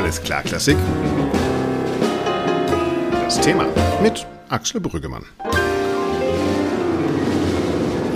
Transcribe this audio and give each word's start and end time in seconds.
Alles 0.00 0.22
klar, 0.22 0.42
Klassik. 0.42 0.78
Das 3.12 3.38
Thema 3.38 3.66
mit 4.02 4.26
Axel 4.48 4.80
Brüggemann. 4.80 5.26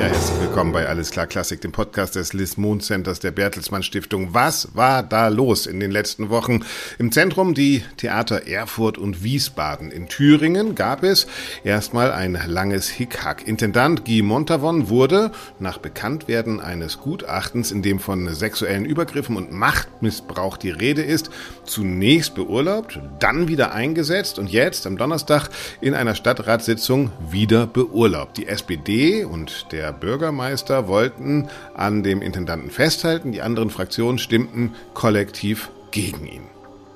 Ja, 0.05 0.11
herzlich 0.11 0.41
willkommen 0.43 0.73
bei 0.73 0.87
Alles 0.87 1.11
klar 1.11 1.27
Klassik, 1.27 1.63
dem 1.63 1.73
Podcast 1.73 2.15
des 2.15 2.35
Liz 2.35 2.59
Moon 2.59 2.81
Centers 2.81 3.21
der 3.21 3.31
Bertelsmann 3.31 3.83
Stiftung. 3.83 4.35
Was 4.35 4.77
war 4.77 5.03
da 5.03 5.29
los 5.29 5.65
in 5.65 5.81
den 5.81 5.91
letzten 5.91 6.29
Wochen? 6.29 6.63
Im 6.99 7.11
Zentrum 7.11 7.55
die 7.55 7.83
Theater 7.97 8.47
Erfurt 8.47 8.99
und 8.99 9.25
Wiesbaden. 9.25 9.91
In 9.91 10.07
Thüringen 10.07 10.75
gab 10.75 11.05
es 11.05 11.27
erstmal 11.65 12.13
ein 12.13 12.39
langes 12.47 12.91
Hickhack. 12.91 13.49
Intendant 13.49 14.05
Guy 14.05 14.21
Montavon 14.21 14.91
wurde 14.91 15.33
nach 15.59 15.79
Bekanntwerden 15.79 16.61
eines 16.61 16.99
Gutachtens, 16.99 17.73
in 17.73 17.81
dem 17.81 17.99
von 17.99 18.29
sexuellen 18.35 18.85
Übergriffen 18.85 19.39
und 19.39 19.53
Machtmissbrauch 19.53 20.59
die 20.59 20.71
Rede 20.71 21.01
ist, 21.01 21.31
zunächst 21.65 22.35
beurlaubt, 22.35 23.01
dann 23.21 23.49
wieder 23.49 23.73
eingesetzt 23.73 24.39
und 24.39 24.51
jetzt 24.51 24.87
am 24.87 24.99
Donnerstag 24.99 25.49
in 25.81 25.95
einer 25.95 26.15
Stadtratssitzung 26.15 27.11
wieder 27.31 27.67
beurlaubt. 27.67 28.37
Die 28.37 28.49
SPD 28.49 29.25
und 29.25 29.73
der 29.73 29.94
Bürgermeister 29.95 30.89
wollten 30.89 31.49
an 31.75 32.03
dem 32.03 32.23
Intendanten 32.23 32.71
festhalten, 32.71 33.33
die 33.33 33.43
anderen 33.43 33.71
Fraktionen 33.71 34.19
stimmten 34.19 34.75
kollektiv 34.95 35.71
gegen 35.91 36.27
ihn. 36.27 36.54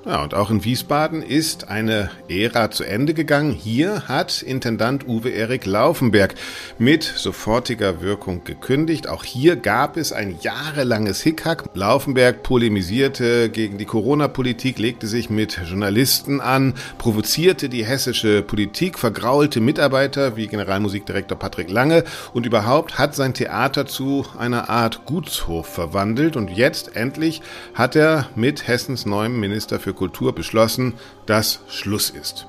Ja, 0.09 0.23
und 0.23 0.33
auch 0.33 0.49
in 0.49 0.65
Wiesbaden 0.65 1.21
ist 1.21 1.69
eine 1.69 2.09
Ära 2.27 2.71
zu 2.71 2.83
Ende 2.83 3.13
gegangen. 3.13 3.51
Hier 3.51 4.07
hat 4.07 4.41
Intendant 4.41 5.07
Uwe 5.07 5.29
Erik 5.29 5.67
Laufenberg 5.67 6.33
mit 6.79 7.03
sofortiger 7.03 8.01
Wirkung 8.01 8.43
gekündigt. 8.43 9.07
Auch 9.07 9.23
hier 9.23 9.55
gab 9.55 9.97
es 9.97 10.11
ein 10.11 10.39
jahrelanges 10.41 11.21
Hickhack. 11.21 11.65
Laufenberg 11.75 12.41
polemisierte 12.41 13.51
gegen 13.51 13.77
die 13.77 13.85
Corona-Politik, 13.85 14.79
legte 14.79 15.05
sich 15.05 15.29
mit 15.29 15.61
Journalisten 15.69 16.41
an, 16.41 16.73
provozierte 16.97 17.69
die 17.69 17.85
hessische 17.85 18.41
Politik, 18.41 18.97
vergraulte 18.97 19.61
Mitarbeiter 19.61 20.35
wie 20.35 20.47
Generalmusikdirektor 20.47 21.37
Patrick 21.37 21.69
Lange 21.69 22.03
und 22.33 22.47
überhaupt 22.47 22.97
hat 22.97 23.13
sein 23.13 23.35
Theater 23.35 23.85
zu 23.85 24.25
einer 24.39 24.71
Art 24.71 25.05
Gutshof 25.05 25.67
verwandelt. 25.67 26.35
Und 26.35 26.49
jetzt 26.49 26.95
endlich 26.95 27.43
hat 27.75 27.95
er 27.95 28.27
mit 28.33 28.67
Hessens 28.67 29.05
neuem 29.05 29.39
Minister 29.39 29.79
für 29.79 29.98
Kultur 29.99 30.33
beschlossen, 30.33 30.93
dass 31.25 31.59
Schluss 31.67 32.09
ist. 32.09 32.47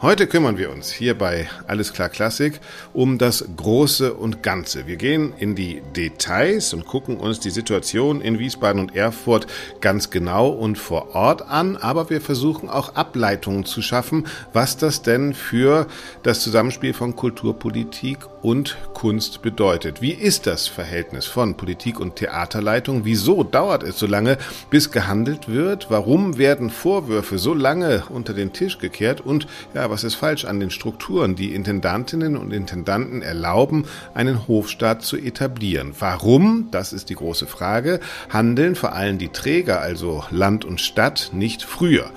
Heute 0.00 0.26
kümmern 0.26 0.58
wir 0.58 0.70
uns 0.70 0.90
hier 0.90 1.16
bei 1.16 1.48
Alles 1.66 1.92
klar 1.92 2.08
Klassik 2.08 2.60
um 2.92 3.18
das 3.18 3.44
Große 3.56 4.14
und 4.14 4.42
Ganze. 4.42 4.86
Wir 4.86 4.96
gehen 4.96 5.32
in 5.38 5.54
die 5.54 5.82
Details 5.96 6.72
und 6.72 6.86
gucken 6.86 7.18
uns 7.18 7.40
die 7.40 7.50
Situation 7.50 8.20
in 8.20 8.38
Wiesbaden 8.38 8.80
und 8.80 8.94
Erfurt 8.94 9.46
ganz 9.80 10.10
genau 10.10 10.48
und 10.48 10.78
vor 10.78 11.14
Ort 11.14 11.42
an, 11.42 11.76
aber 11.76 12.10
wir 12.10 12.20
versuchen 12.20 12.68
auch 12.68 12.94
Ableitungen 12.94 13.64
zu 13.64 13.82
schaffen, 13.82 14.26
was 14.52 14.76
das 14.76 15.02
denn 15.02 15.34
für 15.34 15.86
das 16.22 16.40
Zusammenspiel 16.40 16.94
von 16.94 17.16
Kulturpolitik 17.16 18.18
und 18.42 18.76
Kunst 18.92 19.40
bedeutet. 19.40 20.02
Wie 20.02 20.10
ist 20.10 20.46
das 20.46 20.66
Verhältnis 20.66 21.26
von 21.26 21.56
Politik 21.56 22.00
und 22.00 22.16
Theaterleitung? 22.16 23.04
Wieso 23.04 23.44
dauert 23.44 23.84
es 23.84 23.98
so 23.98 24.06
lange, 24.06 24.36
bis 24.68 24.90
gehandelt 24.90 25.48
wird? 25.48 25.90
Warum 25.90 26.38
werden 26.38 26.70
Vorwürfe 26.70 27.38
so 27.38 27.54
lange 27.54 28.02
unter 28.08 28.34
den 28.34 28.52
Tisch 28.52 28.78
gekehrt? 28.78 29.20
Und 29.20 29.46
ja, 29.74 29.88
was 29.90 30.04
ist 30.04 30.16
falsch 30.16 30.44
an 30.44 30.60
den 30.60 30.70
Strukturen, 30.70 31.36
die 31.36 31.54
Intendantinnen 31.54 32.36
und 32.36 32.52
Intendanten 32.52 33.22
erlauben, 33.22 33.86
einen 34.14 34.48
Hofstaat 34.48 35.02
zu 35.02 35.16
etablieren? 35.16 35.94
Warum, 35.98 36.68
das 36.72 36.92
ist 36.92 37.10
die 37.10 37.14
große 37.14 37.46
Frage, 37.46 38.00
handeln 38.28 38.74
vor 38.74 38.92
allem 38.92 39.18
die 39.18 39.28
Träger, 39.28 39.80
also 39.80 40.24
Land 40.30 40.64
und 40.64 40.80
Stadt, 40.80 41.30
nicht 41.32 41.62
früher? 41.62 42.10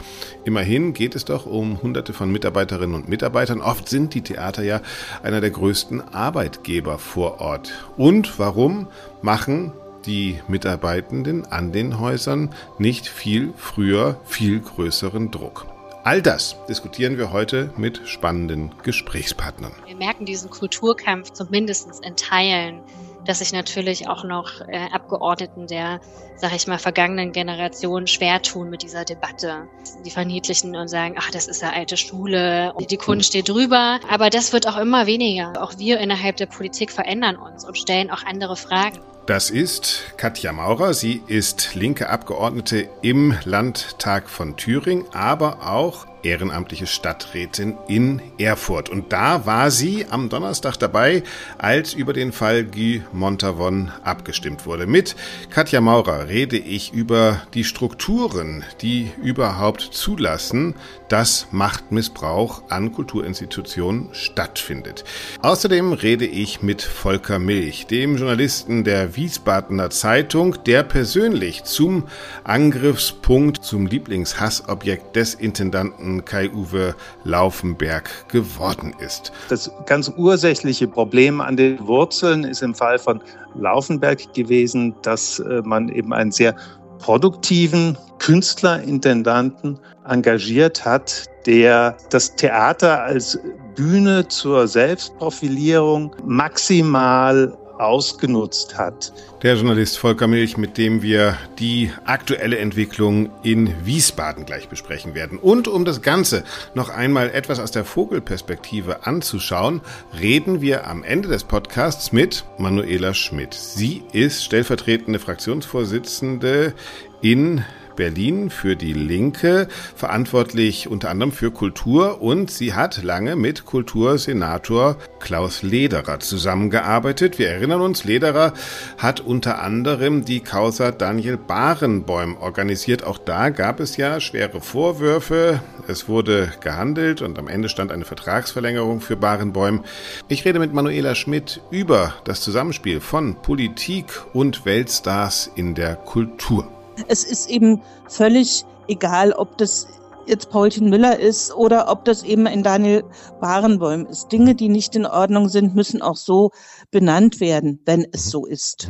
Immerhin 0.46 0.94
geht 0.94 1.16
es 1.16 1.26
doch 1.26 1.48
um 1.48 1.82
Hunderte 1.82 2.14
von 2.14 2.32
Mitarbeiterinnen 2.32 2.96
und 2.96 3.10
Mitarbeitern. 3.10 3.62
Oft 3.62 3.90
sind 3.90 4.14
die 4.14 4.22
Theater 4.22 4.62
ja 4.62 4.80
einer 5.24 5.42
der 5.42 5.50
größten 5.50 6.14
Arbeitgeber 6.16 6.98
vor 6.98 7.40
Ort. 7.42 7.74
Und 7.98 8.40
warum 8.40 8.88
machen 9.22 9.72
die 10.06 10.40
Mitarbeitenden 10.48 11.46
an 11.46 11.72
den 11.72 12.00
Häusern 12.00 12.54
nicht 12.78 13.08
viel 13.08 13.54
früher 13.58 14.20
viel 14.26 14.60
größeren 14.60 15.32
Druck? 15.32 15.68
All 16.04 16.22
das 16.22 16.56
diskutieren 16.70 17.18
wir 17.18 17.32
heute 17.32 17.72
mit 17.78 18.02
spannenden 18.06 18.72
Gesprächspartnern. 18.84 19.74
Wir 19.88 19.96
merken 19.96 20.26
diesen 20.26 20.52
Kulturkampf 20.52 21.32
zumindest 21.32 22.06
in 22.06 22.16
Teilen 22.16 22.82
dass 23.26 23.40
sich 23.40 23.52
natürlich 23.52 24.08
auch 24.08 24.24
noch 24.24 24.62
äh, 24.68 24.88
Abgeordneten 24.92 25.68
der, 25.68 26.00
sag 26.36 26.56
ich 26.56 26.68
mal, 26.68 26.80
vergangenen 26.80 27.32
Generation 27.32 28.08
schwer 28.08 28.42
tun 28.42 28.70
mit 28.70 28.84
dieser 28.84 29.06
Debatte. 29.06 29.68
Die 30.06 30.12
verniedlichen 30.12 30.76
und 30.76 30.88
sagen, 30.88 31.16
ach, 31.18 31.32
das 31.32 31.48
ist 31.48 31.62
ja 31.62 31.72
alte 31.72 31.98
Schule 31.98 32.74
und 32.76 32.92
die 32.92 32.98
Kunst 32.98 33.28
steht 33.28 33.50
drüber. 33.50 34.00
Aber 34.10 34.30
das 34.30 34.54
wird 34.54 34.68
auch 34.68 34.78
immer 34.78 35.06
weniger. 35.08 35.62
Auch 35.62 35.78
wir 35.78 36.00
innerhalb 36.00 36.38
der 36.38 36.46
Politik 36.46 36.92
verändern 36.92 37.36
uns 37.36 37.66
und 37.66 37.78
stellen 37.78 38.12
auch 38.12 38.24
andere 38.24 38.56
Fragen. 38.56 39.00
Das 39.26 39.50
ist 39.50 40.04
Katja 40.18 40.52
Maurer. 40.52 40.94
Sie 40.94 41.24
ist 41.26 41.74
linke 41.74 42.10
Abgeordnete 42.10 42.88
im 43.02 43.36
Landtag 43.44 44.30
von 44.30 44.56
Thüringen, 44.56 45.06
aber 45.14 45.68
auch 45.68 46.06
ehrenamtliche 46.26 46.88
Stadträtin 46.88 47.78
in 47.88 48.22
Erfurt. 48.38 48.90
Und 48.90 49.14
da 49.14 49.46
war 49.46 49.72
sie 49.72 50.06
am 50.10 50.30
Donnerstag 50.30 50.78
dabei, 50.78 51.24
als 51.58 51.94
über 51.94 52.14
den 52.14 52.32
Fall 52.32 52.66
Guy 52.66 53.04
Montavon 53.14 53.92
abgestimmt 54.04 54.66
wurde. 54.66 54.88
Mit 54.88 55.16
Katja 55.52 55.80
Maurer 55.80 56.28
rede 56.28 56.58
ich 56.58 56.92
über 56.92 57.42
die 57.54 57.64
Strukturen, 57.64 58.64
die 58.82 59.12
überhaupt 59.22 59.82
zulassen, 59.82 60.76
dass 61.10 61.48
Machtmissbrauch 61.52 62.64
an 62.70 62.92
Kulturinstitutionen 62.92 64.10
stattfindet. 64.14 65.04
Außerdem 65.42 65.94
rede 65.94 66.26
ich 66.26 66.64
mit 66.64 66.82
Volker 66.82 67.38
Milch, 67.38 67.86
dem 67.88 68.18
Journalisten 68.18 68.84
der 68.84 69.16
Wiesbadener 69.16 69.92
Zeitung, 69.92 70.58
der 70.66 70.84
persönlich 70.84 71.64
zum 71.64 72.08
Angriffspunkt, 72.44 73.64
zum 73.64 73.86
Lieblingshassobjekt 73.86 75.16
des 75.16 75.36
Intendanten 75.36 76.15
Kai-Uwe 76.24 76.96
Laufenberg 77.24 78.30
geworden 78.30 78.94
ist. 79.00 79.34
Das 79.50 79.70
ganz 79.86 80.12
ursächliche 80.16 80.88
Problem 80.88 81.42
an 81.42 81.58
den 81.58 81.86
Wurzeln 81.86 82.44
ist 82.44 82.62
im 82.62 82.76
Fall 82.76 83.00
von 83.00 83.22
Laufenberg 83.56 84.34
gewesen, 84.34 84.96
dass 85.02 85.40
äh, 85.40 85.62
man 85.66 85.90
eben 85.90 86.14
einen 86.14 86.32
sehr 86.32 86.56
produktiven 87.00 87.98
Künstlerintendanten 88.20 89.80
engagiert 90.08 90.86
hat, 90.86 91.26
der 91.46 91.98
das 92.10 92.36
Theater 92.36 93.04
als 93.04 93.38
Bühne 93.76 94.28
zur 94.28 94.68
Selbstprofilierung 94.68 96.16
maximal 96.26 97.58
ausgenutzt 97.80 98.78
hat. 98.78 99.14
Der 99.44 99.56
Journalist 99.56 99.98
Volker 99.98 100.28
Milch, 100.28 100.58
mit 100.58 100.78
dem 100.78 101.02
wir 101.02 101.38
die 101.60 101.92
aktuelle 102.06 102.58
Entwicklung 102.58 103.30
in 103.44 103.86
Wiesbaden 103.86 104.46
gleich 104.46 104.70
besprechen 104.70 105.14
werden. 105.14 105.38
Und 105.38 105.68
um 105.68 105.86
das 105.86 106.02
Ganze 106.02 106.44
noch 106.74 106.90
einmal 106.90 107.30
etwas 107.30 107.60
aus 107.60 107.72
der 107.72 107.86
Vogelperspektive 107.86 109.06
anzuschauen, 109.06 109.82
reden 110.20 110.62
wir 110.62 110.88
am 110.88 111.04
Ende 111.04 111.28
des 111.28 111.44
Podcasts 111.44 112.12
mit 112.12 112.46
Manuela 112.58 113.14
Schmidt. 113.14 113.54
Sie 113.54 114.04
ist 114.12 114.44
stellvertretende 114.44 115.20
Fraktionsvorsitzende 115.20 116.74
in 117.22 117.64
Berlin 117.96 118.50
für 118.50 118.76
die 118.76 118.94
Linke, 118.94 119.68
verantwortlich 119.96 120.88
unter 120.88 121.10
anderem 121.10 121.32
für 121.32 121.52
Kultur 121.52 122.22
und 122.22 122.52
sie 122.52 122.74
hat 122.74 123.04
lange 123.04 123.36
mit 123.36 123.66
Kultursenator 123.66 124.98
Klaus 125.20 125.64
Lederer 125.64 126.20
zusammengearbeitet. 126.20 127.40
Wir 127.40 127.50
erinnern 127.50 127.82
uns, 127.82 128.04
Lederer 128.04 128.54
hat 128.98 129.22
unter 129.22 129.62
anderem 129.62 130.26
die 130.26 130.42
Causa 130.42 130.92
Daniel 130.92 131.38
Barenbäum 131.38 132.38
organisiert. 132.38 133.04
Auch 133.04 133.18
da 133.18 133.50
gab 133.50 133.80
es 133.80 133.98
ja 133.98 134.20
schwere 134.20 134.62
Vorwürfe. 134.62 135.62
Es 135.88 136.08
wurde 136.08 136.52
gehandelt 136.62 137.22
und 137.22 137.40
am 137.40 137.48
Ende 137.48 137.70
stand 137.70 137.92
eine 137.92 138.06
Vertragsverlängerung 138.06 139.02
für 139.02 139.16
Barenbäum. 139.16 139.84
Ich 140.28 140.46
rede 140.46 140.60
mit 140.60 140.74
Manuela 140.74 141.16
Schmidt 141.16 141.62
über 141.72 142.14
das 142.26 142.42
Zusammenspiel 142.42 143.00
von 143.00 143.36
Politik 143.42 144.06
und 144.34 144.66
Weltstars 144.66 145.52
in 145.56 145.76
der 145.76 145.96
Kultur. 145.96 146.68
Es 147.08 147.24
ist 147.24 147.50
eben 147.50 147.82
völlig 148.08 148.66
egal, 148.88 149.32
ob 149.34 149.58
das 149.58 149.88
jetzt 150.28 150.50
Paulchen 150.50 150.90
Müller 150.90 151.20
ist 151.20 151.54
oder 151.54 151.90
ob 151.92 152.06
das 152.06 152.24
eben 152.24 152.48
ein 152.48 152.64
Daniel 152.64 153.04
Barenbäum 153.40 154.08
ist. 154.08 154.32
Dinge, 154.32 154.56
die 154.56 154.70
nicht 154.70 154.96
in 154.96 155.06
Ordnung 155.06 155.50
sind, 155.50 155.76
müssen 155.76 156.02
auch 156.02 156.16
so 156.16 156.52
benannt 156.92 157.40
werden, 157.40 157.80
wenn 157.86 158.08
es 158.12 158.30
so 158.30 158.46
ist. 158.46 158.90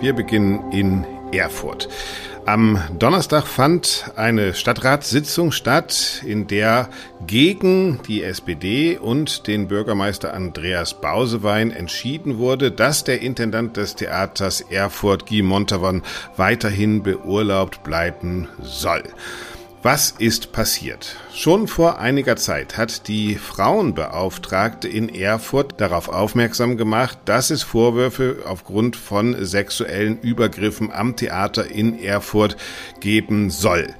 Wir 0.00 0.14
beginnen 0.14 0.72
in 0.72 1.06
Erfurt. 1.32 1.88
Am 2.44 2.80
Donnerstag 2.98 3.46
fand 3.46 4.10
eine 4.16 4.54
Stadtratssitzung 4.54 5.52
statt, 5.52 6.22
in 6.26 6.48
der 6.48 6.88
gegen 7.24 8.00
die 8.08 8.24
SPD 8.24 8.98
und 8.98 9.46
den 9.46 9.68
Bürgermeister 9.68 10.34
Andreas 10.34 11.00
Bausewein 11.00 11.70
entschieden 11.70 12.38
wurde, 12.38 12.72
dass 12.72 13.04
der 13.04 13.22
Intendant 13.22 13.76
des 13.76 13.94
Theaters 13.94 14.60
Erfurt 14.60 15.26
Guy 15.26 15.42
Montavon 15.42 16.02
weiterhin 16.36 17.04
beurlaubt 17.04 17.84
bleiben 17.84 18.48
soll. 18.60 19.04
Was 19.84 20.14
ist 20.16 20.52
passiert? 20.52 21.16
Schon 21.34 21.66
vor 21.66 21.98
einiger 21.98 22.36
Zeit 22.36 22.76
hat 22.76 23.08
die 23.08 23.34
Frauenbeauftragte 23.34 24.86
in 24.86 25.08
Erfurt 25.08 25.80
darauf 25.80 26.08
aufmerksam 26.08 26.76
gemacht, 26.76 27.18
dass 27.24 27.50
es 27.50 27.64
Vorwürfe 27.64 28.44
aufgrund 28.46 28.94
von 28.94 29.44
sexuellen 29.44 30.20
Übergriffen 30.20 30.92
am 30.92 31.16
Theater 31.16 31.68
in 31.68 31.98
Erfurt 31.98 32.56
geben 33.00 33.50
soll. 33.50 33.92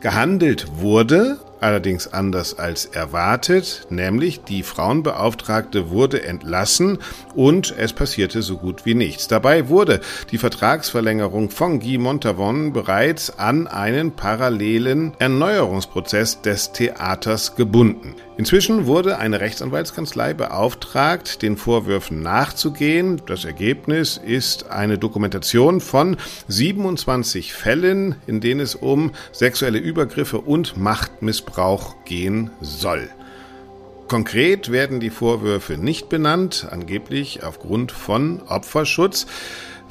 Gehandelt 0.00 0.66
wurde 0.76 1.38
allerdings 1.60 2.08
anders 2.12 2.58
als 2.58 2.86
erwartet, 2.86 3.86
nämlich 3.90 4.42
die 4.44 4.62
Frauenbeauftragte 4.62 5.90
wurde 5.90 6.22
entlassen 6.22 6.98
und 7.34 7.74
es 7.76 7.92
passierte 7.92 8.42
so 8.42 8.56
gut 8.56 8.86
wie 8.86 8.94
nichts. 8.94 9.28
Dabei 9.28 9.68
wurde 9.68 10.00
die 10.30 10.38
Vertragsverlängerung 10.38 11.50
von 11.50 11.80
Guy 11.80 11.98
Montavon 11.98 12.72
bereits 12.72 13.38
an 13.38 13.66
einen 13.66 14.12
parallelen 14.12 15.12
Erneuerungsprozess 15.18 16.42
des 16.42 16.72
Theaters 16.72 17.56
gebunden. 17.56 18.14
Inzwischen 18.36 18.86
wurde 18.86 19.18
eine 19.18 19.40
Rechtsanwaltskanzlei 19.40 20.32
beauftragt, 20.32 21.42
den 21.42 21.58
Vorwürfen 21.58 22.22
nachzugehen. 22.22 23.20
Das 23.26 23.44
Ergebnis 23.44 24.16
ist 24.16 24.70
eine 24.70 24.96
Dokumentation 24.96 25.82
von 25.82 26.16
27 26.48 27.52
Fällen, 27.52 28.14
in 28.26 28.40
denen 28.40 28.60
es 28.60 28.74
um 28.74 29.12
sexuelle 29.32 29.78
Übergriffe 29.78 30.38
und 30.38 30.78
Machtmissbrauch 30.78 31.49
gehen 32.04 32.50
soll. 32.60 33.08
Konkret 34.08 34.72
werden 34.72 34.98
die 34.98 35.10
Vorwürfe 35.10 35.78
nicht 35.78 36.08
benannt, 36.08 36.66
angeblich 36.68 37.44
aufgrund 37.44 37.92
von 37.92 38.42
Opferschutz. 38.48 39.26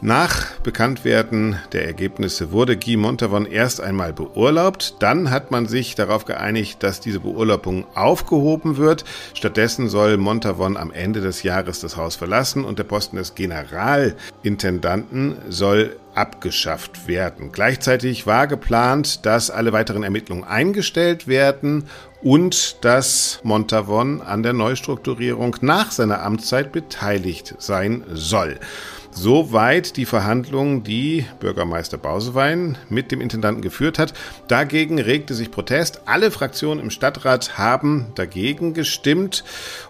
Nach 0.01 0.57
Bekanntwerden 0.59 1.57
der 1.73 1.85
Ergebnisse 1.85 2.53
wurde 2.53 2.77
Guy 2.77 2.95
Montavon 2.95 3.45
erst 3.45 3.81
einmal 3.81 4.13
beurlaubt. 4.13 4.95
Dann 4.99 5.29
hat 5.29 5.51
man 5.51 5.67
sich 5.67 5.93
darauf 5.95 6.23
geeinigt, 6.23 6.83
dass 6.83 7.01
diese 7.01 7.19
Beurlaubung 7.19 7.85
aufgehoben 7.95 8.77
wird. 8.77 9.03
Stattdessen 9.33 9.89
soll 9.89 10.15
Montavon 10.15 10.77
am 10.77 10.91
Ende 10.91 11.19
des 11.19 11.43
Jahres 11.43 11.81
das 11.81 11.97
Haus 11.97 12.15
verlassen 12.15 12.63
und 12.63 12.79
der 12.79 12.85
Posten 12.85 13.17
des 13.17 13.35
Generalintendanten 13.35 15.35
soll 15.49 15.97
abgeschafft 16.19 17.07
werden. 17.07 17.51
Gleichzeitig 17.53 18.27
war 18.27 18.45
geplant, 18.45 19.25
dass 19.25 19.49
alle 19.49 19.71
weiteren 19.71 20.03
Ermittlungen 20.03 20.43
eingestellt 20.43 21.27
werden 21.27 21.85
und 22.21 22.83
dass 22.83 23.39
Montavon 23.43 24.21
an 24.21 24.43
der 24.43 24.51
Neustrukturierung 24.51 25.55
nach 25.61 25.91
seiner 25.91 26.21
Amtszeit 26.21 26.73
beteiligt 26.73 27.55
sein 27.59 28.03
soll. 28.11 28.59
Soweit 29.11 29.97
die 29.97 30.05
Verhandlungen, 30.05 30.83
die 30.83 31.25
Bürgermeister 31.39 31.97
Bausewein 31.97 32.77
mit 32.89 33.11
dem 33.11 33.21
Intendanten 33.21 33.61
geführt 33.61 33.99
hat. 33.99 34.13
Dagegen 34.47 34.99
regte 34.99 35.33
sich 35.33 35.51
Protest. 35.51 36.01
Alle 36.05 36.31
Fraktionen 36.31 36.83
im 36.83 36.91
Stadtrat 36.91 37.57
haben 37.57 38.07
dagegen 38.15 38.73
gestimmt. 38.73 39.43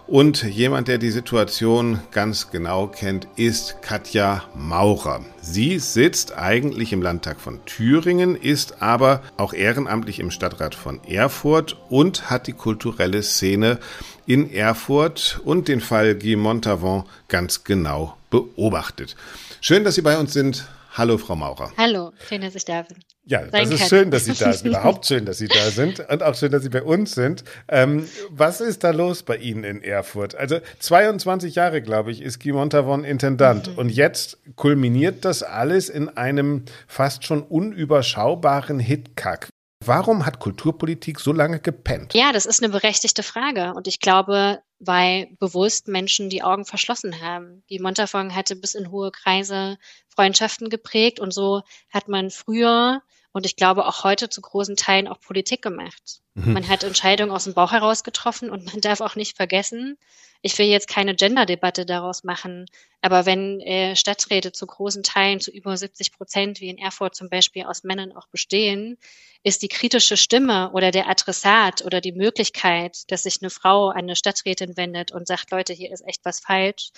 Und 0.06 0.42
jemand, 0.42 0.88
der 0.88 0.98
die 0.98 1.10
Situation 1.10 2.00
ganz 2.10 2.50
genau 2.50 2.86
kennt, 2.86 3.28
ist 3.36 3.82
Katja 3.82 4.42
Maurer. 4.56 5.20
Sie 5.42 5.78
sitzt 5.78 6.36
eigentlich 6.36 6.92
im 6.92 7.02
Landtag 7.02 7.40
von 7.40 7.64
Thüringen, 7.66 8.34
ist 8.34 8.82
aber 8.82 9.22
auch 9.36 9.52
ehrenamtlich 9.52 10.18
im 10.18 10.30
Stadtrat 10.30 10.74
von 10.74 11.04
Erfurt 11.04 11.76
und 11.90 12.30
hat 12.30 12.46
die 12.46 12.52
kulturelle 12.52 13.22
Szene 13.22 13.78
in 14.26 14.52
Erfurt 14.52 15.40
und 15.44 15.68
den 15.68 15.80
Fall 15.80 16.14
Guy 16.14 16.36
Montavon 16.36 17.04
ganz 17.28 17.64
genau 17.64 18.16
beobachtet. 18.30 19.16
Schön, 19.60 19.84
dass 19.84 19.96
Sie 19.96 20.02
bei 20.02 20.16
uns 20.18 20.32
sind. 20.32 20.66
Hallo, 20.92 21.18
Frau 21.18 21.36
Maurer. 21.36 21.72
Hallo, 21.76 22.12
schön, 22.28 22.40
dass 22.40 22.54
ich 22.56 22.64
da 22.64 22.82
bin. 22.82 22.98
Ja, 23.24 23.42
das 23.42 23.70
ist 23.70 23.88
schön, 23.88 24.10
dass 24.10 24.24
Sie 24.24 24.32
da 24.32 24.52
sind. 24.52 24.70
Überhaupt 24.70 25.06
schön, 25.06 25.24
dass 25.24 25.38
Sie 25.38 25.46
da 25.46 25.70
sind. 25.70 26.00
Und 26.00 26.22
auch 26.22 26.34
schön, 26.34 26.50
dass 26.50 26.64
Sie 26.64 26.68
bei 26.68 26.82
uns 26.82 27.12
sind. 27.12 27.44
Ähm, 27.68 28.08
was 28.30 28.60
ist 28.60 28.82
da 28.82 28.90
los 28.90 29.22
bei 29.22 29.36
Ihnen 29.36 29.62
in 29.62 29.82
Erfurt? 29.82 30.34
Also 30.34 30.58
22 30.80 31.54
Jahre, 31.54 31.80
glaube 31.80 32.10
ich, 32.10 32.22
ist 32.22 32.42
Guy 32.42 32.52
Montavon 32.52 33.04
Intendant. 33.04 33.68
Mhm. 33.68 33.78
Und 33.78 33.88
jetzt 33.90 34.38
kulminiert 34.56 35.24
das 35.24 35.44
alles 35.44 35.88
in 35.88 36.08
einem 36.08 36.64
fast 36.88 37.24
schon 37.24 37.42
unüberschaubaren 37.42 38.80
Hitkack. 38.80 39.48
Warum 39.84 40.26
hat 40.26 40.40
Kulturpolitik 40.40 41.20
so 41.20 41.32
lange 41.32 41.60
gepennt? 41.60 42.14
Ja, 42.14 42.32
das 42.32 42.46
ist 42.46 42.62
eine 42.62 42.72
berechtigte 42.72 43.22
Frage. 43.22 43.72
Und 43.74 43.86
ich 43.86 44.00
glaube, 44.00 44.58
weil 44.80 45.28
bewusst 45.38 45.88
Menschen 45.88 46.30
die 46.30 46.42
Augen 46.42 46.64
verschlossen 46.64 47.20
haben. 47.20 47.62
Die 47.68 47.78
Montafon 47.78 48.34
hatte 48.34 48.56
bis 48.56 48.74
in 48.74 48.90
hohe 48.90 49.12
Kreise 49.12 49.78
Freundschaften 50.08 50.70
geprägt 50.70 51.20
und 51.20 51.32
so 51.32 51.62
hat 51.90 52.08
man 52.08 52.30
früher 52.30 53.02
und 53.32 53.46
ich 53.46 53.56
glaube 53.56 53.86
auch 53.86 54.04
heute 54.04 54.28
zu 54.28 54.40
großen 54.40 54.76
Teilen 54.76 55.08
auch 55.08 55.20
Politik 55.20 55.62
gemacht. 55.62 56.20
Mhm. 56.34 56.52
Man 56.54 56.68
hat 56.68 56.84
Entscheidungen 56.84 57.30
aus 57.30 57.44
dem 57.44 57.54
Bauch 57.54 57.72
heraus 57.72 58.04
getroffen 58.04 58.50
und 58.50 58.66
man 58.66 58.80
darf 58.80 59.00
auch 59.00 59.16
nicht 59.16 59.36
vergessen, 59.36 59.98
ich 60.42 60.56
will 60.56 60.66
jetzt 60.66 60.88
keine 60.88 61.14
Gender-Debatte 61.14 61.84
daraus 61.84 62.24
machen, 62.24 62.64
aber 63.02 63.26
wenn 63.26 63.60
äh, 63.60 63.94
Stadträte 63.94 64.52
zu 64.52 64.66
großen 64.66 65.02
Teilen, 65.02 65.40
zu 65.40 65.50
über 65.50 65.76
70 65.76 66.12
Prozent, 66.12 66.60
wie 66.60 66.70
in 66.70 66.78
Erfurt 66.78 67.14
zum 67.14 67.28
Beispiel, 67.28 67.64
aus 67.64 67.84
Männern 67.84 68.16
auch 68.16 68.26
bestehen, 68.28 68.96
ist 69.42 69.62
die 69.62 69.68
kritische 69.68 70.16
Stimme 70.16 70.70
oder 70.72 70.90
der 70.92 71.08
Adressat 71.08 71.84
oder 71.84 72.00
die 72.00 72.12
Möglichkeit, 72.12 73.10
dass 73.10 73.24
sich 73.24 73.42
eine 73.42 73.50
Frau 73.50 73.88
an 73.90 73.98
eine 73.98 74.16
Stadträtin 74.16 74.78
wendet 74.78 75.12
und 75.12 75.26
sagt, 75.26 75.50
Leute, 75.50 75.74
hier 75.74 75.92
ist 75.92 76.06
echt 76.06 76.24
was 76.24 76.40
falsch. 76.40 76.90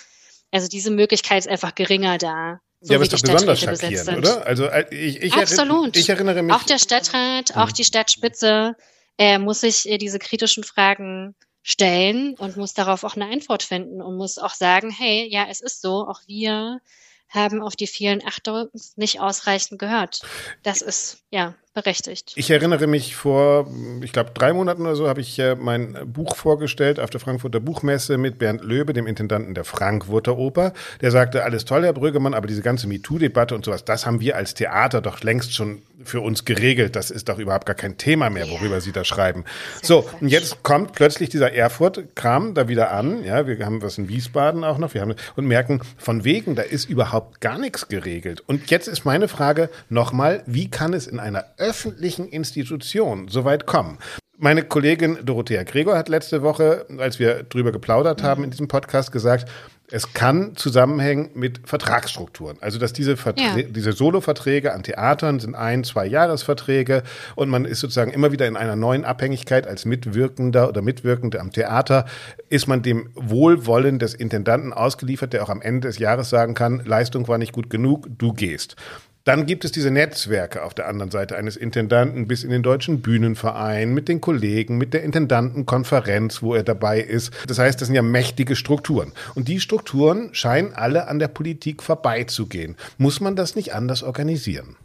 Also 0.52 0.68
diese 0.68 0.90
Möglichkeit 0.90 1.38
ist 1.38 1.48
einfach 1.48 1.74
geringer 1.74 2.18
da. 2.18 2.60
So 2.82 2.92
ja, 2.92 2.98
aber 2.98 3.04
ist 3.04 3.12
doch 3.12 3.20
besonders 3.20 3.60
schockierend, 3.60 4.18
oder? 4.18 4.44
Also 4.44 4.64
äh, 4.64 4.92
ich, 4.92 5.22
ich, 5.22 5.34
Absolut. 5.34 5.96
ich 5.96 6.08
erinnere 6.08 6.42
mich. 6.42 6.52
Auch 6.52 6.64
der 6.64 6.78
Stadtrat, 6.78 7.56
auch 7.56 7.70
die 7.70 7.84
Stadtspitze 7.84 8.74
äh, 9.18 9.38
muss 9.38 9.60
sich 9.60 9.88
äh, 9.88 9.98
diese 9.98 10.18
kritischen 10.18 10.64
Fragen 10.64 11.36
stellen 11.62 12.34
und 12.38 12.56
muss 12.56 12.74
darauf 12.74 13.04
auch 13.04 13.14
eine 13.14 13.26
Antwort 13.26 13.62
finden 13.62 14.02
und 14.02 14.16
muss 14.16 14.38
auch 14.38 14.54
sagen, 14.54 14.90
hey, 14.90 15.28
ja, 15.30 15.46
es 15.48 15.60
ist 15.60 15.80
so, 15.80 16.08
auch 16.08 16.20
wir 16.26 16.80
haben 17.28 17.62
auf 17.62 17.76
die 17.76 17.86
vielen 17.86 18.26
Achtungs 18.26 18.96
nicht 18.96 19.20
ausreichend 19.20 19.78
gehört. 19.78 20.22
Das 20.64 20.82
ist 20.82 21.18
ja 21.30 21.54
berechtigt. 21.74 22.32
Ich 22.36 22.50
erinnere 22.50 22.86
mich 22.86 23.16
vor, 23.16 23.66
ich 24.02 24.12
glaube, 24.12 24.30
drei 24.34 24.52
Monaten 24.52 24.82
oder 24.82 24.96
so 24.96 25.08
habe 25.08 25.20
ich 25.20 25.38
äh, 25.38 25.54
mein 25.54 25.96
Buch 26.12 26.36
vorgestellt 26.36 27.00
auf 27.00 27.10
der 27.10 27.20
Frankfurter 27.20 27.60
Buchmesse 27.60 28.18
mit 28.18 28.38
Bernd 28.38 28.62
Löbe, 28.62 28.92
dem 28.92 29.06
Intendanten 29.06 29.54
der 29.54 29.64
Frankfurter 29.64 30.36
Oper. 30.36 30.72
Der 31.00 31.10
sagte, 31.10 31.44
alles 31.44 31.64
toll, 31.64 31.84
Herr 31.84 31.92
Brüggemann, 31.92 32.34
aber 32.34 32.46
diese 32.46 32.62
ganze 32.62 32.86
MeToo-Debatte 32.86 33.54
und 33.54 33.64
sowas, 33.64 33.84
das 33.84 34.04
haben 34.06 34.20
wir 34.20 34.36
als 34.36 34.54
Theater 34.54 35.00
doch 35.00 35.22
längst 35.22 35.54
schon 35.54 35.82
für 36.04 36.20
uns 36.20 36.44
geregelt. 36.44 36.96
Das 36.96 37.10
ist 37.10 37.28
doch 37.28 37.38
überhaupt 37.38 37.66
gar 37.66 37.76
kein 37.76 37.96
Thema 37.96 38.30
mehr, 38.30 38.48
worüber 38.50 38.76
ja. 38.76 38.80
Sie 38.80 38.92
da 38.92 39.04
schreiben. 39.04 39.44
So, 39.82 40.08
und 40.20 40.28
jetzt 40.28 40.62
kommt 40.62 40.92
plötzlich 40.92 41.28
dieser 41.28 41.52
Erfurt-Kram 41.52 42.54
da 42.54 42.68
wieder 42.68 42.90
an. 42.90 43.24
Ja, 43.24 43.46
wir 43.46 43.64
haben 43.64 43.82
was 43.82 43.98
in 43.98 44.08
Wiesbaden 44.08 44.64
auch 44.64 44.78
noch. 44.78 44.94
Wir 44.94 45.00
haben 45.00 45.14
und 45.36 45.46
merken, 45.46 45.80
von 45.96 46.24
wegen, 46.24 46.54
da 46.54 46.62
ist 46.62 46.88
überhaupt 46.88 47.40
gar 47.40 47.58
nichts 47.58 47.88
geregelt. 47.88 48.42
Und 48.46 48.70
jetzt 48.70 48.88
ist 48.88 49.04
meine 49.04 49.28
Frage 49.28 49.70
nochmal, 49.88 50.42
wie 50.46 50.68
kann 50.68 50.92
es 50.92 51.06
in 51.06 51.18
einer 51.18 51.44
öffentlichen 51.62 52.28
Institution 52.28 53.28
so 53.28 53.44
weit 53.44 53.66
kommen? 53.66 53.98
Meine 54.38 54.64
Kollegin 54.64 55.18
Dorothea 55.24 55.62
Gregor 55.62 55.96
hat 55.96 56.08
letzte 56.08 56.42
Woche, 56.42 56.84
als 56.98 57.20
wir 57.20 57.44
drüber 57.44 57.70
geplaudert 57.70 58.24
haben 58.24 58.42
in 58.42 58.50
diesem 58.50 58.66
Podcast, 58.66 59.12
gesagt, 59.12 59.48
es 59.92 60.14
kann 60.14 60.56
zusammenhängen 60.56 61.30
mit 61.34 61.60
Vertragsstrukturen. 61.68 62.56
Also, 62.60 62.78
dass 62.78 62.94
diese, 62.94 63.18
Verträ 63.18 63.60
ja. 63.60 63.62
diese 63.62 63.92
Solo-Verträge 63.92 64.72
an 64.72 64.82
Theatern 64.82 65.38
sind 65.38 65.54
ein, 65.54 65.84
zwei 65.84 66.06
Jahresverträge 66.06 67.02
und 67.36 67.50
man 67.50 67.66
ist 67.66 67.80
sozusagen 67.80 68.10
immer 68.10 68.32
wieder 68.32 68.48
in 68.48 68.56
einer 68.56 68.74
neuen 68.74 69.04
Abhängigkeit 69.04 69.66
als 69.66 69.84
Mitwirkender 69.84 70.68
oder 70.68 70.80
Mitwirkende 70.80 71.40
am 71.40 71.52
Theater, 71.52 72.06
ist 72.48 72.66
man 72.66 72.82
dem 72.82 73.10
Wohlwollen 73.14 73.98
des 73.98 74.14
Intendanten 74.14 74.72
ausgeliefert, 74.72 75.34
der 75.34 75.42
auch 75.42 75.50
am 75.50 75.60
Ende 75.60 75.88
des 75.88 75.98
Jahres 75.98 76.30
sagen 76.30 76.54
kann, 76.54 76.82
Leistung 76.84 77.28
war 77.28 77.36
nicht 77.36 77.52
gut 77.52 77.68
genug, 77.68 78.08
du 78.16 78.32
gehst. 78.32 78.76
Dann 79.24 79.46
gibt 79.46 79.64
es 79.64 79.70
diese 79.70 79.90
Netzwerke 79.90 80.64
auf 80.64 80.74
der 80.74 80.88
anderen 80.88 81.10
Seite 81.12 81.36
eines 81.36 81.56
Intendanten 81.56 82.26
bis 82.26 82.42
in 82.42 82.50
den 82.50 82.62
Deutschen 82.62 83.02
Bühnenverein, 83.02 83.94
mit 83.94 84.08
den 84.08 84.20
Kollegen, 84.20 84.78
mit 84.78 84.94
der 84.94 85.04
Intendantenkonferenz, 85.04 86.42
wo 86.42 86.54
er 86.54 86.64
dabei 86.64 87.00
ist. 87.00 87.32
Das 87.46 87.58
heißt, 87.58 87.80
das 87.80 87.86
sind 87.86 87.94
ja 87.94 88.02
mächtige 88.02 88.56
Strukturen. 88.56 89.12
Und 89.34 89.46
die 89.46 89.60
Strukturen 89.60 90.34
scheinen 90.34 90.72
alle 90.72 91.06
an 91.06 91.20
der 91.20 91.28
Politik 91.28 91.82
vorbeizugehen. 91.82 92.76
Muss 92.98 93.20
man 93.20 93.36
das 93.36 93.54
nicht 93.54 93.74
anders 93.74 94.02
organisieren? 94.02 94.76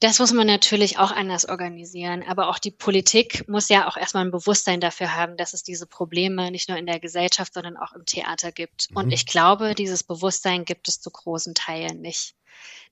Das 0.00 0.20
muss 0.20 0.32
man 0.32 0.46
natürlich 0.46 0.98
auch 0.98 1.10
anders 1.10 1.48
organisieren. 1.48 2.24
Aber 2.26 2.48
auch 2.48 2.58
die 2.58 2.70
Politik 2.70 3.48
muss 3.48 3.68
ja 3.68 3.88
auch 3.88 3.96
erstmal 3.96 4.24
ein 4.24 4.30
Bewusstsein 4.30 4.80
dafür 4.80 5.16
haben, 5.16 5.36
dass 5.36 5.54
es 5.54 5.64
diese 5.64 5.86
Probleme 5.86 6.52
nicht 6.52 6.68
nur 6.68 6.78
in 6.78 6.86
der 6.86 7.00
Gesellschaft, 7.00 7.54
sondern 7.54 7.76
auch 7.76 7.92
im 7.94 8.06
Theater 8.06 8.52
gibt. 8.52 8.90
Mhm. 8.90 8.96
Und 8.96 9.12
ich 9.12 9.26
glaube, 9.26 9.74
dieses 9.74 10.04
Bewusstsein 10.04 10.64
gibt 10.64 10.88
es 10.88 11.00
zu 11.00 11.10
großen 11.10 11.54
Teilen 11.54 12.00
nicht. 12.00 12.34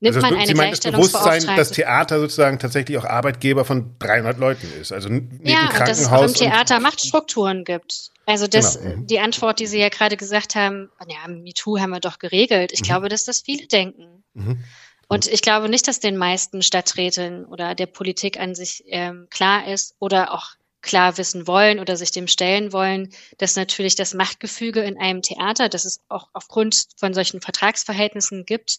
Nimmt 0.01 0.17
also 0.17 0.27
man 0.27 0.37
eine 0.37 0.47
Sie 0.47 0.55
meinen 0.55 0.71
das 0.73 0.81
Bewusstsein, 0.81 1.47
dass 1.57 1.71
Theater 1.71 2.21
sozusagen 2.21 2.59
tatsächlich 2.59 2.99
auch 2.99 3.05
Arbeitgeber 3.05 3.65
von 3.65 3.97
300 3.99 4.39
Leuten 4.39 4.69
ist. 4.81 4.93
Also 4.93 5.09
neben 5.09 5.45
ja, 5.47 5.67
Krankenhaus 5.69 5.89
dass 5.89 6.01
es 6.01 6.09
auch 6.13 6.23
im 6.25 6.35
Theater 6.35 6.81
Machtstrukturen 6.81 7.65
gibt. 7.65 8.11
Also 8.27 8.47
das, 8.47 8.81
Genau. 8.81 8.97
Mhm. 8.97 9.07
die 9.07 9.21
Antwort, 9.21 9.61
die 9.61 9.67
Sie 9.67 9.79
ja 9.79 9.89
gerade 9.89 10.17
gesagt 10.17 10.55
haben, 10.55 10.91
ja, 11.09 11.29
MeToo 11.29 11.79
haben 11.79 11.91
wir 11.91 12.01
doch 12.01 12.19
geregelt. 12.19 12.73
Ich 12.73 12.81
Mhm. 12.81 12.85
glaube, 12.85 13.09
dass 13.09 13.25
das 13.25 13.41
viele 13.41 13.67
denken. 13.67 14.25
Mhm. 14.35 14.65
Und 15.09 15.29
ich 15.29 15.41
glaube 15.43 15.69
nicht, 15.69 15.87
dass 15.87 16.01
den 16.01 16.17
meisten 16.17 16.63
Stadträten 16.63 17.45
oder 17.45 17.77
der 17.77 17.87
Politik 17.87 18.41
an 18.41 18.57
sich 18.57 18.83
ähm, 18.89 19.29
klar 19.31 19.69
ist 19.69 19.95
oder 20.01 20.33
auch 20.35 20.49
klar 20.83 21.19
wissen 21.19 21.47
wollen 21.47 21.81
oder 21.81 21.97
sich 21.97 22.11
dem 22.11 22.29
stellen 22.29 22.73
wollen, 22.73 23.13
dass 23.39 23.57
natürlich 23.57 23.97
das 23.97 24.15
Machtgefüge 24.15 24.81
in 24.81 24.99
einem 24.99 25.23
Theater, 25.23 25.69
das 25.69 25.85
es 25.85 26.01
auch 26.09 26.29
aufgrund 26.33 26.87
von 26.97 27.13
solchen 27.13 27.41
Vertragsverhältnissen 27.41 28.45
gibt, 28.45 28.79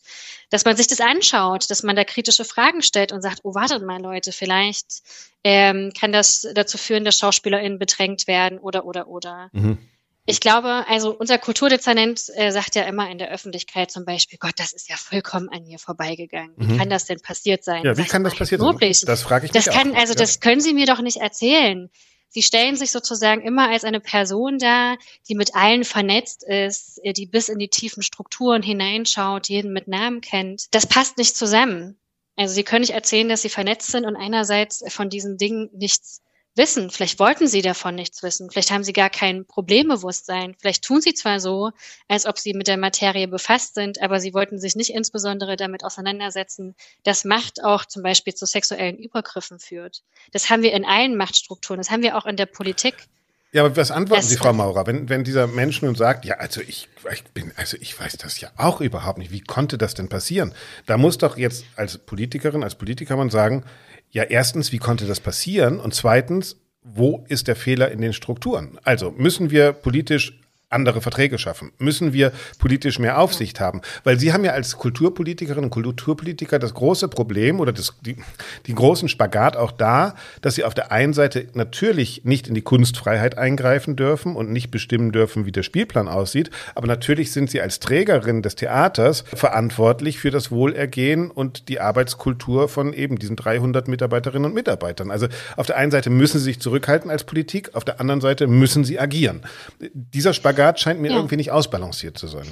dass 0.49 0.65
man 0.65 0.77
sich 0.77 0.87
das 0.87 1.01
anschaut, 1.01 1.69
dass 1.69 1.83
man 1.83 1.95
da 1.95 2.03
kritische 2.03 2.45
Fragen 2.45 2.81
stellt 2.81 3.11
und 3.11 3.21
sagt, 3.21 3.41
oh, 3.43 3.55
wartet 3.55 3.83
mal 3.83 4.01
Leute, 4.01 4.31
vielleicht 4.31 5.01
ähm, 5.43 5.91
kann 5.99 6.11
das 6.11 6.47
dazu 6.53 6.77
führen, 6.77 7.03
dass 7.05 7.17
SchauspielerInnen 7.19 7.79
bedrängt 7.79 8.27
werden 8.27 8.59
oder, 8.59 8.85
oder, 8.85 9.07
oder. 9.07 9.49
Mhm. 9.51 9.77
Ich 10.29 10.41
glaube, 10.41 10.85
also 10.89 11.15
unser 11.17 11.37
Kulturdezernent 11.37 12.21
äh, 12.35 12.51
sagt 12.51 12.75
ja 12.75 12.83
immer 12.83 13.09
in 13.09 13.17
der 13.17 13.31
Öffentlichkeit 13.31 13.89
zum 13.91 14.03
Beispiel, 14.03 14.37
Gott, 14.39 14.55
das 14.57 14.73
ist 14.73 14.89
ja 14.89 14.97
vollkommen 14.97 15.47
an 15.49 15.63
mir 15.63 15.79
vorbeigegangen. 15.79 16.53
Wie 16.57 16.73
Mhm. 16.73 16.77
kann 16.77 16.89
das 16.89 17.05
denn 17.05 17.21
passiert 17.21 17.63
sein? 17.63 17.83
Ja, 17.85 17.95
wie 17.97 18.01
Sag 18.01 18.09
kann 18.09 18.23
das 18.25 18.35
passiert 18.35 18.59
sein? 18.61 18.75
Das 19.05 19.21
frage 19.21 19.45
ich 19.45 19.53
mich 19.53 19.63
das 19.63 19.73
kann, 19.73 19.93
auch. 19.93 19.97
also 19.99 20.13
Ja. 20.13 20.19
das 20.19 20.41
können 20.41 20.59
Sie 20.59 20.73
mir 20.73 20.85
doch 20.85 20.99
nicht 21.01 21.17
erzählen. 21.17 21.89
Sie 22.29 22.43
stellen 22.43 22.75
sich 22.75 22.91
sozusagen 22.91 23.41
immer 23.41 23.69
als 23.69 23.85
eine 23.85 24.01
Person 24.01 24.59
dar, 24.59 24.97
die 25.29 25.35
mit 25.35 25.55
allen 25.55 25.85
vernetzt 25.85 26.43
ist, 26.43 26.99
äh, 27.03 27.13
die 27.13 27.25
bis 27.25 27.47
in 27.47 27.57
die 27.57 27.69
tiefen 27.69 28.03
Strukturen 28.03 28.61
hineinschaut, 28.61 29.47
jeden 29.47 29.71
mit 29.71 29.87
Namen 29.87 30.19
kennt. 30.19 30.65
Das 30.71 30.85
passt 30.85 31.17
nicht 31.17 31.37
zusammen. 31.37 31.97
Also 32.35 32.53
Sie 32.53 32.63
können 32.65 32.81
nicht 32.81 32.93
erzählen, 32.93 33.29
dass 33.29 33.43
Sie 33.43 33.49
vernetzt 33.49 33.91
sind 33.91 34.05
und 34.05 34.17
einerseits 34.17 34.83
von 34.89 35.09
diesen 35.09 35.37
Dingen 35.37 35.69
nichts 35.73 36.21
wissen. 36.57 36.89
Vielleicht 36.89 37.19
wollten 37.19 37.47
Sie 37.47 37.61
davon 37.61 37.95
nichts 37.95 38.23
wissen. 38.23 38.49
Vielleicht 38.51 38.71
haben 38.71 38.83
Sie 38.83 38.93
gar 38.93 39.09
kein 39.09 39.45
Problembewusstsein. 39.45 40.55
Vielleicht 40.59 40.83
tun 40.83 41.01
Sie 41.01 41.13
zwar 41.13 41.39
so, 41.39 41.71
als 42.07 42.25
ob 42.25 42.37
Sie 42.39 42.53
mit 42.53 42.67
der 42.67 42.77
Materie 42.77 43.27
befasst 43.27 43.75
sind, 43.75 44.01
aber 44.01 44.19
Sie 44.19 44.33
wollten 44.33 44.59
sich 44.59 44.75
nicht 44.75 44.89
insbesondere 44.93 45.55
damit 45.55 45.83
auseinandersetzen, 45.83 46.75
dass 47.03 47.23
Macht 47.25 47.63
auch 47.63 47.85
zum 47.85 48.03
Beispiel 48.03 48.33
zu 48.33 48.45
sexuellen 48.45 48.97
Übergriffen 48.97 49.59
führt. 49.59 50.03
Das 50.31 50.49
haben 50.49 50.63
wir 50.63 50.73
in 50.73 50.85
allen 50.85 51.15
Machtstrukturen. 51.15 51.79
Das 51.79 51.91
haben 51.91 52.03
wir 52.03 52.17
auch 52.17 52.25
in 52.25 52.35
der 52.37 52.47
Politik. 52.47 52.95
Ja, 53.53 53.63
aber 53.63 53.77
was 53.77 53.91
antworten 53.91 54.21
Das- 54.23 54.29
Sie, 54.29 54.35
Frau 54.35 54.51
Maurer, 54.51 54.85
wenn, 54.87 55.07
wenn 55.07 55.23
dieser 55.23 55.47
Mensch 55.47 55.81
nun 55.81 55.95
sagt, 55.95 56.25
ja, 56.25 56.35
also 56.35 56.59
ich, 56.61 56.89
ich 57.13 57.23
bin, 57.23 57.53
also 57.55 57.77
ich 57.79 57.97
weiß 57.97 58.17
das 58.17 58.41
ja 58.41 58.51
auch 58.57 58.81
überhaupt 58.81 59.19
nicht. 59.19 59.31
Wie 59.31 59.39
konnte 59.39 59.77
das 59.77 59.93
denn 59.93 60.09
passieren? 60.09 60.53
Da 60.85 60.97
muss 60.97 61.17
doch 61.17 61.37
jetzt 61.37 61.63
als 61.77 61.97
Politikerin, 61.97 62.61
als 62.63 62.75
Politiker 62.75 63.15
man 63.15 63.29
sagen, 63.29 63.63
ja, 64.09 64.23
erstens, 64.23 64.71
wie 64.71 64.77
konnte 64.77 65.05
das 65.05 65.19
passieren? 65.19 65.79
Und 65.79 65.93
zweitens, 65.93 66.57
wo 66.81 67.25
ist 67.27 67.47
der 67.47 67.55
Fehler 67.55 67.91
in 67.91 68.01
den 68.01 68.13
Strukturen? 68.13 68.79
Also 68.83 69.11
müssen 69.11 69.51
wir 69.51 69.73
politisch 69.73 70.39
andere 70.69 71.01
Verträge 71.01 71.37
schaffen? 71.37 71.71
Müssen 71.77 72.11
wir 72.11 72.33
politisch 72.59 72.99
mehr 72.99 73.19
Aufsicht 73.19 73.59
haben? 73.61 73.81
Weil 74.03 74.19
Sie 74.19 74.33
haben 74.33 74.43
ja 74.43 74.51
als 74.51 74.77
Kulturpolitikerin 74.77 75.63
und 75.63 75.69
Kulturpolitiker 75.69 76.59
das 76.59 76.73
große 76.73 77.07
Problem 77.07 77.61
oder 77.61 77.71
das, 77.71 77.95
die, 78.01 78.17
die 78.65 78.75
großen 78.75 79.07
Spagat 79.07 79.55
auch 79.55 79.71
da, 79.71 80.15
dass 80.41 80.55
Sie 80.55 80.65
auf 80.65 80.73
der 80.73 80.91
einen 80.91 81.13
Seite 81.13 81.47
natürlich 81.53 82.25
nicht 82.25 82.49
in 82.49 82.53
die 82.53 82.61
Kunstfreiheit 82.61 83.37
eingreifen 83.37 83.95
dürfen 83.95 84.35
und 84.35 84.51
nicht 84.51 84.69
bestimmen 84.69 85.13
dürfen, 85.13 85.45
wie 85.45 85.53
der 85.53 85.63
Spielplan 85.63 86.09
aussieht, 86.09 86.51
aber 86.75 86.87
natürlich 86.87 87.31
sind 87.31 87.49
Sie 87.49 87.61
als 87.61 87.79
Trägerin 87.79 88.41
des 88.41 88.55
Theaters 88.55 89.23
verantwortlich 89.33 90.19
für 90.19 90.31
das 90.31 90.51
Wohlergehen 90.51 91.31
und 91.31 91.69
die 91.69 91.79
Arbeitskultur 91.79 92.67
von 92.67 92.91
eben 92.91 93.17
diesen 93.17 93.37
300 93.37 93.87
Mitarbeiterinnen 93.87 94.45
und 94.45 94.53
Mitarbeitern. 94.53 95.11
Also 95.11 95.27
auf 95.55 95.65
der 95.65 95.77
einen 95.77 95.91
Seite 95.91 96.09
müssen 96.09 96.39
Sie 96.39 96.45
sich 96.45 96.59
zurückhalten 96.59 97.09
als 97.09 97.23
Politik, 97.23 97.73
auf 97.73 97.85
der 97.85 98.01
anderen 98.01 98.19
Seite 98.19 98.47
müssen 98.47 98.83
Sie 98.83 98.99
agieren. 98.99 99.43
Dieser 99.93 100.33
Spagat 100.33 100.56
scheint 100.79 100.99
mir 100.99 101.11
Ja. 101.11 101.15
irgendwie 101.17 101.37
nicht 101.37 101.51
ausbalanciert 101.51 102.17
zu 102.17 102.27
sein. 102.27 102.47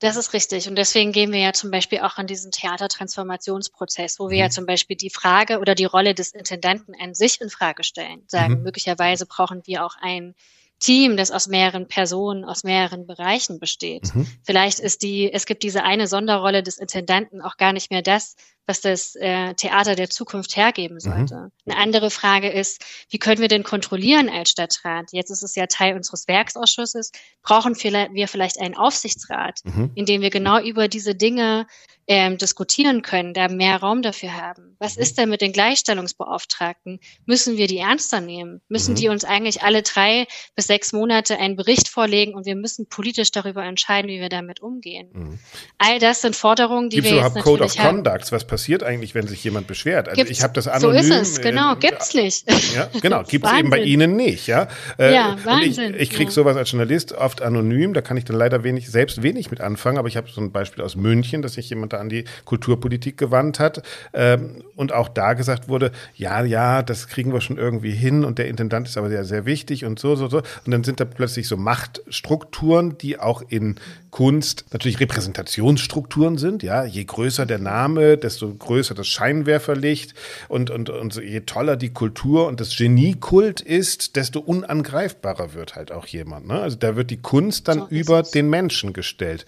Das 0.00 0.16
ist 0.16 0.32
richtig. 0.32 0.68
Und 0.68 0.76
deswegen 0.76 1.10
gehen 1.10 1.32
wir 1.32 1.40
ja 1.40 1.52
zum 1.52 1.72
Beispiel 1.72 1.98
auch 2.00 2.18
an 2.18 2.28
diesen 2.28 2.52
Theatertransformationsprozess, 2.52 4.18
wo 4.18 4.30
wir 4.30 4.38
ja 4.38 4.50
zum 4.50 4.66
Beispiel 4.66 4.96
die 4.96 5.10
Frage 5.10 5.58
oder 5.58 5.74
die 5.74 5.84
Rolle 5.86 6.14
des 6.14 6.30
Intendanten 6.32 6.94
an 7.00 7.14
sich 7.14 7.40
in 7.40 7.50
Frage 7.50 7.84
stellen. 7.84 8.22
Sagen, 8.28 8.58
Mhm. 8.58 8.62
möglicherweise 8.62 9.26
brauchen 9.26 9.62
wir 9.66 9.84
auch 9.84 9.96
ein 10.00 10.34
Team, 10.80 11.16
das 11.16 11.32
aus 11.32 11.48
mehreren 11.48 11.88
Personen, 11.88 12.44
aus 12.44 12.62
mehreren 12.62 13.06
Bereichen 13.06 13.58
besteht. 13.58 14.14
Mhm. 14.14 14.28
Vielleicht 14.44 14.78
ist 14.78 15.02
die, 15.02 15.32
es 15.32 15.44
gibt 15.46 15.64
diese 15.64 15.82
eine 15.82 16.06
Sonderrolle 16.06 16.62
des 16.62 16.78
Intendanten 16.78 17.42
auch 17.42 17.56
gar 17.56 17.72
nicht 17.72 17.90
mehr 17.90 18.02
das, 18.02 18.36
was 18.68 18.80
das 18.82 19.16
äh, 19.16 19.54
Theater 19.54 19.94
der 19.96 20.10
Zukunft 20.10 20.56
hergeben 20.56 21.00
sollte. 21.00 21.50
Eine 21.66 21.76
andere 21.78 22.10
Frage 22.10 22.50
ist, 22.50 22.84
wie 23.08 23.18
können 23.18 23.40
wir 23.40 23.48
denn 23.48 23.64
kontrollieren 23.64 24.28
als 24.28 24.50
Stadtrat? 24.50 25.06
Jetzt 25.12 25.30
ist 25.30 25.42
es 25.42 25.54
ja 25.54 25.66
Teil 25.66 25.96
unseres 25.96 26.28
Werksausschusses. 26.28 27.10
Brauchen 27.42 27.74
wir 27.74 28.28
vielleicht 28.28 28.60
einen 28.60 28.76
Aufsichtsrat, 28.76 29.60
Mhm. 29.64 29.90
in 29.94 30.04
dem 30.06 30.20
wir 30.20 30.30
genau 30.30 30.60
über 30.60 30.86
diese 30.88 31.14
Dinge 31.14 31.66
ähm, 32.10 32.38
diskutieren 32.38 33.02
können, 33.02 33.34
da 33.34 33.48
mehr 33.48 33.76
Raum 33.76 34.00
dafür 34.00 34.32
haben. 34.34 34.76
Was 34.78 34.96
Mhm. 34.96 35.02
ist 35.02 35.18
denn 35.18 35.28
mit 35.28 35.42
den 35.42 35.52
Gleichstellungsbeauftragten? 35.52 37.00
Müssen 37.26 37.56
wir 37.56 37.66
die 37.66 37.78
ernster 37.78 38.20
nehmen? 38.22 38.60
Müssen 38.68 38.92
Mhm. 38.92 38.96
die 38.96 39.08
uns 39.08 39.24
eigentlich 39.24 39.62
alle 39.62 39.82
drei 39.82 40.26
bis 40.56 40.66
sechs 40.68 40.92
Monate 40.92 41.38
einen 41.38 41.56
Bericht 41.56 41.88
vorlegen 41.88 42.34
und 42.34 42.46
wir 42.46 42.56
müssen 42.56 42.88
politisch 42.88 43.30
darüber 43.30 43.62
entscheiden, 43.64 44.10
wie 44.10 44.20
wir 44.20 44.28
damit 44.30 44.60
umgehen? 44.60 45.10
Mhm. 45.12 45.38
All 45.76 45.98
das 45.98 46.22
sind 46.22 46.34
Forderungen, 46.34 46.88
die 46.90 46.96
Gibt 46.96 47.06
es 47.08 47.12
wir 47.12 47.18
jetzt 47.18 47.26
überhaupt 47.32 47.44
Code 47.44 47.64
of 47.64 47.68
natürlich 47.76 47.80
haben. 47.86 48.02
Conduct? 48.04 48.32
Was 48.32 48.46
passiert 48.46 48.57
eigentlich, 48.82 49.14
wenn 49.14 49.26
sich 49.28 49.42
jemand 49.44 49.66
beschwert? 49.66 50.08
Also 50.08 50.16
Gibt's- 50.16 50.30
ich 50.32 50.42
habe 50.42 50.52
das 50.54 50.64
so 50.64 50.70
anonym. 50.70 50.96
ist 51.00 51.10
es, 51.10 51.40
genau, 51.40 51.76
gibt's 51.76 52.14
nicht. 52.14 52.44
Ja, 52.74 52.88
genau, 53.00 53.22
gibt 53.28 53.44
es 53.46 53.52
eben 53.52 53.70
bei 53.70 53.78
Wahnsinn. 53.78 53.92
Ihnen 53.92 54.16
nicht, 54.16 54.46
ja. 54.46 54.68
Äh, 54.98 55.14
Ja, 55.14 55.36
Wahnsinn, 55.44 55.94
ich, 55.94 56.02
ich 56.02 56.10
kriege 56.10 56.24
ja. 56.24 56.30
sowas 56.30 56.56
als 56.56 56.70
Journalist 56.70 57.12
oft 57.12 57.42
anonym, 57.42 57.94
da 57.94 58.00
kann 58.00 58.16
ich 58.16 58.24
dann 58.24 58.36
leider 58.36 58.64
wenig, 58.64 58.90
selbst 58.90 59.22
wenig 59.22 59.50
mit 59.50 59.60
anfangen, 59.60 59.98
aber 59.98 60.08
ich 60.08 60.16
habe 60.16 60.28
so 60.30 60.40
ein 60.40 60.50
Beispiel 60.52 60.82
aus 60.82 60.96
München, 60.96 61.42
dass 61.42 61.54
sich 61.54 61.68
jemand 61.70 61.92
da 61.92 61.98
an 61.98 62.08
die 62.08 62.24
Kulturpolitik 62.44 63.16
gewandt 63.18 63.58
hat 63.60 63.82
ähm, 64.14 64.62
und 64.76 64.92
auch 64.92 65.08
da 65.08 65.34
gesagt 65.34 65.68
wurde, 65.68 65.92
ja, 66.16 66.42
ja, 66.44 66.82
das 66.82 67.08
kriegen 67.08 67.32
wir 67.32 67.40
schon 67.40 67.58
irgendwie 67.58 67.92
hin 67.92 68.24
und 68.24 68.38
der 68.38 68.48
Intendant 68.48 68.88
ist 68.88 68.96
aber 68.96 69.08
sehr, 69.08 69.24
sehr 69.24 69.46
wichtig 69.46 69.84
und 69.84 69.98
so, 69.98 70.16
so, 70.16 70.28
so. 70.28 70.38
Und 70.38 70.70
dann 70.72 70.84
sind 70.84 71.00
da 71.00 71.04
plötzlich 71.04 71.46
so 71.48 71.56
Machtstrukturen, 71.56 72.96
die 72.98 73.18
auch 73.18 73.42
in 73.48 73.76
Kunst 74.10 74.64
natürlich 74.72 75.00
Repräsentationsstrukturen 75.00 76.38
sind, 76.38 76.62
ja. 76.62 76.84
Je 76.84 77.04
größer 77.04 77.46
der 77.46 77.58
Name, 77.58 78.16
desto 78.16 78.47
größer 78.54 78.94
das 78.94 79.06
Scheinwerferlicht 79.08 80.14
und, 80.48 80.70
und, 80.70 80.90
und 80.90 81.16
je 81.16 81.40
toller 81.40 81.76
die 81.76 81.92
Kultur 81.92 82.46
und 82.46 82.60
das 82.60 82.76
Geniekult 82.76 83.60
ist, 83.60 84.16
desto 84.16 84.40
unangreifbarer 84.40 85.54
wird 85.54 85.76
halt 85.76 85.92
auch 85.92 86.06
jemand. 86.06 86.46
Ne? 86.46 86.60
Also 86.60 86.76
da 86.76 86.96
wird 86.96 87.10
die 87.10 87.20
Kunst 87.22 87.68
dann 87.68 87.80
So 87.80 87.86
über 87.88 88.20
es. 88.20 88.30
den 88.30 88.48
Menschen 88.50 88.92
gestellt. 88.92 89.46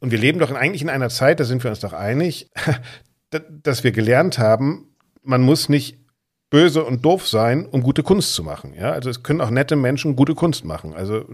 Und 0.00 0.10
wir 0.10 0.18
leben 0.18 0.38
doch 0.38 0.50
in, 0.50 0.56
eigentlich 0.56 0.82
in 0.82 0.88
einer 0.90 1.08
Zeit, 1.10 1.38
da 1.40 1.44
sind 1.44 1.62
wir 1.62 1.70
uns 1.70 1.80
doch 1.80 1.92
einig, 1.92 2.50
da- 3.30 3.38
dass 3.62 3.84
wir 3.84 3.92
gelernt 3.92 4.38
haben, 4.38 4.88
man 5.22 5.42
muss 5.42 5.68
nicht 5.68 5.98
böse 6.50 6.84
und 6.84 7.04
doof 7.04 7.26
sein, 7.28 7.64
um 7.66 7.82
gute 7.82 8.02
Kunst 8.02 8.34
zu 8.34 8.42
machen. 8.42 8.74
Ja, 8.76 8.90
also 8.90 9.08
es 9.08 9.22
können 9.22 9.40
auch 9.40 9.50
nette 9.50 9.74
Menschen 9.76 10.16
gute 10.16 10.34
Kunst 10.34 10.64
machen. 10.64 10.92
Also 10.94 11.24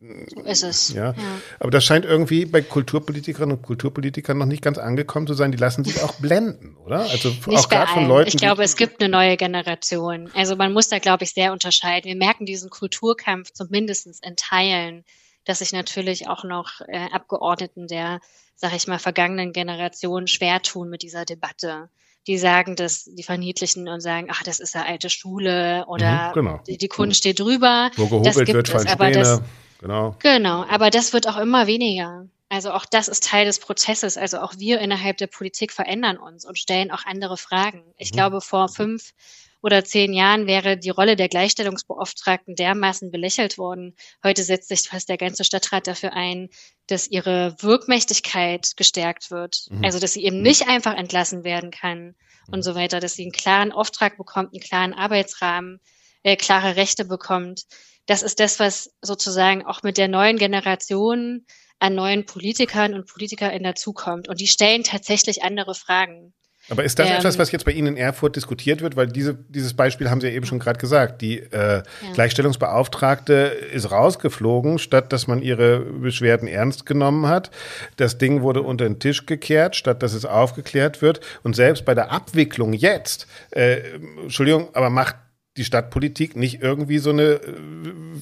So 0.00 0.40
ist 0.42 0.62
es. 0.62 0.92
ja, 0.92 1.12
aber 1.58 1.72
das 1.72 1.84
scheint 1.84 2.04
irgendwie 2.04 2.44
bei 2.44 2.62
Kulturpolitikerinnen 2.62 3.56
und 3.56 3.62
Kulturpolitikern 3.62 4.38
noch 4.38 4.46
nicht 4.46 4.62
ganz 4.62 4.78
angekommen 4.78 5.26
zu 5.26 5.34
sein. 5.34 5.50
Die 5.50 5.58
lassen 5.58 5.82
sich 5.84 6.02
auch 6.02 6.14
blenden, 6.20 6.76
oder? 6.76 7.00
Also 7.00 7.30
Nicht 7.30 7.48
auch 7.48 7.68
gerade 7.68 7.90
von. 7.92 8.06
Leuten. 8.06 8.28
Ich 8.28 8.36
glaube, 8.36 8.62
es 8.62 8.76
gibt 8.76 9.02
eine 9.02 9.10
neue 9.10 9.36
Generation. 9.36 10.30
Also 10.34 10.54
man 10.54 10.72
muss 10.72 10.88
da, 10.88 11.00
glaube 11.00 11.24
ich, 11.24 11.32
sehr 11.32 11.52
unterscheiden. 11.52 12.04
Wir 12.08 12.16
merken 12.16 12.46
diesen 12.46 12.70
Kulturkampf 12.70 13.50
zumindest 13.52 14.06
in 14.24 14.36
Teilen, 14.36 15.04
dass 15.44 15.58
sich 15.58 15.72
natürlich 15.72 16.28
auch 16.28 16.44
noch 16.44 16.80
äh, 16.86 17.08
Abgeordneten 17.12 17.88
der, 17.88 18.20
sag 18.54 18.76
ich 18.76 18.86
mal, 18.86 19.00
vergangenen 19.00 19.52
Generation 19.52 20.28
schwer 20.28 20.62
tun 20.62 20.90
mit 20.90 21.02
dieser 21.02 21.24
Debatte. 21.24 21.88
Die 22.28 22.38
sagen 22.38 22.76
das, 22.76 23.04
die 23.04 23.22
verniedlichen 23.24 23.88
und 23.88 24.00
sagen, 24.00 24.28
ach, 24.30 24.44
das 24.44 24.60
ist 24.60 24.74
ja 24.76 24.84
alte 24.84 25.10
Schule 25.10 25.86
oder 25.88 26.28
Mhm, 26.28 26.34
genau. 26.34 26.60
die, 26.68 26.76
die 26.78 26.88
Kunst 26.88 27.18
steht 27.18 27.40
drüber. 27.40 27.90
wo 27.96 28.02
das 28.22 28.36
gehobelt 28.36 28.46
gibt 28.46 28.72
wird, 28.72 28.74
es, 28.74 28.86
aber 28.86 29.10
das. 29.10 29.42
Genau. 29.78 30.16
Genau, 30.20 30.64
aber 30.68 30.90
das 30.90 31.12
wird 31.12 31.28
auch 31.28 31.36
immer 31.36 31.66
weniger. 31.66 32.26
Also 32.48 32.72
auch 32.72 32.86
das 32.86 33.08
ist 33.08 33.24
Teil 33.24 33.44
des 33.44 33.58
Prozesses. 33.58 34.16
Also 34.16 34.38
auch 34.38 34.54
wir 34.58 34.80
innerhalb 34.80 35.18
der 35.18 35.26
Politik 35.26 35.72
verändern 35.72 36.16
uns 36.16 36.44
und 36.44 36.58
stellen 36.58 36.90
auch 36.90 37.04
andere 37.04 37.36
Fragen. 37.36 37.82
Ich 37.98 38.10
Mhm. 38.10 38.16
glaube, 38.16 38.40
vor 38.40 38.68
fünf 38.68 39.12
oder 39.60 39.84
zehn 39.84 40.12
Jahren 40.12 40.46
wäre 40.46 40.76
die 40.76 40.88
Rolle 40.90 41.16
der 41.16 41.28
Gleichstellungsbeauftragten 41.28 42.54
dermaßen 42.54 43.10
belächelt 43.10 43.58
worden. 43.58 43.96
Heute 44.24 44.44
setzt 44.44 44.68
sich 44.68 44.82
fast 44.88 45.08
der 45.08 45.18
ganze 45.18 45.44
Stadtrat 45.44 45.86
dafür 45.86 46.12
ein, 46.12 46.48
dass 46.86 47.08
ihre 47.08 47.54
Wirkmächtigkeit 47.60 48.76
gestärkt 48.76 49.30
wird. 49.30 49.66
Mhm. 49.70 49.84
Also 49.84 49.98
dass 49.98 50.12
sie 50.12 50.24
eben 50.24 50.40
nicht 50.40 50.68
einfach 50.68 50.94
entlassen 50.94 51.44
werden 51.44 51.70
kann 51.70 52.14
und 52.50 52.62
so 52.62 52.74
weiter, 52.74 53.00
dass 53.00 53.14
sie 53.14 53.22
einen 53.22 53.32
klaren 53.32 53.72
Auftrag 53.72 54.16
bekommt, 54.16 54.54
einen 54.54 54.62
klaren 54.62 54.94
Arbeitsrahmen, 54.94 55.80
äh, 56.22 56.36
klare 56.36 56.76
Rechte 56.76 57.04
bekommt 57.04 57.64
das 58.08 58.22
ist 58.22 58.40
das, 58.40 58.58
was 58.58 58.90
sozusagen 59.02 59.64
auch 59.64 59.82
mit 59.82 59.98
der 59.98 60.08
neuen 60.08 60.38
Generation 60.38 61.44
an 61.78 61.94
neuen 61.94 62.24
Politikern 62.24 62.94
und 62.94 63.06
PolitikerInnen 63.06 63.62
dazukommt. 63.62 64.28
Und 64.28 64.40
die 64.40 64.46
stellen 64.46 64.82
tatsächlich 64.82 65.44
andere 65.44 65.74
Fragen. 65.74 66.32
Aber 66.70 66.84
ist 66.84 66.98
das 66.98 67.08
ähm, 67.08 67.16
etwas, 67.16 67.38
was 67.38 67.52
jetzt 67.52 67.64
bei 67.64 67.72
Ihnen 67.72 67.88
in 67.88 67.96
Erfurt 67.96 68.36
diskutiert 68.36 68.80
wird? 68.80 68.96
Weil 68.96 69.08
diese, 69.08 69.34
dieses 69.34 69.74
Beispiel 69.74 70.10
haben 70.10 70.20
Sie 70.20 70.26
ja 70.26 70.32
eben 70.32 70.46
schon 70.46 70.58
gerade 70.58 70.78
gesagt. 70.78 71.20
Die 71.20 71.38
äh, 71.38 71.52
ja. 71.52 71.82
Gleichstellungsbeauftragte 72.14 73.32
ist 73.72 73.90
rausgeflogen, 73.90 74.78
statt 74.78 75.12
dass 75.12 75.26
man 75.26 75.40
ihre 75.40 75.80
Beschwerden 75.80 76.48
ernst 76.48 76.86
genommen 76.86 77.26
hat. 77.26 77.50
Das 77.96 78.18
Ding 78.18 78.42
wurde 78.42 78.62
unter 78.62 78.84
den 78.84 78.98
Tisch 78.98 79.26
gekehrt, 79.26 79.76
statt 79.76 80.02
dass 80.02 80.14
es 80.14 80.24
aufgeklärt 80.24 81.00
wird. 81.00 81.20
Und 81.42 81.56
selbst 81.56 81.84
bei 81.84 81.94
der 81.94 82.10
Abwicklung 82.10 82.72
jetzt, 82.72 83.26
äh, 83.50 83.80
Entschuldigung, 84.22 84.68
aber 84.74 84.90
macht 84.90 85.16
die 85.58 85.64
Stadtpolitik 85.64 86.36
nicht 86.36 86.62
irgendwie 86.62 86.98
so 86.98 87.10
eine 87.10 87.22
äh, 87.22 87.40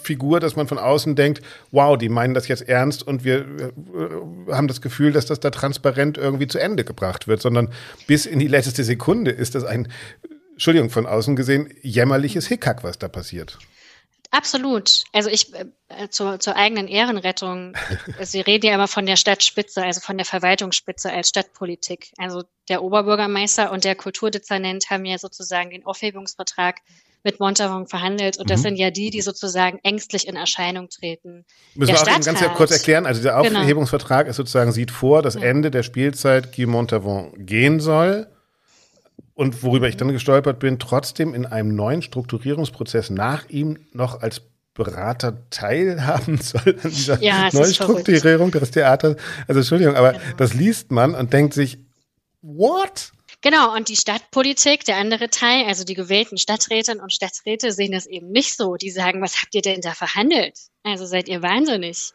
Figur, 0.02 0.40
dass 0.40 0.56
man 0.56 0.66
von 0.66 0.78
außen 0.78 1.14
denkt, 1.14 1.42
wow, 1.70 1.96
die 1.96 2.08
meinen 2.08 2.34
das 2.34 2.48
jetzt 2.48 2.68
ernst 2.68 3.06
und 3.06 3.24
wir 3.24 3.40
äh, 3.40 4.52
haben 4.52 4.68
das 4.68 4.80
Gefühl, 4.80 5.12
dass 5.12 5.26
das 5.26 5.40
da 5.40 5.50
transparent 5.50 6.18
irgendwie 6.18 6.46
zu 6.46 6.58
Ende 6.58 6.84
gebracht 6.84 7.28
wird, 7.28 7.40
sondern 7.40 7.68
bis 8.06 8.26
in 8.26 8.38
die 8.38 8.48
letzte 8.48 8.82
Sekunde 8.82 9.30
ist 9.30 9.54
das 9.54 9.64
ein, 9.64 9.88
Entschuldigung, 10.52 10.90
von 10.90 11.06
außen 11.06 11.36
gesehen, 11.36 11.72
jämmerliches 11.82 12.46
Hickhack, 12.46 12.82
was 12.82 12.98
da 12.98 13.08
passiert. 13.08 13.58
Absolut. 14.30 15.04
Also 15.12 15.30
ich 15.30 15.52
äh, 15.88 16.08
zur, 16.08 16.40
zur 16.40 16.56
eigenen 16.56 16.88
Ehrenrettung. 16.88 17.74
Sie 18.20 18.40
reden 18.40 18.66
ja 18.66 18.74
immer 18.74 18.88
von 18.88 19.06
der 19.06 19.16
Stadtspitze, 19.16 19.82
also 19.82 20.00
von 20.00 20.16
der 20.16 20.26
Verwaltungsspitze 20.26 21.12
als 21.12 21.28
Stadtpolitik. 21.28 22.12
Also 22.18 22.44
der 22.68 22.82
Oberbürgermeister 22.82 23.70
und 23.70 23.84
der 23.84 23.94
Kulturdezernent 23.94 24.90
haben 24.90 25.04
ja 25.04 25.18
sozusagen 25.18 25.70
den 25.70 25.86
Aufhebungsvertrag 25.86 26.80
mit 27.26 27.40
Montavon 27.40 27.86
verhandelt. 27.86 28.38
Und 28.38 28.48
das 28.48 28.60
mhm. 28.60 28.62
sind 28.62 28.76
ja 28.76 28.90
die, 28.90 29.10
die 29.10 29.20
sozusagen 29.20 29.78
ängstlich 29.82 30.26
in 30.26 30.36
Erscheinung 30.36 30.88
treten. 30.88 31.44
Müssen 31.74 31.94
der 31.94 32.06
wir 32.06 32.12
auch 32.12 32.20
ganz 32.24 32.54
kurz 32.54 32.70
erklären. 32.70 33.04
Also 33.04 33.20
dieser 33.20 33.42
genau. 33.42 33.60
Aufhebungsvertrag 33.60 34.20
genau. 34.20 34.30
ist 34.30 34.36
sozusagen, 34.36 34.72
sieht 34.72 34.90
vor, 34.90 35.20
dass 35.20 35.34
ja. 35.34 35.42
Ende 35.42 35.70
der 35.70 35.82
Spielzeit 35.82 36.56
Guy 36.56 36.64
Montavon 36.64 37.32
gehen 37.36 37.80
soll. 37.80 38.28
Und 39.34 39.62
worüber 39.62 39.88
ich 39.88 39.98
dann 39.98 40.08
gestolpert 40.08 40.60
bin, 40.60 40.78
trotzdem 40.78 41.34
in 41.34 41.44
einem 41.44 41.74
neuen 41.74 42.00
Strukturierungsprozess 42.00 43.10
nach 43.10 43.46
ihm 43.50 43.78
noch 43.92 44.22
als 44.22 44.40
Berater 44.72 45.38
teilhaben 45.50 46.38
soll 46.40 46.78
an 46.82 46.90
dieser 46.90 47.20
ja, 47.22 47.48
Neustrukturierung 47.52 48.52
des 48.52 48.70
Theaters. 48.70 49.16
Also 49.48 49.60
Entschuldigung, 49.60 49.96
aber 49.96 50.12
genau. 50.12 50.24
das 50.36 50.54
liest 50.54 50.92
man 50.92 51.14
und 51.14 51.32
denkt 51.32 51.54
sich, 51.54 51.78
what? 52.40 53.12
Genau, 53.48 53.72
und 53.76 53.88
die 53.88 53.94
Stadtpolitik, 53.94 54.84
der 54.86 54.96
andere 54.96 55.30
Teil, 55.30 55.66
also 55.66 55.84
die 55.84 55.94
gewählten 55.94 56.36
Stadträtinnen 56.36 57.00
und 57.00 57.12
Stadträte 57.12 57.70
sehen 57.70 57.92
das 57.92 58.06
eben 58.06 58.32
nicht 58.32 58.56
so. 58.56 58.74
Die 58.74 58.90
sagen, 58.90 59.22
was 59.22 59.40
habt 59.40 59.54
ihr 59.54 59.62
denn 59.62 59.80
da 59.80 59.94
verhandelt? 59.94 60.58
Also 60.82 61.06
seid 61.06 61.28
ihr 61.28 61.42
wahnsinnig. 61.42 62.10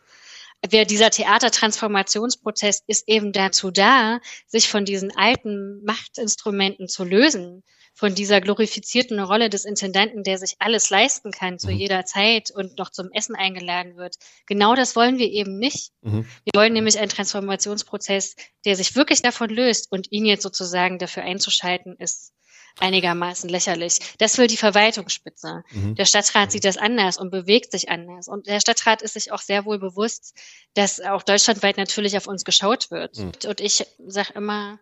Wer 0.70 0.84
dieser 0.84 1.10
Theatertransformationsprozess 1.10 2.84
ist 2.86 3.08
eben 3.08 3.32
dazu 3.32 3.72
da, 3.72 4.20
sich 4.46 4.68
von 4.68 4.84
diesen 4.84 5.16
alten 5.16 5.82
Machtinstrumenten 5.86 6.90
zu 6.90 7.06
lösen 7.06 7.64
von 7.94 8.16
dieser 8.16 8.42
glorifizierten 8.42 9.20
Rolle 9.20 9.50
des 9.50 9.66
Intendanten, 9.66 10.24
der 10.24 10.38
sich 10.38 10.56
alles 10.60 10.90
leisten 10.90 11.32
kann 11.32 11.60
zu 11.60 11.70
mhm. 11.70 11.78
jeder 11.78 12.06
Zeit 12.06 12.52
und 12.52 12.78
noch 12.78 12.90
zum 12.90 13.12
Essen 13.12 13.36
eingeladen 13.36 13.96
wird. 13.96 14.16
Genau 14.48 14.76
das 14.76 14.96
wollen 14.96 15.18
wir 15.18 15.30
eben 15.30 15.58
nicht. 15.58 15.92
Mhm. 16.02 16.26
Wir 16.44 16.52
wollen 16.56 16.74
nämlich 16.74 16.98
einen 17.00 17.10
Transformationsprozess, 17.10 18.36
der 18.66 18.76
sich 18.76 18.96
wirklich 18.96 19.22
davon 19.22 19.50
löst 19.50 19.92
und 19.92 20.12
ihn 20.12 20.26
jetzt 20.26 20.44
sozusagen 20.44 20.98
dafür 21.00 21.24
einzuschalten, 21.24 21.96
ist 21.98 22.34
einigermaßen 22.80 23.50
lächerlich. 23.50 24.00
Das 24.18 24.38
will 24.38 24.48
die 24.48 24.58
Verwaltungsspitze. 24.58 25.64
Mhm. 25.72 25.96
Der 25.96 26.06
Stadtrat 26.06 26.52
sieht 26.52 26.66
das 26.66 26.78
anders 26.78 27.18
und 27.18 27.30
bewegt 27.30 27.72
sich 27.72 27.90
anders. 27.90 28.28
Und 28.28 28.48
der 28.48 28.60
Stadtrat 28.60 29.02
ist 29.02 29.14
sich 29.14 29.32
auch 29.32 29.42
sehr 29.42 29.66
wohl 29.66 29.80
bewusst, 29.80 30.34
dass 30.74 31.00
auch 31.02 31.24
deutschlandweit 31.24 31.78
natürlich 31.78 32.18
auf 32.18 32.28
uns 32.28 32.46
geschaut 32.46 32.92
wird. 32.92 33.18
Mhm. 33.18 33.32
Und 33.48 33.62
ich 33.62 33.86
sage 34.08 34.34
immer, 34.36 34.80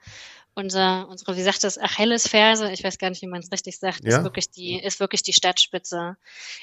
unser, 0.59 1.07
unsere, 1.09 1.35
wie 1.35 1.41
sagt 1.41 1.63
das, 1.63 1.77
Achillesferse, 1.77 2.71
ich 2.71 2.83
weiß 2.83 2.97
gar 2.97 3.09
nicht, 3.09 3.21
wie 3.21 3.27
man 3.27 3.41
es 3.41 3.51
richtig 3.51 3.79
sagt, 3.79 4.03
ja? 4.03 4.17
ist 4.17 4.23
wirklich 4.23 4.51
die, 4.51 4.79
ist 4.79 4.99
wirklich 4.99 5.23
die 5.23 5.33
Stadtspitze. 5.33 6.17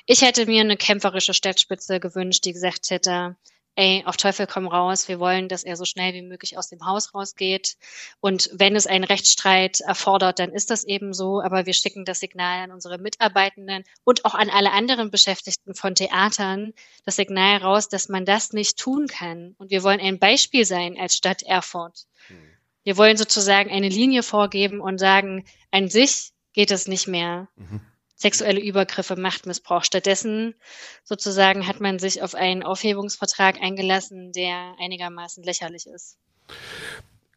Ich 0.04 0.22
hätte 0.22 0.46
mir 0.46 0.60
eine 0.60 0.76
kämpferische 0.76 1.34
Stadtspitze 1.34 1.98
gewünscht, 1.98 2.44
die 2.44 2.52
gesagt 2.52 2.90
hätte, 2.90 3.36
ey, 3.76 4.02
auf 4.06 4.16
Teufel 4.16 4.46
komm 4.46 4.66
raus, 4.66 5.06
wir 5.06 5.20
wollen, 5.20 5.48
dass 5.48 5.62
er 5.62 5.76
so 5.76 5.84
schnell 5.84 6.14
wie 6.14 6.22
möglich 6.22 6.56
aus 6.56 6.68
dem 6.68 6.86
Haus 6.86 7.14
rausgeht. 7.14 7.76
Und 8.20 8.50
wenn 8.52 8.74
es 8.74 8.86
einen 8.86 9.04
Rechtsstreit 9.04 9.80
erfordert, 9.80 10.38
dann 10.38 10.52
ist 10.52 10.70
das 10.70 10.84
eben 10.84 11.12
so. 11.12 11.42
Aber 11.42 11.66
wir 11.66 11.74
schicken 11.74 12.06
das 12.06 12.20
Signal 12.20 12.64
an 12.64 12.72
unsere 12.72 12.98
Mitarbeitenden 12.98 13.84
und 14.02 14.24
auch 14.24 14.34
an 14.34 14.48
alle 14.48 14.72
anderen 14.72 15.10
Beschäftigten 15.10 15.74
von 15.74 15.94
Theatern, 15.94 16.72
das 17.04 17.16
Signal 17.16 17.58
raus, 17.58 17.88
dass 17.88 18.08
man 18.08 18.24
das 18.24 18.52
nicht 18.52 18.78
tun 18.78 19.08
kann. 19.08 19.54
Und 19.58 19.70
wir 19.70 19.82
wollen 19.82 20.00
ein 20.00 20.18
Beispiel 20.18 20.64
sein 20.64 20.98
als 20.98 21.14
Stadt 21.14 21.42
Erfurt. 21.42 22.06
Hm. 22.28 22.55
Wir 22.86 22.96
wollen 22.96 23.16
sozusagen 23.16 23.68
eine 23.68 23.88
Linie 23.88 24.22
vorgeben 24.22 24.80
und 24.80 24.98
sagen, 24.98 25.44
an 25.72 25.88
sich 25.88 26.30
geht 26.52 26.70
es 26.70 26.86
nicht 26.86 27.08
mehr. 27.08 27.48
Mhm. 27.56 27.80
Sexuelle 28.14 28.60
Übergriffe, 28.60 29.16
Machtmissbrauch. 29.16 29.82
Stattdessen 29.82 30.54
sozusagen 31.02 31.66
hat 31.66 31.80
man 31.80 31.98
sich 31.98 32.22
auf 32.22 32.36
einen 32.36 32.62
Aufhebungsvertrag 32.62 33.60
eingelassen, 33.60 34.30
der 34.30 34.76
einigermaßen 34.78 35.42
lächerlich 35.42 35.88
ist. 35.88 36.16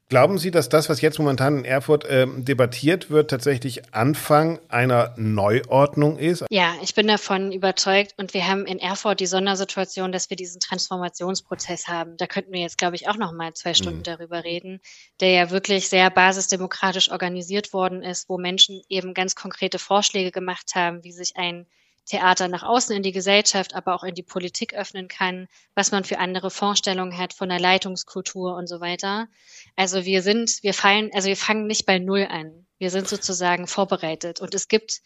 Glauben 0.09 0.39
Sie, 0.39 0.49
dass 0.49 0.69
das, 0.69 0.89
was 0.89 1.01
jetzt 1.01 1.19
momentan 1.19 1.59
in 1.59 1.65
Erfurt 1.65 2.03
äh, 2.05 2.25
debattiert 2.27 3.11
wird, 3.11 3.29
tatsächlich 3.29 3.93
Anfang 3.93 4.59
einer 4.67 5.13
Neuordnung 5.17 6.17
ist? 6.17 6.45
Ja, 6.49 6.73
ich 6.81 6.95
bin 6.95 7.05
davon 7.05 7.51
überzeugt. 7.51 8.15
Und 8.17 8.33
wir 8.33 8.47
haben 8.47 8.65
in 8.65 8.79
Erfurt 8.79 9.19
die 9.19 9.27
Sondersituation, 9.27 10.11
dass 10.11 10.31
wir 10.31 10.35
diesen 10.35 10.59
Transformationsprozess 10.59 11.87
haben. 11.87 12.17
Da 12.17 12.25
könnten 12.25 12.51
wir 12.51 12.61
jetzt, 12.61 12.79
glaube 12.79 12.95
ich, 12.95 13.07
auch 13.07 13.17
noch 13.17 13.31
mal 13.33 13.53
zwei 13.53 13.75
Stunden 13.75 13.99
mhm. 13.99 14.03
darüber 14.03 14.43
reden, 14.43 14.81
der 15.19 15.29
ja 15.29 15.51
wirklich 15.51 15.89
sehr 15.89 16.09
basisdemokratisch 16.09 17.11
organisiert 17.11 17.71
worden 17.71 18.01
ist, 18.01 18.29
wo 18.29 18.39
Menschen 18.39 18.81
eben 18.89 19.13
ganz 19.13 19.35
konkrete 19.35 19.77
Vorschläge 19.77 20.31
gemacht 20.31 20.71
haben, 20.73 21.03
wie 21.03 21.11
sich 21.11 21.37
ein 21.37 21.67
Theater 22.09 22.47
nach 22.47 22.63
außen 22.63 22.95
in 22.95 23.03
die 23.03 23.11
Gesellschaft, 23.11 23.75
aber 23.75 23.93
auch 23.93 24.03
in 24.03 24.15
die 24.15 24.23
Politik 24.23 24.73
öffnen 24.73 25.07
kann, 25.07 25.47
was 25.75 25.91
man 25.91 26.03
für 26.03 26.17
andere 26.17 26.49
Vorstellungen 26.49 27.17
hat 27.17 27.33
von 27.33 27.49
der 27.49 27.59
Leitungskultur 27.59 28.55
und 28.55 28.67
so 28.67 28.81
weiter. 28.81 29.27
Also 29.75 30.05
wir 30.05 30.21
sind, 30.23 30.63
wir 30.63 30.73
fallen, 30.73 31.11
also 31.13 31.27
wir 31.27 31.37
fangen 31.37 31.67
nicht 31.67 31.85
bei 31.85 31.99
Null 31.99 32.27
an. 32.29 32.65
Wir 32.79 32.89
sind 32.89 33.07
sozusagen 33.07 33.67
vorbereitet 33.67 34.41
und 34.41 34.55
es 34.55 34.67
gibt 34.67 35.01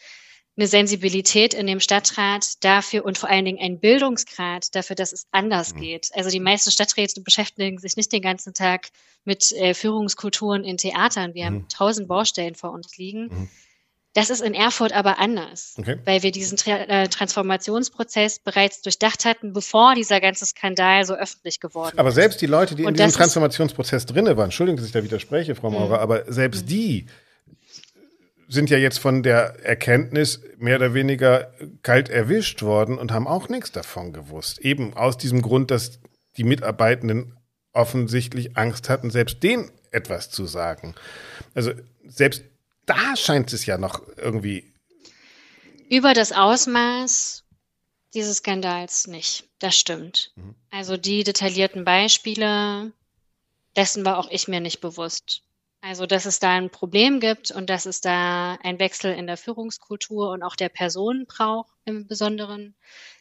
eine 0.55 0.67
Sensibilität 0.67 1.53
in 1.53 1.65
dem 1.65 1.79
Stadtrat 1.79 2.63
dafür 2.63 3.03
und 3.05 3.17
vor 3.17 3.29
allen 3.29 3.45
Dingen 3.45 3.59
einen 3.59 3.79
Bildungsgrad 3.79 4.73
dafür, 4.75 4.95
dass 4.95 5.11
es 5.11 5.27
anders 5.31 5.73
mhm. 5.73 5.81
geht. 5.81 6.09
Also 6.13 6.29
die 6.29 6.39
meisten 6.39 6.71
Stadträte 6.71 7.21
beschäftigen 7.21 7.79
sich 7.79 7.97
nicht 7.97 8.11
den 8.11 8.21
ganzen 8.21 8.53
Tag 8.53 8.89
mit 9.25 9.51
äh, 9.51 9.73
Führungskulturen 9.73 10.63
in 10.63 10.77
Theatern. 10.77 11.33
Wir 11.33 11.43
mhm. 11.43 11.47
haben 11.47 11.67
tausend 11.69 12.07
Baustellen 12.07 12.55
vor 12.55 12.71
uns 12.71 12.97
liegen. 12.97 13.23
Mhm. 13.23 13.49
Das 14.13 14.29
ist 14.29 14.41
in 14.41 14.53
Erfurt 14.53 14.93
aber 14.93 15.17
anders, 15.17 15.73
okay. 15.77 15.97
weil 16.05 16.21
wir 16.21 16.31
diesen 16.31 16.55
Tra 16.55 16.77
äh, 16.77 17.07
Transformationsprozess 17.07 18.39
bereits 18.39 18.81
durchdacht 18.81 19.25
hatten, 19.25 19.53
bevor 19.53 19.95
dieser 19.95 20.21
ganze 20.21 20.45
Skandal 20.45 21.03
so 21.05 21.15
öffentlich 21.15 21.59
geworden 21.59 21.93
ist. 21.95 21.99
Aber 21.99 22.11
selbst 22.11 22.39
die 22.41 22.45
Leute, 22.45 22.75
die 22.75 22.83
Und 22.83 22.99
in 22.99 23.05
diesem 23.05 23.17
Transformationsprozess 23.17 24.05
drinne 24.05 24.37
waren, 24.37 24.45
Entschuldigung, 24.45 24.77
dass 24.77 24.85
ich 24.85 24.91
da 24.91 25.03
widerspreche, 25.03 25.55
Frau 25.55 25.71
Maurer, 25.71 25.97
mhm. 25.97 26.03
aber 26.03 26.31
selbst 26.31 26.65
mhm. 26.65 26.69
die 26.69 27.05
sind 28.47 28.69
ja 28.69 28.77
jetzt 28.77 28.99
von 28.99 29.23
der 29.23 29.65
Erkenntnis 29.65 30.41
mehr 30.57 30.75
oder 30.75 30.93
weniger 30.93 31.51
kalt 31.81 32.09
erwischt 32.09 32.61
worden 32.61 32.99
und 32.99 33.11
haben 33.11 33.27
auch 33.27 33.49
nichts 33.49 33.71
davon 33.71 34.13
gewusst. 34.13 34.59
Eben 34.59 34.93
aus 34.93 35.17
diesem 35.17 35.41
Grund, 35.41 35.71
dass 35.71 35.99
die 36.37 36.43
Mitarbeitenden 36.43 37.35
offensichtlich 37.71 38.55
Angst 38.55 38.89
hatten, 38.89 39.09
selbst 39.09 39.41
denen 39.41 39.71
etwas 39.91 40.29
zu 40.29 40.45
sagen. 40.45 40.93
Also 41.55 41.71
selbst 42.05 42.43
da 42.85 43.15
scheint 43.15 43.53
es 43.53 43.65
ja 43.65 43.77
noch 43.77 44.01
irgendwie. 44.17 44.73
Über 45.89 46.13
das 46.13 46.31
Ausmaß 46.31 47.43
dieses 48.13 48.37
Skandals 48.37 49.07
nicht. 49.07 49.49
Das 49.59 49.75
stimmt. 49.75 50.31
Mhm. 50.35 50.55
Also 50.71 50.97
die 50.97 51.23
detaillierten 51.23 51.85
Beispiele, 51.85 52.91
dessen 53.75 54.05
war 54.05 54.17
auch 54.17 54.29
ich 54.29 54.47
mir 54.47 54.59
nicht 54.59 54.81
bewusst. 54.81 55.43
Also, 55.81 56.05
dass 56.05 56.25
es 56.25 56.39
da 56.39 56.51
ein 56.51 56.69
Problem 56.69 57.19
gibt 57.19 57.51
und 57.51 57.69
dass 57.69 57.85
es 57.85 57.99
da 57.99 58.53
einen 58.63 58.79
Wechsel 58.79 59.13
in 59.13 59.27
der 59.27 59.35
Führungskultur 59.35 60.29
und 60.29 60.41
auch 60.41 60.55
der 60.55 60.69
Personen 60.69 61.25
braucht 61.25 61.73
im 61.83 62.07
Besonderen, 62.07 62.73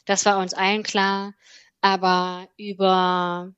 das 0.05 0.25
war 0.27 0.39
uns 0.39 0.55
allen 0.55 0.85
klar. 0.85 1.35
Aber 1.81 2.49
über 2.57 3.53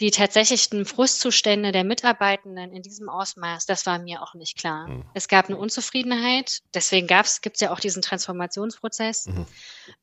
die 0.00 0.10
tatsächlichen 0.10 0.84
Frustzustände 0.86 1.70
der 1.70 1.84
Mitarbeitenden 1.84 2.72
in 2.72 2.82
diesem 2.82 3.08
Ausmaß, 3.08 3.66
das 3.66 3.86
war 3.86 4.00
mir 4.00 4.22
auch 4.22 4.34
nicht 4.34 4.58
klar. 4.58 4.88
Mhm. 4.88 5.04
Es 5.14 5.28
gab 5.28 5.46
eine 5.46 5.56
Unzufriedenheit, 5.56 6.62
deswegen 6.74 7.06
gibt 7.06 7.56
es 7.56 7.60
ja 7.60 7.72
auch 7.72 7.78
diesen 7.78 8.02
Transformationsprozess. 8.02 9.26
Mhm. 9.26 9.46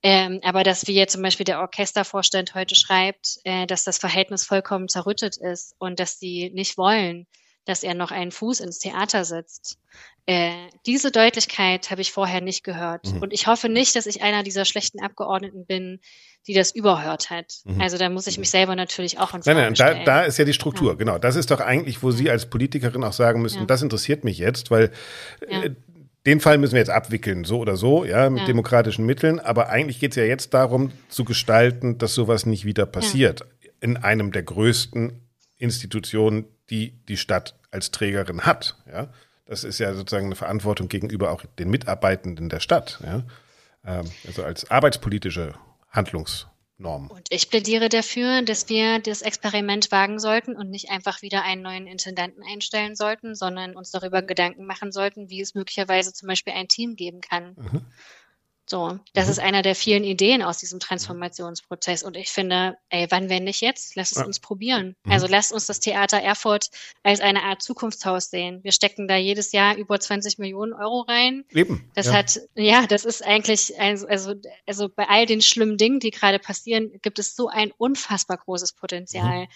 Ähm, 0.02 0.40
aber 0.44 0.64
dass 0.64 0.88
wie 0.88 0.94
jetzt 0.94 1.14
zum 1.14 1.22
Beispiel 1.22 1.44
der 1.44 1.60
Orchestervorstand 1.60 2.56
heute 2.56 2.76
schreibt, 2.76 3.40
äh, 3.44 3.68
dass 3.68 3.84
das 3.84 3.98
Verhältnis 3.98 4.46
vollkommen 4.46 4.88
zerrüttet 4.88 5.36
ist 5.38 5.76
und 5.78 6.00
dass 6.00 6.18
die 6.18 6.52
nicht 6.52 6.78
wollen, 6.78 7.28
dass 7.66 7.84
er 7.84 7.94
noch 7.94 8.12
einen 8.12 8.32
Fuß 8.32 8.60
ins 8.60 8.80
Theater 8.80 9.24
setzt. 9.26 9.78
Äh, 10.26 10.52
diese 10.86 11.12
Deutlichkeit 11.12 11.90
habe 11.90 12.02
ich 12.02 12.12
vorher 12.12 12.42
nicht 12.42 12.64
gehört. 12.64 13.12
Mhm. 13.12 13.22
Und 13.22 13.34
ich 13.34 13.48
hoffe 13.48 13.70
nicht, 13.70 13.96
dass 13.96 14.06
ich 14.06 14.22
einer 14.22 14.44
dieser 14.44 14.66
schlechten 14.66 15.02
Abgeordneten 15.02 15.66
bin, 15.66 16.00
die 16.48 16.54
das 16.54 16.72
überhört 16.72 17.30
hat. 17.30 17.62
Mhm. 17.66 17.82
Also 17.82 17.98
da 17.98 18.10
muss 18.10 18.28
ich 18.28 18.38
mich 18.38 18.50
selber 18.50 18.76
natürlich 18.76 19.20
auch 19.20 19.34
ins 19.34 19.46
Nein, 19.46 19.58
nein, 19.58 19.74
da, 19.76 19.94
da 20.04 20.22
ist 20.24 20.38
ja 20.38 20.46
die 20.46 20.54
Struktur, 20.54 20.92
ja. 20.92 20.96
genau. 20.96 21.18
Das 21.18 21.36
ist 21.36 21.52
doch 21.52 21.60
eigentlich, 21.60 22.02
wo 22.02 22.12
Sie 22.12 22.30
als 22.30 22.50
Politikerin 22.50 23.04
auch 23.04 23.14
sagen 23.14 23.42
müssen, 23.42 23.60
ja. 23.60 23.66
das 23.66 23.82
interessiert 23.82 24.24
mich 24.24 24.38
jetzt, 24.38 24.72
weil 24.72 24.92
ja. 25.48 25.64
äh, 25.64 25.76
den 26.26 26.40
Fall 26.40 26.58
müssen 26.58 26.74
wir 26.74 26.80
jetzt 26.80 26.90
abwickeln, 26.90 27.44
so 27.44 27.60
oder 27.60 27.76
so, 27.76 28.06
ja, 28.06 28.30
mit 28.30 28.48
demokratischen 28.48 29.06
Mitteln. 29.06 29.40
Aber 29.40 29.70
eigentlich 29.70 30.00
geht 30.00 30.12
es 30.12 30.18
ja 30.18 30.24
jetzt 30.24 30.54
darum, 30.54 30.92
zu 31.10 31.26
gestalten, 31.26 31.98
dass 31.98 32.14
sowas 32.14 32.46
nicht 32.46 32.64
wieder 32.64 32.86
passiert. 32.86 33.42
In 33.80 33.98
einem 33.98 34.32
der 34.32 34.44
größten 34.44 35.20
Institutionen, 35.58 36.46
die 36.72 36.94
die 37.08 37.18
Stadt 37.18 37.56
als 37.70 37.92
Trägerin 37.92 38.42
hat, 38.42 38.78
ja. 38.92 39.10
Das 39.52 39.66
ist 39.66 39.80
ja 39.80 39.94
sozusagen 39.94 40.28
eine 40.28 40.38
Verantwortung 40.38 40.88
gegenüber 40.88 41.32
auch 41.32 41.44
den 41.60 41.70
Mitarbeitenden 41.70 42.48
der 42.48 42.62
Stadt. 42.62 43.02
Ja? 43.04 43.24
Ähm, 43.86 44.10
also 44.26 44.46
als 44.46 44.72
arbeitspolitische 44.72 45.56
Handlungsnorm. 45.90 47.08
Und 47.08 47.28
ich 47.30 47.50
plädiere 47.50 47.90
dafür, 47.90 48.44
dass 48.44 48.70
wir 48.70 49.00
das 49.00 49.22
Experiment 49.22 49.92
wagen 49.92 50.20
sollten 50.20 50.56
und 50.56 50.70
nicht 50.70 50.90
einfach 50.90 51.22
wieder 51.22 51.44
einen 51.44 51.64
neuen 51.64 51.86
Intendanten 51.86 52.44
einstellen 52.50 52.96
sollten, 52.96 53.36
sondern 53.36 53.76
uns 53.76 53.92
darüber 53.92 54.22
Gedanken 54.22 54.66
machen 54.66 54.94
sollten, 54.94 55.30
wie 55.30 55.42
es 55.42 55.54
möglicherweise 55.54 56.14
zum 56.14 56.30
Beispiel 56.30 56.54
ein 56.54 56.70
Team 56.70 56.96
geben 56.96 57.20
kann. 57.20 57.56
Mhm. 57.58 57.82
So, 58.68 59.00
das 59.14 59.26
mhm. 59.26 59.32
ist 59.32 59.40
einer 59.40 59.62
der 59.64 59.76
vielen 59.76 60.04
Ideen 60.04 60.42
aus 60.42 60.60
diesem 60.60 60.80
Transformationsprozess. 60.80 62.04
Und 62.04 62.16
ich 62.16 62.30
finde, 62.30 62.78
ey, 62.90 63.08
wann, 63.10 63.30
wenn 63.30 63.44
nicht 63.44 63.62
jetzt? 63.62 63.96
Lass 63.96 64.12
es 64.12 64.20
ja. 64.20 64.26
uns 64.26 64.40
probieren. 64.40 64.96
Mhm. 65.04 65.12
Also 65.12 65.28
lasst 65.28 65.52
uns 65.52 65.66
das 65.66 65.80
Theater 65.80 66.22
Erfurt 66.22 66.70
als 67.04 67.20
eine 67.20 67.44
Art 67.44 67.62
Zukunftshaus 67.62 68.30
sehen. 68.30 68.64
Wir 68.64 68.72
stecken 68.72 69.08
da 69.08 69.18
jedes 69.18 69.52
Jahr 69.52 69.76
über 69.76 70.00
20 70.00 70.38
Millionen 70.38 70.74
Euro 70.74 71.02
rein. 71.02 71.44
Eben. 71.52 71.90
Das 71.96 72.08
ja. 72.08 72.14
hat, 72.14 72.40
ja, 72.56 72.88
das 72.88 73.04
ist 73.04 73.26
eigentlich, 73.26 73.80
also, 73.80 74.08
also, 74.08 74.36
also 74.66 74.90
bei 74.90 75.08
all 75.10 75.26
den 75.26 75.42
schlimmen 75.42 75.78
Dingen, 75.78 76.00
die 76.00 76.12
gerade 76.12 76.40
passieren, 76.40 76.92
gibt 77.02 77.20
es 77.20 77.36
so 77.36 77.50
ein 77.50 77.72
unfassbar 77.78 78.38
großes 78.38 78.74
Potenzial. 78.74 79.42
Mhm. 79.42 79.48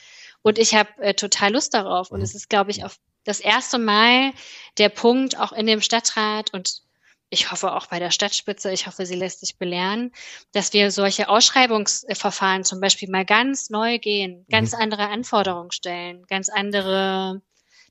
Und 0.42 0.60
ich 0.60 0.76
habe 0.76 0.90
äh, 1.00 1.14
total 1.14 1.54
Lust 1.54 1.74
darauf. 1.74 2.12
Und 2.12 2.20
mhm. 2.20 2.26
es 2.26 2.36
ist, 2.36 2.50
glaube 2.50 2.72
ich, 2.72 2.84
auf 2.84 2.98
das 3.24 3.40
erste 3.40 3.78
Mal 3.78 4.34
der 4.78 4.90
Punkt 4.90 5.38
auch 5.40 5.52
in 5.52 5.66
dem 5.66 5.82
Stadtrat 5.82 6.54
und 6.54 6.85
ich 7.30 7.52
hoffe 7.52 7.74
auch 7.74 7.88
bei 7.88 8.00
der 8.00 8.12
Stadtspitze, 8.12 8.72
ich 8.72 8.88
hoffe, 8.88 9.06
sie 9.06 9.16
lässt 9.16 9.40
sich 9.40 9.58
belehren, 9.58 10.12
dass 10.54 10.74
wir 10.74 10.92
solche 10.92 11.28
Ausschreibungsverfahren 11.30 12.64
zum 12.64 12.80
Beispiel 12.80 13.10
mal 13.10 13.26
ganz 13.26 13.70
neu 13.70 14.00
gehen, 14.00 14.46
ganz 14.50 14.74
mhm. 14.74 14.82
andere 14.82 15.10
Anforderungen 15.10 15.72
stellen, 15.72 16.26
ganz 16.28 16.50
andere, 16.50 17.42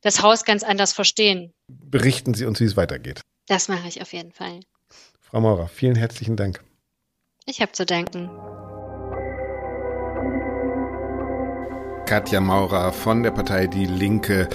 das 0.02 0.22
Haus 0.22 0.44
ganz 0.44 0.62
anders 0.62 0.92
verstehen. 0.92 1.52
Berichten 1.68 2.34
Sie 2.34 2.46
uns, 2.46 2.60
wie 2.60 2.64
es 2.64 2.76
weitergeht. 2.76 3.20
Das 3.46 3.68
mache 3.68 3.88
ich 3.88 4.00
auf 4.00 4.12
jeden 4.12 4.32
Fall. 4.32 4.60
Frau 5.20 5.40
Maurer, 5.40 5.68
vielen 5.68 5.96
herzlichen 5.96 6.36
Dank. 6.36 6.62
Ich 7.46 7.60
habe 7.60 7.72
zu 7.72 7.84
danken. 7.84 8.30
Katja 12.06 12.40
Maurer 12.40 12.92
von 12.92 13.22
der 13.22 13.30
Partei 13.30 13.66
Die 13.66 13.86
Linke 13.86 14.48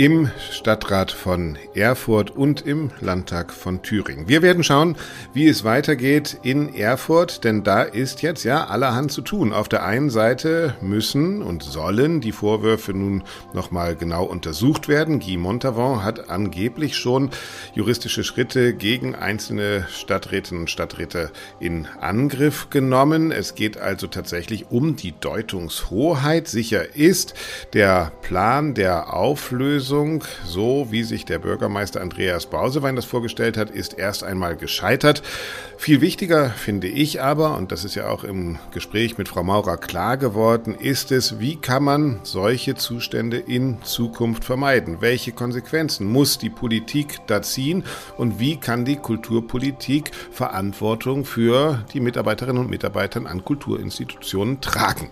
im 0.00 0.30
Stadtrat 0.50 1.12
von 1.12 1.58
Erfurt 1.74 2.30
und 2.30 2.62
im 2.66 2.90
Landtag 3.02 3.52
von 3.52 3.82
Thüringen. 3.82 4.28
Wir 4.28 4.40
werden 4.40 4.64
schauen, 4.64 4.96
wie 5.34 5.46
es 5.46 5.62
weitergeht 5.62 6.38
in 6.42 6.74
Erfurt, 6.74 7.44
denn 7.44 7.64
da 7.64 7.82
ist 7.82 8.22
jetzt 8.22 8.44
ja 8.44 8.64
allerhand 8.64 9.12
zu 9.12 9.20
tun. 9.20 9.52
Auf 9.52 9.68
der 9.68 9.84
einen 9.84 10.08
Seite 10.08 10.74
müssen 10.80 11.42
und 11.42 11.62
sollen 11.62 12.22
die 12.22 12.32
Vorwürfe 12.32 12.94
nun 12.94 13.24
nochmal 13.52 13.94
genau 13.94 14.24
untersucht 14.24 14.88
werden. 14.88 15.20
Guy 15.20 15.36
Montavon 15.36 16.02
hat 16.02 16.30
angeblich 16.30 16.96
schon 16.96 17.28
juristische 17.74 18.24
Schritte 18.24 18.72
gegen 18.72 19.14
einzelne 19.14 19.86
Stadträtinnen 19.90 20.62
und 20.62 20.70
Stadträte 20.70 21.30
in 21.58 21.86
Angriff 22.00 22.70
genommen. 22.70 23.32
Es 23.32 23.54
geht 23.54 23.76
also 23.76 24.06
tatsächlich 24.06 24.70
um 24.70 24.96
die 24.96 25.12
Deutungshoheit. 25.20 26.48
Sicher 26.48 26.96
ist 26.96 27.34
der 27.74 28.12
Plan 28.22 28.72
der 28.72 29.12
Auflösung 29.12 29.89
Lösung, 29.90 30.22
so 30.46 30.86
wie 30.90 31.02
sich 31.02 31.24
der 31.24 31.40
Bürgermeister 31.40 32.00
Andreas 32.00 32.46
Bausewein 32.46 32.94
das 32.94 33.04
vorgestellt 33.06 33.56
hat, 33.56 33.70
ist 33.70 33.98
erst 33.98 34.22
einmal 34.22 34.54
gescheitert. 34.54 35.20
Viel 35.78 36.00
wichtiger 36.00 36.50
finde 36.50 36.86
ich 36.86 37.20
aber, 37.20 37.56
und 37.56 37.72
das 37.72 37.84
ist 37.84 37.96
ja 37.96 38.08
auch 38.08 38.22
im 38.22 38.60
Gespräch 38.70 39.18
mit 39.18 39.28
Frau 39.28 39.42
Maurer 39.42 39.78
klar 39.78 40.16
geworden, 40.16 40.76
ist 40.76 41.10
es, 41.10 41.40
wie 41.40 41.56
kann 41.56 41.82
man 41.82 42.20
solche 42.22 42.76
Zustände 42.76 43.38
in 43.38 43.82
Zukunft 43.82 44.44
vermeiden? 44.44 44.98
Welche 45.00 45.32
Konsequenzen 45.32 46.06
muss 46.06 46.38
die 46.38 46.50
Politik 46.50 47.18
da 47.26 47.42
ziehen 47.42 47.82
und 48.16 48.38
wie 48.38 48.58
kann 48.58 48.84
die 48.84 48.96
Kulturpolitik 48.96 50.12
Verantwortung 50.30 51.24
für 51.24 51.84
die 51.92 51.98
Mitarbeiterinnen 51.98 52.62
und 52.62 52.70
Mitarbeiter 52.70 53.26
an 53.26 53.44
Kulturinstitutionen 53.44 54.60
tragen? 54.60 55.10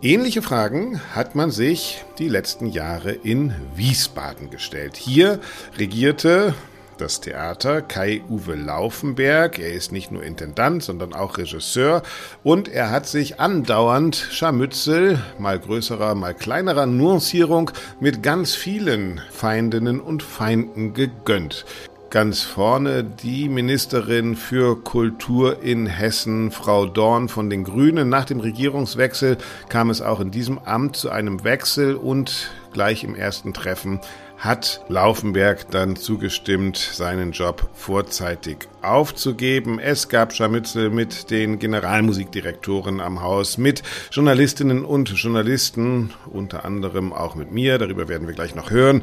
Ähnliche 0.00 0.42
Fragen 0.42 1.00
hat 1.16 1.34
man 1.34 1.50
sich 1.50 2.04
die 2.20 2.28
letzten 2.28 2.66
Jahre 2.66 3.10
in 3.10 3.52
Wiesbaden 3.74 4.48
gestellt. 4.48 4.96
Hier 4.96 5.40
regierte 5.76 6.54
das 6.98 7.20
Theater 7.20 7.82
Kai-Uwe 7.82 8.54
Laufenberg. 8.54 9.58
Er 9.58 9.72
ist 9.72 9.90
nicht 9.90 10.12
nur 10.12 10.22
Intendant, 10.22 10.84
sondern 10.84 11.14
auch 11.14 11.36
Regisseur 11.36 12.04
und 12.44 12.68
er 12.68 12.92
hat 12.92 13.06
sich 13.08 13.40
andauernd 13.40 14.14
Scharmützel, 14.14 15.18
mal 15.36 15.58
größerer, 15.58 16.14
mal 16.14 16.32
kleinerer 16.32 16.86
Nuancierung 16.86 17.72
mit 17.98 18.22
ganz 18.22 18.54
vielen 18.54 19.20
Feindinnen 19.32 19.98
und 19.98 20.22
Feinden 20.22 20.94
gegönnt. 20.94 21.64
Ganz 22.10 22.40
vorne 22.40 23.04
die 23.04 23.50
Ministerin 23.50 24.34
für 24.34 24.82
Kultur 24.82 25.62
in 25.62 25.84
Hessen, 25.86 26.50
Frau 26.50 26.86
Dorn 26.86 27.28
von 27.28 27.50
den 27.50 27.64
Grünen. 27.64 28.08
Nach 28.08 28.24
dem 28.24 28.40
Regierungswechsel 28.40 29.36
kam 29.68 29.90
es 29.90 30.00
auch 30.00 30.18
in 30.20 30.30
diesem 30.30 30.58
Amt 30.58 30.96
zu 30.96 31.10
einem 31.10 31.44
Wechsel 31.44 31.96
und 31.96 32.50
gleich 32.72 33.04
im 33.04 33.14
ersten 33.14 33.52
Treffen 33.52 34.00
hat 34.38 34.80
Laufenberg 34.88 35.70
dann 35.70 35.96
zugestimmt, 35.96 36.76
seinen 36.78 37.32
Job 37.32 37.68
vorzeitig 37.74 38.68
aufzugeben. 38.82 39.78
Es 39.78 40.08
gab 40.08 40.32
Scharmützel 40.32 40.90
mit 40.90 41.30
den 41.30 41.58
Generalmusikdirektoren 41.58 43.00
am 43.00 43.20
Haus, 43.20 43.58
mit 43.58 43.82
Journalistinnen 44.12 44.84
und 44.84 45.10
Journalisten, 45.10 46.14
unter 46.32 46.64
anderem 46.64 47.12
auch 47.12 47.34
mit 47.34 47.52
mir, 47.52 47.78
darüber 47.78 48.08
werden 48.08 48.28
wir 48.28 48.34
gleich 48.34 48.54
noch 48.54 48.70
hören. 48.70 49.02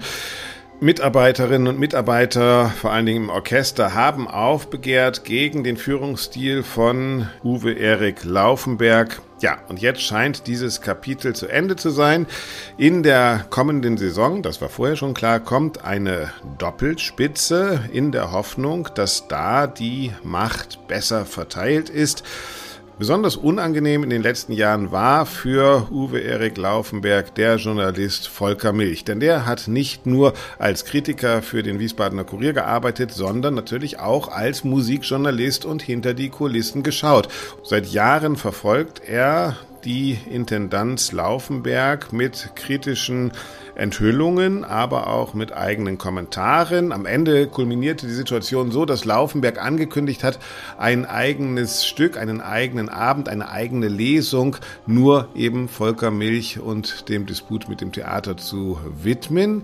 Mitarbeiterinnen 0.82 1.70
und 1.70 1.80
Mitarbeiter, 1.80 2.70
vor 2.70 2.92
allen 2.92 3.06
Dingen 3.06 3.24
im 3.24 3.30
Orchester, 3.30 3.94
haben 3.94 4.28
aufbegehrt 4.28 5.24
gegen 5.24 5.64
den 5.64 5.78
Führungsstil 5.78 6.64
von 6.64 7.30
Uwe 7.46 7.72
Erik 7.72 8.26
Laufenberg. 8.26 9.22
Ja, 9.40 9.58
und 9.70 9.82
jetzt 9.82 10.02
scheint 10.02 10.48
dieses 10.48 10.82
Kapitel 10.82 11.34
zu 11.34 11.48
Ende 11.48 11.78
zu 11.78 11.92
sein. 11.92 12.28
In 12.78 13.04
der 13.04 13.46
kommenden 13.50 13.98
Saison, 13.98 14.42
das 14.42 14.60
war 14.60 14.68
vorher 14.68 14.98
schon 14.98 15.14
klar, 15.14 15.40
kommt 15.40 15.86
eine 15.86 16.32
Doppelspitze 16.58 17.90
in 17.94 18.12
der 18.12 18.34
Hoffnung, 18.34 18.90
dass 18.96 19.30
da 19.30 19.68
die 19.68 20.12
Macht 20.24 20.88
besser 20.90 21.26
verteilt 21.26 21.90
ist. 21.90 22.24
Besonders 22.98 23.36
unangenehm 23.36 24.06
in 24.06 24.10
den 24.10 24.22
letzten 24.22 24.54
Jahren 24.54 24.90
war 24.90 25.26
für 25.26 25.90
Uwe 25.92 26.22
Erik 26.22 26.56
Laufenberg 26.56 27.36
der 27.36 27.58
Journalist 27.58 28.30
Volker 28.30 28.72
Milch. 28.72 29.04
Denn 29.04 29.20
der 29.20 29.46
hat 29.46 29.68
nicht 29.68 30.06
nur 30.06 30.34
als 30.60 30.86
Kritiker 30.86 31.42
für 31.42 31.62
den 31.62 31.78
Wiesbadener 31.78 32.24
Kurier 32.24 32.54
gearbeitet, 32.54 33.12
sondern 33.12 33.54
natürlich 33.54 34.00
auch 34.00 34.30
als 34.30 34.64
Musikjournalist 34.64 35.66
und 35.66 35.82
hinter 35.82 36.14
die 36.14 36.30
Kulissen 36.30 36.84
geschaut. 36.84 37.28
Seit 37.64 37.88
Jahren 37.88 38.38
verfolgt 38.38 39.02
er 39.06 39.58
die 39.84 40.18
Intendanz 40.32 41.12
Laufenberg 41.12 42.14
mit 42.14 42.52
kritischen 42.56 43.34
Enthüllungen, 43.76 44.64
aber 44.64 45.08
auch 45.08 45.34
mit 45.34 45.56
eigenen 45.56 45.98
Kommentaren. 45.98 46.92
Am 46.92 47.06
Ende 47.06 47.48
kulminierte 47.48 48.08
die 48.08 48.14
Situation 48.14 48.72
so, 48.72 48.86
dass 48.86 49.06
Laufenberg 49.06 49.62
angekündigt 49.62 50.24
hat, 50.24 50.40
ein 50.78 51.06
eigenes 51.06 51.86
Stück, 51.86 52.18
einen 52.18 52.42
eigenen 52.42 52.90
Abend, 52.90 53.30
eine 53.30 53.50
eigene 53.50 53.88
Lesung 53.88 54.58
nur 54.86 55.30
eben 55.36 55.68
Volker 55.68 56.12
Milch 56.12 56.60
und 56.60 57.10
dem 57.10 57.26
Disput 57.26 57.70
mit 57.70 57.82
dem 57.82 57.92
Theater 57.92 58.38
zu 58.38 58.80
widmen. 59.02 59.64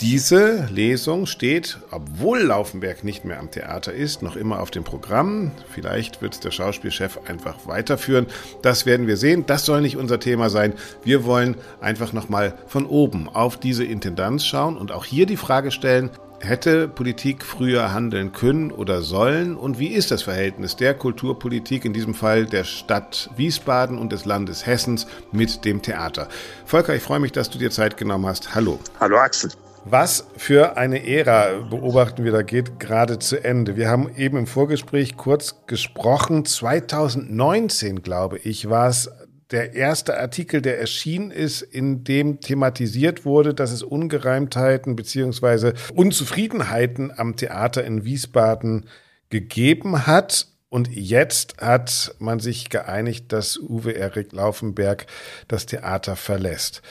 Diese 0.00 0.66
Lesung 0.72 1.26
steht, 1.26 1.78
obwohl 1.90 2.40
Laufenberg 2.40 3.04
nicht 3.04 3.26
mehr 3.26 3.38
am 3.38 3.50
Theater 3.50 3.92
ist, 3.92 4.22
noch 4.22 4.34
immer 4.34 4.60
auf 4.60 4.70
dem 4.70 4.82
Programm. 4.82 5.50
Vielleicht 5.68 6.22
wird 6.22 6.32
es 6.32 6.40
der 6.40 6.52
Schauspielchef 6.52 7.18
einfach 7.26 7.66
weiterführen. 7.66 8.26
Das 8.62 8.86
werden 8.86 9.06
wir 9.06 9.18
sehen. 9.18 9.44
Das 9.44 9.66
soll 9.66 9.82
nicht 9.82 9.98
unser 9.98 10.18
Thema 10.18 10.48
sein. 10.48 10.72
Wir 11.04 11.24
wollen 11.24 11.54
einfach 11.82 12.14
nochmal 12.14 12.54
von 12.66 12.86
oben 12.86 13.28
auf 13.28 13.58
diese 13.58 13.84
Intendanz 13.84 14.46
schauen 14.46 14.78
und 14.78 14.90
auch 14.90 15.04
hier 15.04 15.26
die 15.26 15.36
Frage 15.36 15.70
stellen, 15.70 16.08
Hätte 16.42 16.88
Politik 16.88 17.44
früher 17.44 17.92
handeln 17.92 18.32
können 18.32 18.72
oder 18.72 19.02
sollen? 19.02 19.58
Und 19.58 19.78
wie 19.78 19.88
ist 19.88 20.10
das 20.10 20.22
Verhältnis 20.22 20.74
der 20.74 20.94
Kulturpolitik, 20.94 21.84
in 21.84 21.92
diesem 21.92 22.14
Fall 22.14 22.46
der 22.46 22.64
Stadt 22.64 23.28
Wiesbaden 23.36 23.98
und 23.98 24.10
des 24.10 24.24
Landes 24.24 24.64
Hessens, 24.64 25.06
mit 25.32 25.66
dem 25.66 25.82
Theater? 25.82 26.28
Volker, 26.64 26.94
ich 26.94 27.02
freue 27.02 27.20
mich, 27.20 27.32
dass 27.32 27.50
du 27.50 27.58
dir 27.58 27.70
Zeit 27.70 27.98
genommen 27.98 28.24
hast. 28.24 28.54
Hallo. 28.54 28.78
Hallo 28.98 29.18
Axel. 29.18 29.50
Was 29.84 30.26
für 30.36 30.76
eine 30.76 31.06
Ära 31.06 31.62
beobachten 31.70 32.22
wir 32.22 32.32
da 32.32 32.42
geht 32.42 32.78
gerade 32.78 33.18
zu 33.18 33.42
Ende. 33.42 33.76
Wir 33.76 33.88
haben 33.88 34.14
eben 34.14 34.36
im 34.36 34.46
Vorgespräch 34.46 35.16
kurz 35.16 35.66
gesprochen. 35.66 36.44
2019, 36.44 38.02
glaube 38.02 38.38
ich, 38.38 38.68
war 38.68 38.88
es 38.88 39.10
der 39.50 39.74
erste 39.74 40.20
Artikel, 40.20 40.60
der 40.60 40.78
erschienen 40.78 41.30
ist, 41.30 41.62
in 41.62 42.04
dem 42.04 42.40
thematisiert 42.40 43.24
wurde, 43.24 43.54
dass 43.54 43.72
es 43.72 43.82
Ungereimtheiten 43.82 44.96
beziehungsweise 44.96 45.72
Unzufriedenheiten 45.94 47.10
am 47.16 47.36
Theater 47.36 47.82
in 47.82 48.04
Wiesbaden 48.04 48.84
gegeben 49.30 50.06
hat. 50.06 50.46
Und 50.68 50.88
jetzt 50.94 51.56
hat 51.58 52.14
man 52.18 52.38
sich 52.38 52.68
geeinigt, 52.68 53.32
dass 53.32 53.58
Uwe 53.58 53.92
Erik 53.92 54.32
Laufenberg 54.32 55.06
das 55.48 55.64
Theater 55.64 56.16
verlässt. 56.16 56.82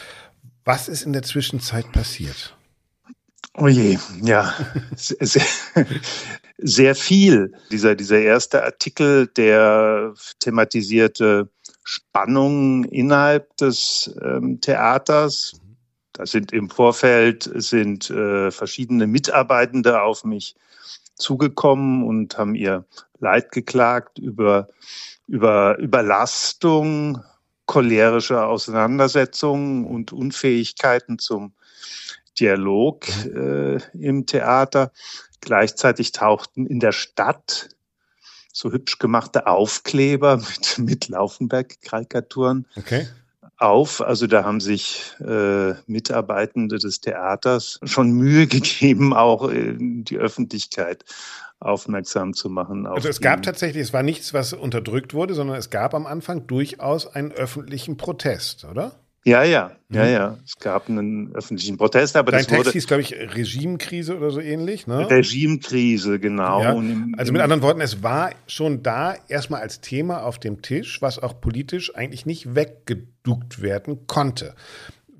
Was 0.65 0.89
ist 0.89 1.03
in 1.03 1.13
der 1.13 1.23
Zwischenzeit 1.23 1.91
passiert? 1.91 2.55
Oh 3.55 3.67
je, 3.67 3.97
ja, 4.21 4.53
sehr, 4.95 5.45
sehr 6.57 6.95
viel. 6.95 7.53
Dieser, 7.71 7.95
dieser 7.95 8.19
erste 8.19 8.63
Artikel, 8.63 9.27
der 9.27 10.13
thematisierte 10.39 11.49
Spannungen 11.83 12.83
innerhalb 12.83 13.57
des 13.57 14.13
ähm, 14.21 14.61
Theaters. 14.61 15.59
Da 16.13 16.25
sind 16.25 16.51
im 16.51 16.69
Vorfeld 16.69 17.49
sind 17.55 18.09
äh, 18.09 18.51
verschiedene 18.51 19.07
Mitarbeitende 19.07 20.01
auf 20.01 20.23
mich 20.23 20.55
zugekommen 21.15 22.03
und 22.03 22.37
haben 22.37 22.55
ihr 22.55 22.85
Leid 23.19 23.51
geklagt 23.51 24.19
über, 24.19 24.69
über 25.27 25.77
Überlastung, 25.79 27.23
cholerische 27.65 28.45
Auseinandersetzungen 28.45 29.85
und 29.85 30.13
Unfähigkeiten 30.13 31.19
zum 31.19 31.53
Dialog 32.33 33.07
äh, 33.25 33.77
im 33.93 34.25
Theater. 34.25 34.91
Gleichzeitig 35.41 36.11
tauchten 36.11 36.65
in 36.65 36.79
der 36.79 36.91
Stadt 36.91 37.69
so 38.51 38.71
hübsch 38.71 38.99
gemachte 38.99 39.47
Aufkleber 39.47 40.37
mit, 40.77 40.77
mit 40.79 41.07
Laufenberg-Karikaturen 41.07 42.65
okay. 42.75 43.07
auf. 43.57 44.01
Also 44.01 44.27
da 44.27 44.43
haben 44.43 44.59
sich 44.59 45.13
äh, 45.19 45.73
Mitarbeitende 45.87 46.77
des 46.77 47.01
Theaters 47.01 47.79
schon 47.83 48.11
Mühe 48.11 48.47
gegeben, 48.47 49.13
auch 49.13 49.47
in 49.49 50.03
die 50.03 50.17
Öffentlichkeit 50.17 51.05
aufmerksam 51.59 52.33
zu 52.33 52.49
machen. 52.49 52.87
Also 52.87 53.09
es 53.09 53.19
gab 53.19 53.43
tatsächlich, 53.43 53.83
es 53.83 53.93
war 53.93 54.03
nichts, 54.03 54.33
was 54.33 54.53
unterdrückt 54.53 55.13
wurde, 55.13 55.33
sondern 55.33 55.57
es 55.57 55.69
gab 55.69 55.93
am 55.93 56.05
Anfang 56.05 56.47
durchaus 56.47 57.05
einen 57.07 57.31
öffentlichen 57.31 57.97
Protest, 57.97 58.63
oder? 58.63 58.93
Ja, 59.25 59.43
ja, 59.43 59.71
ja, 59.89 60.03
mhm. 60.03 60.11
ja. 60.11 60.37
Es 60.45 60.57
gab 60.57 60.87
einen 60.87 61.35
öffentlichen 61.35 61.77
Protest, 61.77 62.15
aber 62.15 62.31
Dein 62.31 62.41
das 62.41 62.47
Text 62.47 62.59
wurde 62.59 62.71
hieß, 62.71 62.87
glaube 62.87 63.01
ich, 63.01 63.13
Regimekrise 63.13 64.15
oder 64.17 64.31
so 64.31 64.39
ähnlich, 64.39 64.87
ne? 64.87 65.09
Regimekrise, 65.09 66.19
genau. 66.19 66.61
Ja. 66.61 66.71
Im, 66.71 67.15
also 67.17 67.33
mit 67.33 67.41
anderen 67.41 67.61
Worten, 67.61 67.81
es 67.81 68.01
war 68.01 68.31
schon 68.47 68.81
da 68.81 69.15
erstmal 69.27 69.61
als 69.61 69.81
Thema 69.81 70.23
auf 70.23 70.39
dem 70.39 70.61
Tisch, 70.61 71.01
was 71.01 71.19
auch 71.19 71.41
politisch 71.41 71.95
eigentlich 71.95 72.25
nicht 72.25 72.55
weggeduckt 72.55 73.61
werden 73.61 74.07
konnte. 74.07 74.55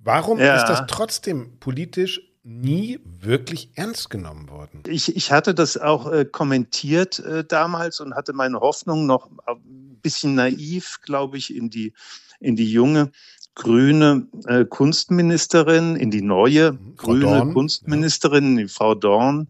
Warum 0.01 0.39
ja. 0.39 0.55
ist 0.55 0.65
das 0.65 0.83
trotzdem 0.87 1.59
politisch 1.59 2.21
nie 2.43 2.99
wirklich 3.03 3.71
ernst 3.75 4.09
genommen 4.09 4.49
worden? 4.49 4.83
Ich, 4.87 5.15
ich 5.15 5.31
hatte 5.31 5.53
das 5.53 5.77
auch 5.77 6.11
äh, 6.11 6.25
kommentiert 6.25 7.19
äh, 7.19 7.43
damals 7.43 7.99
und 7.99 8.15
hatte 8.15 8.33
meine 8.33 8.59
Hoffnung 8.61 9.05
noch 9.05 9.29
ein 9.45 9.99
bisschen 10.01 10.35
naiv, 10.35 10.99
glaube 11.03 11.37
ich, 11.37 11.53
in 11.53 11.69
die, 11.69 11.93
in 12.39 12.55
die 12.55 12.71
junge 12.71 13.11
grüne 13.59 14.25
äh, 14.47 14.63
Kunstministerin, 14.63 15.97
in 15.97 16.11
die 16.11 16.21
neue 16.21 16.71
mhm. 16.71 16.95
Frau 16.95 17.07
grüne 17.07 17.25
Dorn, 17.25 17.53
Kunstministerin, 17.53 18.57
ja. 18.57 18.63
die 18.63 18.69
Frau 18.69 18.95
Dorn, 18.95 19.47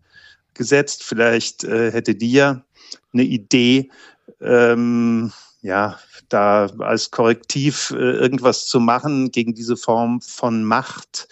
gesetzt. 0.56 1.04
Vielleicht 1.04 1.64
äh, 1.64 1.92
hätte 1.92 2.16
die 2.16 2.32
ja 2.32 2.64
eine 3.14 3.24
Idee, 3.24 3.92
ähm, 4.42 5.32
ja, 5.62 6.00
da 6.28 6.66
als 6.80 7.12
Korrektiv 7.12 7.92
äh, 7.92 7.96
irgendwas 7.98 8.66
zu 8.66 8.80
machen 8.80 9.32
gegen 9.32 9.54
diese 9.54 9.78
Form 9.78 10.22
von 10.22 10.64
Macht. 10.64 11.28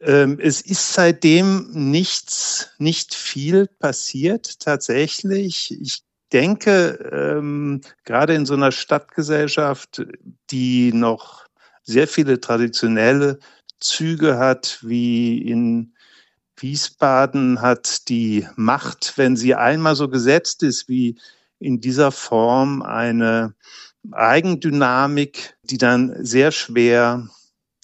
Ähm, 0.00 0.38
es 0.40 0.62
ist 0.62 0.94
seitdem 0.94 1.68
nichts, 1.70 2.70
nicht 2.78 3.14
viel 3.14 3.66
passiert 3.66 4.58
tatsächlich. 4.60 5.76
Ich 5.80 6.02
denke, 6.32 6.98
ähm, 7.12 7.82
gerade 8.04 8.34
in 8.34 8.46
so 8.46 8.54
einer 8.54 8.72
Stadtgesellschaft, 8.72 10.06
die 10.50 10.92
noch 10.92 11.43
sehr 11.84 12.08
viele 12.08 12.40
traditionelle 12.40 13.38
Züge 13.80 14.38
hat, 14.38 14.78
wie 14.82 15.38
in 15.38 15.94
Wiesbaden 16.56 17.60
hat 17.60 18.08
die 18.08 18.46
Macht, 18.56 19.14
wenn 19.16 19.36
sie 19.36 19.54
einmal 19.54 19.94
so 19.96 20.08
gesetzt 20.08 20.62
ist, 20.62 20.88
wie 20.88 21.18
in 21.58 21.80
dieser 21.80 22.12
Form 22.12 22.82
eine 22.82 23.54
Eigendynamik, 24.12 25.56
die 25.62 25.78
dann 25.78 26.14
sehr 26.24 26.52
schwer 26.52 27.28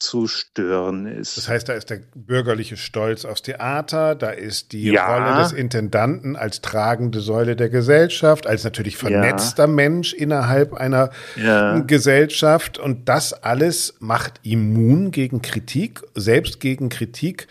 zu 0.00 0.26
stören 0.26 1.06
ist. 1.06 1.36
Das 1.36 1.48
heißt, 1.48 1.68
da 1.68 1.74
ist 1.74 1.90
der 1.90 2.00
bürgerliche 2.14 2.76
Stolz 2.76 3.24
aufs 3.24 3.42
Theater, 3.42 4.14
da 4.14 4.30
ist 4.30 4.72
die 4.72 4.90
ja. 4.90 5.06
Rolle 5.06 5.42
des 5.42 5.52
Intendanten 5.52 6.36
als 6.36 6.60
tragende 6.60 7.20
Säule 7.20 7.54
der 7.54 7.68
Gesellschaft, 7.68 8.46
als 8.46 8.64
natürlich 8.64 8.96
vernetzter 8.96 9.64
ja. 9.64 9.68
Mensch 9.68 10.12
innerhalb 10.12 10.74
einer 10.74 11.10
ja. 11.36 11.78
Gesellschaft 11.80 12.78
und 12.78 13.08
das 13.08 13.32
alles 13.32 13.94
macht 14.00 14.40
immun 14.42 15.10
gegen 15.10 15.42
Kritik, 15.42 16.02
selbst 16.14 16.60
gegen 16.60 16.88
Kritik 16.88 17.46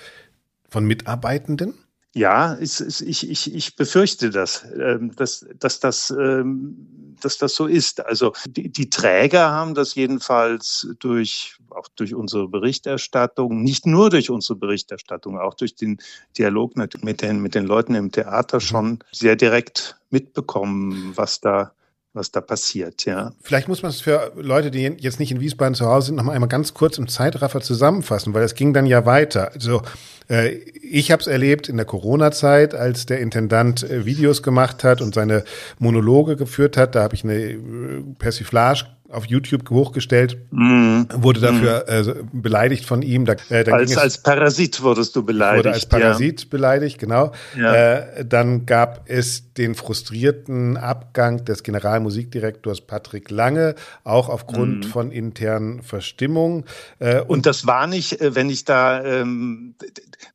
von 0.69 0.85
Mitarbeitenden? 0.85 1.73
Ja, 2.15 2.57
ich, 2.59 2.81
ich, 2.81 3.29
ich, 3.29 3.53
ich 3.53 3.75
befürchte 3.75 4.31
das, 4.31 4.65
ähm, 4.77 5.15
dass, 5.15 5.45
dass, 5.59 5.79
das, 5.79 6.09
ähm, 6.09 7.15
dass 7.21 7.37
das 7.37 7.53
so 7.53 7.67
ist. 7.67 8.03
Also 8.03 8.33
die, 8.47 8.69
die 8.69 8.89
Träger 8.89 9.51
haben 9.51 9.75
das 9.75 9.93
jedenfalls 9.93 10.87
durch, 10.99 11.58
auch 11.71 11.87
durch 11.95 12.13
unsere 12.13 12.47
Berichterstattung, 12.47 13.61
nicht 13.63 13.85
nur 13.85 14.09
durch 14.09 14.29
unsere 14.29 14.57
Berichterstattung, 14.57 15.37
auch 15.39 15.53
durch 15.53 15.75
den 15.75 15.99
Dialog 16.37 16.75
mit 16.77 17.21
den, 17.21 17.41
mit 17.41 17.55
den 17.55 17.65
Leuten 17.65 17.95
im 17.95 18.11
Theater 18.11 18.57
mhm. 18.57 18.61
schon 18.61 18.99
sehr 19.11 19.35
direkt 19.35 19.97
mitbekommen, 20.09 21.13
was 21.15 21.39
da 21.39 21.71
was 22.13 22.31
da 22.31 22.41
passiert, 22.41 23.05
ja. 23.05 23.31
Vielleicht 23.41 23.67
muss 23.67 23.83
man 23.83 23.91
es 23.91 24.01
für 24.01 24.31
Leute, 24.35 24.71
die 24.71 24.81
jetzt 24.81 25.19
nicht 25.19 25.31
in 25.31 25.39
Wiesbaden 25.39 25.75
zu 25.75 25.85
Hause 25.85 26.07
sind, 26.07 26.15
noch 26.15 26.23
mal 26.23 26.31
einmal 26.31 26.49
ganz 26.49 26.73
kurz 26.73 26.97
im 26.97 27.07
Zeitraffer 27.07 27.61
zusammenfassen, 27.61 28.33
weil 28.33 28.43
es 28.43 28.55
ging 28.55 28.73
dann 28.73 28.87
ja 28.87 29.05
weiter. 29.05 29.51
Also 29.53 29.83
äh, 30.27 30.55
ich 30.81 31.11
habe 31.11 31.21
es 31.21 31.27
erlebt 31.27 31.69
in 31.69 31.77
der 31.77 31.85
Corona-Zeit, 31.85 32.73
als 32.73 33.05
der 33.05 33.19
Intendant 33.19 33.83
äh, 33.83 34.05
Videos 34.05 34.41
gemacht 34.41 34.83
hat 34.83 35.01
und 35.01 35.13
seine 35.13 35.43
Monologe 35.77 36.35
geführt 36.35 36.77
hat. 36.77 36.95
Da 36.95 37.03
habe 37.03 37.13
ich 37.13 37.23
eine 37.23 37.35
äh, 37.35 38.03
Persiflage 38.17 38.85
auf 39.11 39.25
YouTube 39.25 39.69
hochgestellt, 39.69 40.37
mm. 40.51 41.03
wurde 41.15 41.39
dafür 41.39 41.85
mm. 41.87 42.09
äh, 42.09 42.13
beleidigt 42.31 42.85
von 42.85 43.01
ihm. 43.01 43.25
Da, 43.25 43.35
äh, 43.49 43.69
als, 43.69 43.97
als 43.97 44.17
Parasit 44.21 44.81
wurdest 44.81 45.15
du 45.15 45.23
beleidigt. 45.23 45.65
Wurde 45.65 45.73
als 45.73 45.85
Parasit 45.85 46.41
ja. 46.41 46.47
beleidigt, 46.49 46.99
genau. 46.99 47.31
Ja. 47.57 47.73
Äh, 47.73 48.25
dann 48.25 48.65
gab 48.65 49.09
es 49.09 49.48
den 49.59 49.75
frustrierten 49.75 50.77
Abgang 50.77 51.43
des 51.43 51.63
Generalmusikdirektors 51.63 52.79
Patrick 52.79 53.29
Lange, 53.29 53.75
auch 54.05 54.29
aufgrund 54.29 54.85
mm. 54.85 54.89
von 54.89 55.11
internen 55.11 55.83
Verstimmungen. 55.83 56.63
Äh, 56.99 57.19
und, 57.19 57.29
und, 57.29 57.45
das 57.45 57.67
war 57.67 57.85
nicht, 57.85 58.21
äh, 58.21 58.35
wenn 58.35 58.49
ich 58.49 58.63
da 58.63 59.03
ähm, 59.03 59.75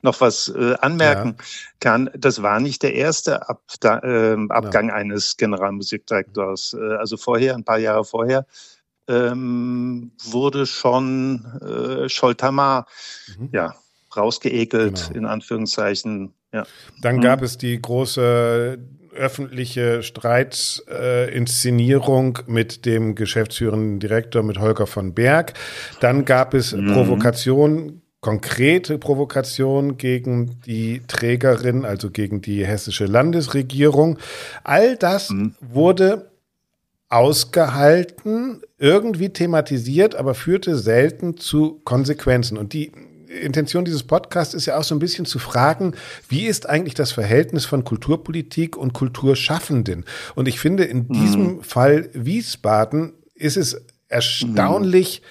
noch 0.03 0.21
was 0.21 0.53
äh, 0.55 0.75
anmerken 0.75 1.37
ja. 1.39 1.45
kann, 1.81 2.11
das 2.15 2.43
war 2.43 2.61
nicht 2.61 2.83
der 2.83 2.95
erste 2.95 3.49
Ab 3.49 3.63
da, 3.81 3.99
äh, 4.01 4.37
Abgang 4.51 4.91
eines 4.91 5.39
Generalmusikdirektors. 5.39 6.77
Äh, 6.79 6.97
also 6.97 7.17
vorher, 7.17 7.55
ein 7.55 7.65
paar 7.65 7.79
Jahre 7.79 8.05
vorher, 8.05 8.45
ähm, 9.09 10.13
wurde 10.23 10.67
schon 10.67 11.47
äh, 11.63 12.11
Scholtamar 12.11 12.87
mhm. 13.39 13.49
ja, 13.53 13.75
rausgeekelt, 14.15 15.07
genau. 15.09 15.19
in 15.19 15.25
Anführungszeichen. 15.25 16.35
Ja. 16.53 16.67
Dann 17.01 17.17
mhm. 17.17 17.21
gab 17.23 17.41
es 17.41 17.57
die 17.57 17.81
große 17.81 18.79
öffentliche 19.15 20.03
Streitinszenierung 20.03 22.39
äh, 22.39 22.51
mit 22.51 22.87
dem 22.87 23.15
geschäftsführenden 23.15 24.01
Direktor, 24.01 24.43
mit 24.43 24.59
Holger 24.59 24.87
von 24.87 25.13
Berg. 25.15 25.53
Dann 26.01 26.25
gab 26.25 26.55
es 26.55 26.73
mhm. 26.73 26.93
Provokation 26.93 28.01
konkrete 28.25 28.97
Provokation 28.97 29.99
gegen 29.99 30.59
die 30.65 31.03
Trägerin, 31.07 31.85
also 31.85 32.11
gegen 32.11 32.41
die 32.41 32.65
hessische 32.65 33.05
Landesregierung. 33.05 34.17
All 34.63 34.97
das 34.97 35.29
mhm. 35.29 35.55
wurde 35.61 36.31
ausgehalten, 37.11 38.63
irgendwie 38.79 39.29
thematisiert, 39.29 40.15
aber 40.15 40.35
führte 40.35 40.79
selten 40.79 41.37
zu 41.37 41.83
Konsequenzen. 41.85 42.57
Und 42.57 42.73
die 42.73 42.93
Intention 43.41 43.85
dieses 43.85 44.03
Podcasts 44.03 44.55
ist 44.55 44.67
ja 44.67 44.79
auch 44.79 44.85
so 44.85 44.95
ein 44.95 44.99
bisschen 44.99 45.25
zu 45.25 45.39
fragen, 45.39 45.95
wie 46.29 46.47
ist 46.47 46.69
eigentlich 46.69 46.95
das 46.95 47.13
Verhältnis 47.13 47.65
von 47.65 47.85
Kulturpolitik 47.85 48.77
und 48.77 48.93
Kulturschaffenden? 48.93 50.05
Und 50.35 50.49
ich 50.49 50.61
finde, 50.61 50.85
in 50.85 51.09
diesem 51.09 51.57
mhm. 51.57 51.63
Fall 51.63 52.11
Wiesbaden 52.13 53.13
ist 53.35 53.57
es 53.57 53.85
erstaunlich 54.09 55.23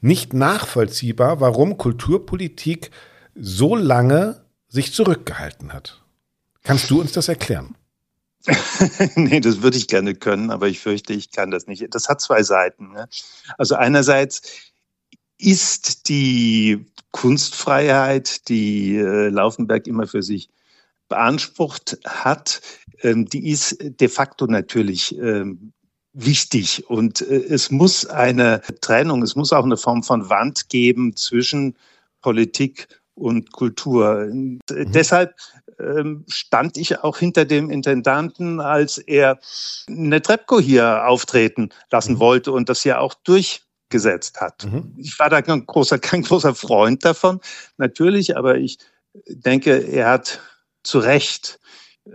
mhm. 0.00 0.08
nicht 0.08 0.34
nachvollziehbar, 0.34 1.40
warum 1.40 1.78
Kulturpolitik 1.78 2.90
so 3.34 3.76
lange 3.76 4.44
sich 4.68 4.92
zurückgehalten 4.92 5.72
hat. 5.72 6.02
Kannst 6.62 6.90
du 6.90 7.00
uns 7.00 7.12
das 7.12 7.28
erklären? 7.28 7.76
nee, 9.14 9.40
das 9.40 9.62
würde 9.62 9.76
ich 9.76 9.88
gerne 9.88 10.14
können, 10.14 10.50
aber 10.50 10.68
ich 10.68 10.80
fürchte, 10.80 11.12
ich 11.12 11.30
kann 11.30 11.50
das 11.50 11.66
nicht. 11.66 11.86
Das 11.94 12.08
hat 12.08 12.20
zwei 12.20 12.42
Seiten. 12.42 12.92
Ne? 12.92 13.08
Also 13.56 13.74
einerseits 13.74 14.42
ist 15.38 16.08
die 16.08 16.86
Kunstfreiheit, 17.14 18.48
die 18.48 18.96
äh, 18.96 19.28
Laufenberg 19.28 19.86
immer 19.86 20.08
für 20.08 20.24
sich 20.24 20.48
beansprucht 21.08 21.96
hat, 22.04 22.60
ähm, 23.02 23.26
die 23.26 23.50
ist 23.50 23.76
de 23.80 24.08
facto 24.08 24.46
natürlich 24.46 25.16
ähm, 25.16 25.72
wichtig. 26.12 26.90
Und 26.90 27.20
äh, 27.20 27.36
es 27.36 27.70
muss 27.70 28.04
eine 28.04 28.62
Trennung, 28.80 29.22
es 29.22 29.36
muss 29.36 29.52
auch 29.52 29.62
eine 29.62 29.76
Form 29.76 30.02
von 30.02 30.28
Wand 30.28 30.68
geben 30.70 31.14
zwischen 31.14 31.76
Politik 32.20 32.88
und 33.14 33.52
Kultur. 33.52 34.26
Und, 34.28 34.60
äh, 34.72 34.84
mhm. 34.84 34.90
Deshalb 34.90 35.36
ähm, 35.78 36.24
stand 36.28 36.76
ich 36.76 36.98
auch 36.98 37.18
hinter 37.18 37.44
dem 37.44 37.70
Intendanten, 37.70 38.60
als 38.60 38.98
er 38.98 39.38
eine 39.88 40.20
Trepko 40.20 40.58
hier 40.58 41.06
auftreten 41.06 41.68
lassen 41.92 42.14
mhm. 42.14 42.18
wollte 42.18 42.50
und 42.50 42.68
das 42.68 42.82
ja 42.82 42.98
auch 42.98 43.14
durchgesetzt 43.94 44.40
hat. 44.40 44.64
Mhm. 44.64 44.94
Ich 44.96 45.18
war 45.18 45.30
da 45.30 45.42
kein 45.42 45.66
großer, 45.66 45.98
kein 45.98 46.22
großer 46.22 46.54
Freund 46.54 47.04
davon, 47.04 47.40
natürlich, 47.76 48.36
aber 48.36 48.56
ich 48.56 48.78
denke, 49.28 49.76
er 49.76 50.10
hat 50.10 50.40
zu 50.82 50.98
Recht 50.98 51.58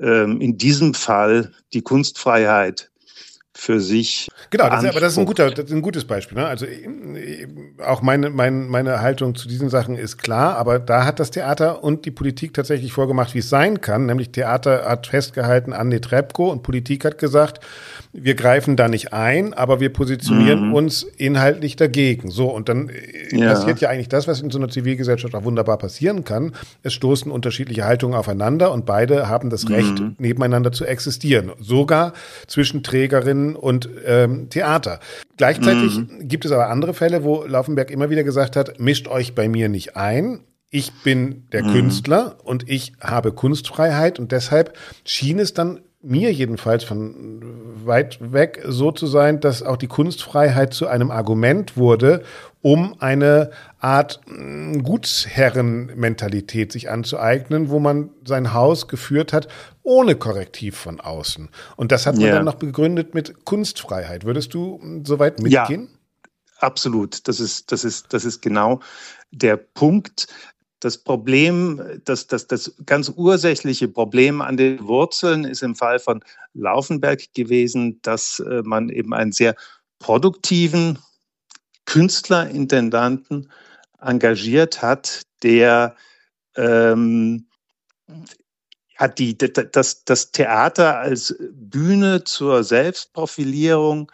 ähm, 0.01 0.41
in 0.41 0.57
diesem 0.57 0.93
Fall 0.93 1.51
die 1.73 1.81
Kunstfreiheit 1.81 2.91
für 3.55 3.81
sich. 3.81 4.29
Genau, 4.51 4.69
das, 4.69 4.85
aber 4.85 4.99
das 4.99 5.13
ist 5.13 5.19
ein, 5.19 5.25
guter, 5.25 5.49
das 5.49 5.65
ist 5.65 5.71
ein 5.71 5.81
gutes 5.81 6.05
Beispiel. 6.05 6.37
Ne? 6.37 6.45
Also 6.47 6.65
auch 7.83 8.01
meine, 8.01 8.29
meine, 8.29 8.55
meine 8.55 9.01
Haltung 9.01 9.35
zu 9.35 9.47
diesen 9.49 9.69
Sachen 9.69 9.97
ist 9.97 10.17
klar, 10.17 10.55
aber 10.55 10.79
da 10.79 11.03
hat 11.03 11.19
das 11.19 11.31
Theater 11.31 11.83
und 11.83 12.05
die 12.05 12.11
Politik 12.11 12.53
tatsächlich 12.53 12.93
vorgemacht, 12.93 13.33
wie 13.33 13.39
es 13.39 13.49
sein 13.49 13.81
kann. 13.81 14.05
Nämlich 14.05 14.31
Theater 14.31 14.85
hat 14.85 15.07
festgehalten 15.07 15.73
an 15.73 15.89
Netrebko 15.89 16.49
und 16.51 16.63
Politik 16.63 17.03
hat 17.03 17.17
gesagt, 17.17 17.59
wir 18.11 18.33
greifen 18.33 18.75
da 18.75 18.87
nicht 18.87 19.13
ein, 19.13 19.53
aber 19.53 19.79
wir 19.79 19.93
positionieren 19.93 20.69
mhm. 20.69 20.73
uns 20.73 21.03
inhaltlich 21.03 21.75
dagegen. 21.75 22.31
So, 22.31 22.47
und 22.47 22.67
dann 22.67 22.89
äh, 22.89 23.37
ja. 23.37 23.53
passiert 23.53 23.81
ja 23.81 23.89
eigentlich 23.89 24.09
das, 24.09 24.27
was 24.27 24.41
in 24.41 24.49
so 24.49 24.57
einer 24.57 24.69
Zivilgesellschaft 24.69 25.35
auch 25.35 25.43
wunderbar 25.43 25.77
passieren 25.77 26.23
kann. 26.23 26.53
Es 26.81 26.93
stoßen 26.93 27.31
unterschiedliche 27.31 27.85
Haltungen 27.85 28.17
aufeinander 28.17 28.71
und 28.71 28.85
beide 28.85 29.29
haben 29.29 29.51
das 29.51 29.69
Recht, 29.69 29.99
mhm. 29.99 30.15
nebeneinander 30.17 30.71
zu 30.71 30.85
existieren. 30.85 31.51
Sogar 31.59 32.13
zwischen 32.47 32.81
Trägerinnen 32.81 33.55
und 33.55 33.87
ähm, 34.05 34.49
Theater. 34.49 34.99
Gleichzeitig 35.37 35.99
mhm. 35.99 36.27
gibt 36.27 36.45
es 36.45 36.51
aber 36.51 36.69
andere 36.69 36.95
Fälle, 36.95 37.23
wo 37.23 37.43
Laufenberg 37.43 37.91
immer 37.91 38.09
wieder 38.09 38.23
gesagt 38.23 38.55
hat, 38.55 38.79
mischt 38.79 39.07
euch 39.07 39.35
bei 39.35 39.47
mir 39.47 39.69
nicht 39.69 39.95
ein. 39.95 40.41
Ich 40.71 40.91
bin 41.03 41.47
der 41.51 41.63
mhm. 41.63 41.73
Künstler 41.73 42.37
und 42.43 42.69
ich 42.69 42.93
habe 42.99 43.31
Kunstfreiheit 43.31 44.19
und 44.19 44.31
deshalb 44.31 44.75
schien 45.03 45.39
es 45.39 45.53
dann 45.53 45.81
mir 46.01 46.31
jedenfalls 46.31 46.83
von 46.83 47.41
weit 47.85 48.19
weg 48.31 48.63
so 48.65 48.91
zu 48.91 49.05
sein, 49.05 49.41
dass 49.41 49.63
auch 49.63 49.75
die 49.75 49.87
Kunstfreiheit 49.87 50.73
zu 50.73 50.87
einem 50.87 51.11
Argument 51.11 51.75
wurde, 51.75 52.23
um 52.61 52.95
eine 52.99 53.51
Art 53.79 54.21
mm, 54.25 54.79
Gutsherrenmentalität 54.79 56.71
sich 56.71 56.89
anzueignen, 56.89 57.69
wo 57.69 57.79
man 57.79 58.11
sein 58.23 58.53
Haus 58.53 58.87
geführt 58.87 59.33
hat 59.33 59.49
ohne 59.83 60.15
Korrektiv 60.15 60.77
von 60.77 61.01
außen. 61.01 61.49
Und 61.75 61.91
das 61.91 62.05
hat 62.05 62.15
man 62.15 62.25
yeah. 62.25 62.35
dann 62.35 62.45
noch 62.45 62.55
begründet 62.55 63.13
mit 63.13 63.43
Kunstfreiheit. 63.45 64.23
Würdest 64.23 64.53
du 64.53 64.79
mm, 64.81 65.03
soweit 65.05 65.39
mitgehen? 65.39 65.89
Ja, 65.91 66.29
absolut. 66.59 67.27
Das 67.27 67.41
ist, 67.41 67.73
das 67.73 67.83
ist, 67.83 68.13
das 68.13 68.23
ist 68.23 68.41
genau 68.41 68.79
der 69.31 69.57
Punkt. 69.57 70.27
Das 70.79 70.97
Problem, 70.97 71.81
das, 72.05 72.27
das, 72.27 72.47
das 72.47 72.73
ganz 72.85 73.11
ursächliche 73.15 73.89
Problem 73.89 74.41
an 74.41 74.55
den 74.55 74.87
Wurzeln 74.87 75.43
ist 75.43 75.61
im 75.61 75.75
Fall 75.75 75.99
von 75.99 76.23
Laufenberg 76.53 77.33
gewesen, 77.33 77.99
dass 78.01 78.39
äh, 78.39 78.61
man 78.63 78.89
eben 78.89 79.13
einen 79.13 79.33
sehr 79.33 79.55
produktiven 79.99 80.99
Künstlerintendanten 81.85 83.51
engagiert 83.99 84.81
hat, 84.81 85.23
der 85.43 85.95
ähm, 86.55 87.47
hat 88.95 89.19
die, 89.19 89.37
das, 89.37 90.03
das 90.05 90.31
Theater 90.31 90.99
als 90.99 91.35
Bühne 91.51 92.23
zur 92.23 92.63
Selbstprofilierung 92.63 94.11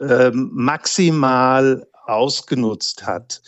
ähm, 0.00 0.50
maximal 0.52 1.86
ausgenutzt 2.06 3.06
hat 3.06 3.42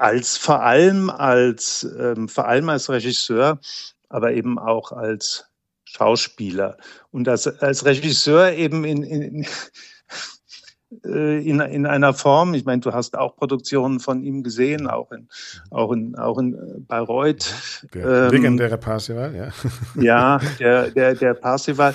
als 0.00 0.38
vor 0.38 0.62
allem 0.62 1.10
als 1.10 1.86
ähm, 1.98 2.28
vor 2.28 2.48
allem 2.48 2.70
als 2.70 2.88
Regisseur, 2.88 3.60
aber 4.08 4.32
eben 4.32 4.58
auch 4.58 4.92
als 4.92 5.44
Schauspieler 5.84 6.78
und 7.10 7.28
als, 7.28 7.46
als 7.46 7.84
Regisseur 7.84 8.52
eben 8.52 8.84
in, 8.84 9.02
in, 9.02 9.46
in, 11.02 11.60
in 11.60 11.86
einer 11.86 12.14
Form, 12.14 12.54
ich 12.54 12.64
meine, 12.64 12.80
du 12.80 12.92
hast 12.92 13.18
auch 13.18 13.36
Produktionen 13.36 14.00
von 14.00 14.22
ihm 14.22 14.42
gesehen, 14.42 14.88
auch 14.88 15.12
in, 15.12 15.28
auch 15.70 15.92
in, 15.92 16.16
auch 16.16 16.38
in 16.38 16.54
äh, 16.54 16.80
Bayreuth. 16.80 17.84
Der 17.92 18.26
ähm, 18.26 18.30
legendäre 18.30 18.78
Parsival, 18.78 19.34
ja. 19.34 19.48
Ja, 20.02 20.40
der, 20.58 20.90
der, 20.92 21.14
der 21.14 21.34
Parsival 21.34 21.94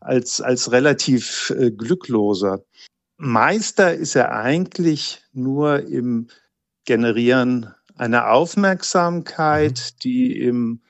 als, 0.00 0.40
als 0.40 0.72
relativ 0.72 1.50
äh, 1.50 1.70
glückloser. 1.70 2.62
Meister 3.18 3.92
ist 3.92 4.16
er 4.16 4.32
eigentlich 4.32 5.22
nur 5.34 5.80
im 5.80 6.28
generieren 6.84 7.74
eine 7.96 8.28
Aufmerksamkeit, 8.28 9.78
mhm. 9.78 9.98
die 10.02 10.40
im 10.40 10.80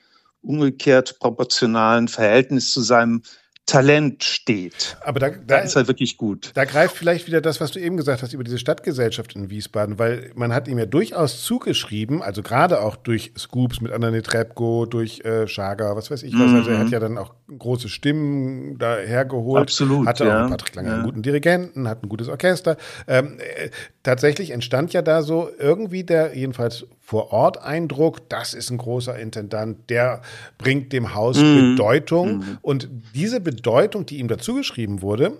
umgekehrt 0.41 1.19
proportionalen 1.19 2.07
Verhältnis 2.07 2.71
zu 2.71 2.81
seinem 2.81 3.21
Talent 3.67 4.23
steht. 4.23 4.97
Aber 5.05 5.19
da, 5.19 5.29
da, 5.29 5.37
da, 5.45 5.57
ist 5.59 5.75
er 5.75 5.87
wirklich 5.87 6.17
gut. 6.17 6.51
Da 6.55 6.65
greift 6.65 6.97
vielleicht 6.97 7.27
wieder 7.27 7.41
das, 7.41 7.61
was 7.61 7.71
du 7.71 7.79
eben 7.79 7.95
gesagt 7.95 8.23
hast 8.23 8.33
über 8.33 8.43
diese 8.43 8.57
Stadtgesellschaft 8.57 9.35
in 9.35 9.49
Wiesbaden, 9.49 9.99
weil 9.99 10.31
man 10.35 10.53
hat 10.53 10.67
ihm 10.67 10.79
ja 10.79 10.85
durchaus 10.85 11.43
zugeschrieben, 11.43 12.21
also 12.21 12.41
gerade 12.41 12.81
auch 12.81 12.95
durch 12.95 13.33
Scoops 13.37 13.79
mit 13.79 13.91
Anna 13.91 14.09
Netrebko, 14.11 14.87
durch 14.87 15.21
äh, 15.21 15.47
Schager, 15.47 15.95
was 15.95 16.09
weiß 16.09 16.23
ich 16.23 16.33
was. 16.33 16.49
Mhm. 16.49 16.55
Also 16.55 16.71
er 16.71 16.79
hat 16.79 16.89
ja 16.89 16.99
dann 16.99 17.17
auch 17.17 17.35
große 17.57 17.89
Stimmen 17.89 18.77
dahergeholt. 18.77 19.63
Absolut. 19.63 20.07
Hatte 20.07 20.25
ja. 20.25 20.45
auch 20.45 20.49
Patrick 20.49 20.75
Lange 20.75 20.89
ja. 20.89 20.95
einen 20.95 21.03
guten 21.03 21.21
Dirigenten, 21.21 21.87
hat 21.87 22.03
ein 22.03 22.09
gutes 22.09 22.27
Orchester. 22.27 22.77
Ähm, 23.07 23.37
äh, 23.39 23.69
tatsächlich 24.03 24.51
entstand 24.51 24.93
ja 24.93 25.01
da 25.01 25.21
so 25.21 25.49
irgendwie 25.59 26.03
der, 26.03 26.35
jedenfalls 26.35 26.85
vor 26.99 27.31
Ort 27.33 27.61
Eindruck, 27.61 28.29
das 28.29 28.53
ist 28.53 28.69
ein 28.69 28.77
großer 28.77 29.17
Intendant, 29.17 29.89
der 29.89 30.21
bringt 30.57 30.93
dem 30.93 31.13
Haus 31.13 31.37
mhm. 31.37 31.75
Bedeutung. 31.75 32.37
Mhm. 32.37 32.57
Und 32.61 32.89
diese 33.13 33.41
Bedeutung, 33.41 34.05
die 34.05 34.17
ihm 34.17 34.27
dazugeschrieben 34.27 35.01
wurde, 35.01 35.33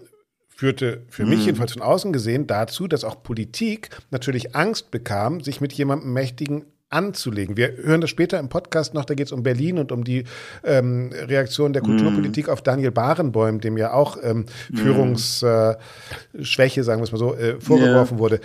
führte 0.49 1.01
für 1.09 1.25
mich 1.25 1.39
mhm. 1.39 1.45
jedenfalls 1.45 1.73
von 1.73 1.81
außen 1.81 2.13
gesehen 2.13 2.45
dazu, 2.45 2.87
dass 2.87 3.03
auch 3.03 3.23
Politik 3.23 3.89
natürlich 4.11 4.55
Angst 4.55 4.91
bekam, 4.91 5.41
sich 5.41 5.59
mit 5.61 5.73
jemandem 5.73 6.13
Mächtigen 6.13 6.65
anzulegen. 6.91 7.57
Wir 7.57 7.75
hören 7.77 8.01
das 8.01 8.09
später 8.09 8.39
im 8.39 8.49
Podcast 8.49 8.93
noch, 8.93 9.05
da 9.05 9.13
geht 9.13 9.27
es 9.27 9.31
um 9.31 9.43
Berlin 9.43 9.79
und 9.79 9.91
um 9.91 10.03
die 10.03 10.25
ähm, 10.63 11.11
Reaktion 11.13 11.73
der 11.73 11.81
Kulturpolitik 11.81 12.47
mm. 12.47 12.49
auf 12.49 12.61
Daniel 12.61 12.91
Barenbäum, 12.91 13.61
dem 13.61 13.77
ja 13.77 13.93
auch 13.93 14.17
ähm, 14.21 14.45
mm. 14.69 14.77
Führungsschwäche, 14.77 16.81
äh, 16.81 16.83
sagen 16.83 17.01
wir 17.01 17.05
es 17.05 17.11
mal 17.11 17.17
so, 17.17 17.35
äh, 17.35 17.59
vorgeworfen 17.59 18.15
yeah. 18.15 18.19
wurde. 18.19 18.41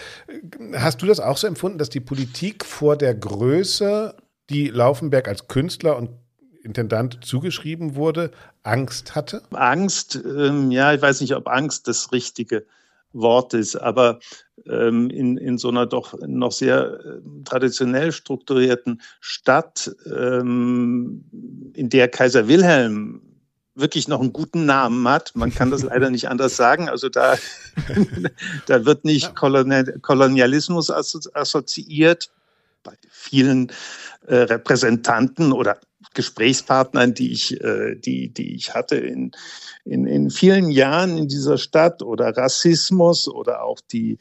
Hast 0.74 1.02
du 1.02 1.06
das 1.06 1.20
auch 1.20 1.36
so 1.36 1.46
empfunden, 1.46 1.78
dass 1.78 1.90
die 1.90 2.00
Politik 2.00 2.64
vor 2.64 2.96
der 2.96 3.14
Größe, 3.14 4.14
die 4.48 4.68
Laufenberg 4.68 5.28
als 5.28 5.48
Künstler 5.48 5.96
und 5.96 6.10
Intendant 6.62 7.24
zugeschrieben 7.24 7.96
wurde, 7.96 8.30
Angst 8.62 9.14
hatte? 9.14 9.42
Angst, 9.50 10.20
ähm, 10.24 10.70
ja, 10.70 10.92
ich 10.92 11.02
weiß 11.02 11.20
nicht, 11.20 11.34
ob 11.34 11.48
Angst 11.48 11.88
das 11.88 12.12
richtige 12.12 12.64
Wort 13.12 13.54
ist, 13.54 13.76
aber 13.76 14.18
ähm, 14.68 15.10
in, 15.10 15.36
in 15.36 15.58
so 15.58 15.68
einer 15.68 15.86
doch 15.86 16.14
noch 16.26 16.52
sehr 16.52 17.00
äh, 17.04 17.20
traditionell 17.44 18.12
strukturierten 18.12 19.00
Stadt, 19.20 19.94
ähm, 20.06 21.24
in 21.74 21.88
der 21.88 22.08
Kaiser 22.08 22.48
Wilhelm 22.48 23.22
wirklich 23.76 24.08
noch 24.08 24.20
einen 24.20 24.32
guten 24.32 24.64
Namen 24.64 25.06
hat. 25.08 25.32
Man 25.34 25.54
kann 25.54 25.70
das 25.70 25.82
leider 25.82 26.10
nicht 26.10 26.28
anders 26.28 26.56
sagen. 26.56 26.88
Also 26.88 27.08
da, 27.08 27.36
da 28.66 28.84
wird 28.84 29.04
nicht 29.04 29.34
Kolonialismus 29.36 30.90
assoziiert 30.90 32.30
bei 32.82 32.94
vielen 33.10 33.70
äh, 34.26 34.36
Repräsentanten 34.36 35.52
oder 35.52 35.78
Gesprächspartnern, 36.14 37.12
die 37.12 37.32
ich, 37.32 37.60
äh, 37.60 37.94
die, 37.96 38.32
die 38.32 38.54
ich 38.54 38.74
hatte 38.74 38.96
in, 38.96 39.32
in, 39.86 40.06
in 40.06 40.30
vielen 40.30 40.70
Jahren 40.70 41.16
in 41.16 41.28
dieser 41.28 41.58
Stadt 41.58 42.02
oder 42.02 42.36
Rassismus 42.36 43.28
oder 43.28 43.62
auch 43.62 43.80
die 43.92 44.18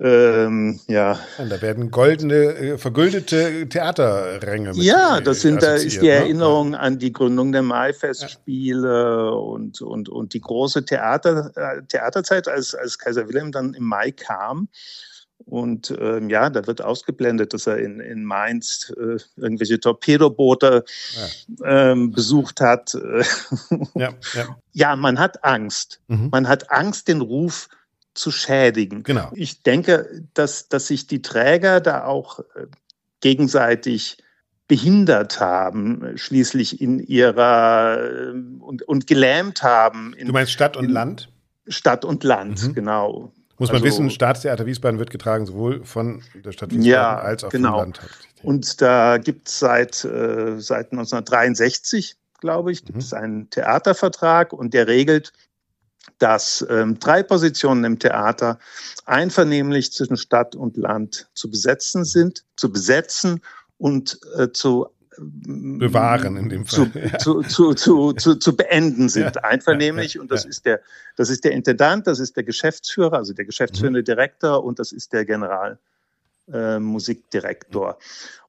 ähm, 0.00 0.80
ja. 0.88 1.18
Da 1.36 1.60
werden 1.60 1.90
goldene, 1.90 2.34
äh, 2.34 2.78
vergüldete 2.78 3.68
Theaterränge. 3.68 4.72
Ja, 4.74 5.20
das 5.20 5.42
sind, 5.42 5.62
da 5.62 5.74
ist 5.74 6.00
die 6.00 6.06
ne? 6.06 6.12
Erinnerung 6.12 6.74
an 6.74 6.98
die 6.98 7.12
Gründung 7.12 7.52
der 7.52 7.60
Maifestspiele 7.60 8.88
ja. 8.88 9.28
und, 9.28 9.82
und, 9.82 10.08
und 10.08 10.32
die 10.32 10.40
große 10.40 10.86
Theater, 10.86 11.52
äh, 11.56 11.82
Theaterzeit, 11.88 12.48
als, 12.48 12.74
als 12.74 12.98
Kaiser 12.98 13.28
Wilhelm 13.28 13.52
dann 13.52 13.74
im 13.74 13.84
Mai 13.84 14.12
kam 14.12 14.68
Und 15.44 15.94
ähm, 16.00 16.30
ja, 16.30 16.50
da 16.50 16.66
wird 16.66 16.82
ausgeblendet, 16.82 17.52
dass 17.52 17.66
er 17.66 17.78
in, 17.78 18.00
in 18.00 18.24
Mainz 18.24 18.92
äh, 18.96 19.18
irgendwelche 19.36 19.80
Torpedoboote 19.80 20.84
ja. 21.14 21.90
ähm, 21.90 22.12
besucht 22.12 22.60
hat. 22.60 22.94
ja, 23.94 24.14
ja. 24.34 24.56
ja, 24.72 24.96
man 24.96 25.18
hat 25.18 25.44
Angst. 25.44 26.00
Mhm. 26.08 26.28
Man 26.30 26.48
hat 26.48 26.70
Angst, 26.70 27.08
den 27.08 27.20
Ruf 27.20 27.68
zu 28.14 28.30
schädigen. 28.30 29.02
Genau. 29.02 29.30
Ich 29.34 29.62
denke, 29.62 30.24
dass, 30.34 30.68
dass 30.68 30.88
sich 30.88 31.06
die 31.06 31.22
Träger 31.22 31.80
da 31.80 32.04
auch 32.04 32.40
äh, 32.40 32.66
gegenseitig 33.20 34.18
behindert 34.68 35.40
haben, 35.40 36.16
schließlich 36.16 36.80
in 36.80 36.98
ihrer 36.98 37.98
äh, 38.00 38.30
und, 38.60 38.82
und 38.82 39.06
gelähmt 39.06 39.62
haben. 39.62 40.14
In, 40.14 40.28
du 40.28 40.32
meinst 40.32 40.52
Stadt 40.52 40.76
und 40.76 40.88
Land? 40.88 41.28
Stadt 41.68 42.04
und 42.04 42.24
Land, 42.24 42.68
mhm. 42.68 42.74
genau. 42.74 43.32
Muss 43.62 43.68
man 43.68 43.76
also, 43.76 43.86
wissen, 43.86 44.10
Staatstheater 44.10 44.66
Wiesbaden 44.66 44.98
wird 44.98 45.10
getragen 45.10 45.46
sowohl 45.46 45.84
von 45.84 46.20
der 46.34 46.50
Stadt 46.50 46.70
Wiesbaden 46.70 46.84
ja, 46.84 47.16
als 47.16 47.44
auch 47.44 47.50
genau. 47.50 47.70
vom 47.70 47.78
Land. 47.78 48.00
Und 48.42 48.82
da 48.82 49.18
gibt 49.18 49.46
es 49.46 49.60
seit, 49.60 50.04
äh, 50.04 50.58
seit 50.58 50.90
1963, 50.90 52.16
glaube 52.40 52.72
ich, 52.72 52.84
gibt 52.84 52.98
es 52.98 53.12
mhm. 53.12 53.18
einen 53.18 53.50
Theatervertrag 53.50 54.52
und 54.52 54.74
der 54.74 54.88
regelt, 54.88 55.32
dass 56.18 56.66
ähm, 56.68 56.98
drei 56.98 57.22
Positionen 57.22 57.84
im 57.84 58.00
Theater 58.00 58.58
einvernehmlich 59.04 59.92
zwischen 59.92 60.16
Stadt 60.16 60.56
und 60.56 60.76
Land 60.76 61.30
zu 61.34 61.48
besetzen 61.48 62.04
sind, 62.04 62.44
zu 62.56 62.72
besetzen 62.72 63.42
und 63.78 64.18
äh, 64.36 64.50
zu 64.50 64.88
bewahren 65.18 66.36
in 66.36 66.48
dem 66.48 66.66
Fall. 66.66 66.90
Zu, 67.18 67.42
zu, 67.42 67.74
zu, 67.74 68.12
zu, 68.12 68.36
zu, 68.36 68.56
beenden 68.56 69.08
sind, 69.08 69.44
einvernehmlich. 69.44 70.18
Und 70.18 70.30
das 70.30 70.44
ist 70.44 70.66
der, 70.66 70.80
das 71.16 71.30
ist 71.30 71.44
der 71.44 71.52
Intendant, 71.52 72.06
das 72.06 72.20
ist 72.20 72.36
der 72.36 72.44
Geschäftsführer, 72.44 73.14
also 73.14 73.32
der 73.32 73.44
geschäftsführende 73.44 74.00
mhm. 74.00 74.04
Direktor 74.04 74.64
und 74.64 74.78
das 74.78 74.92
ist 74.92 75.12
der 75.12 75.24
Generalmusikdirektor. 75.24 77.90
Äh, 77.90 77.94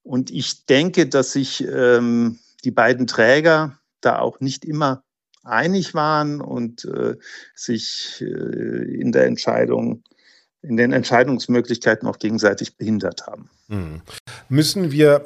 und 0.04 0.32
ich 0.32 0.66
denke, 0.66 1.08
dass 1.08 1.34
sich 1.34 1.68
ähm, 1.68 2.40
die 2.64 2.72
beiden 2.72 3.08
Träger 3.08 3.78
da 4.02 4.20
auch 4.20 4.40
nicht 4.40 4.66
immer 4.66 5.04
einig 5.44 5.94
waren 5.94 6.42
und 6.42 6.86
äh, 6.86 7.16
sich 7.56 8.22
äh, 8.22 8.26
in 8.26 9.12
der 9.12 9.26
Entscheidung 9.26 10.04
in 10.64 10.78
den 10.78 10.94
Entscheidungsmöglichkeiten 10.94 12.08
auch 12.08 12.20
gegenseitig 12.20 12.78
behindert 12.78 13.28
haben. 13.28 13.50
Hm. 13.70 14.02
Müssen 14.50 14.92
wir 14.92 15.26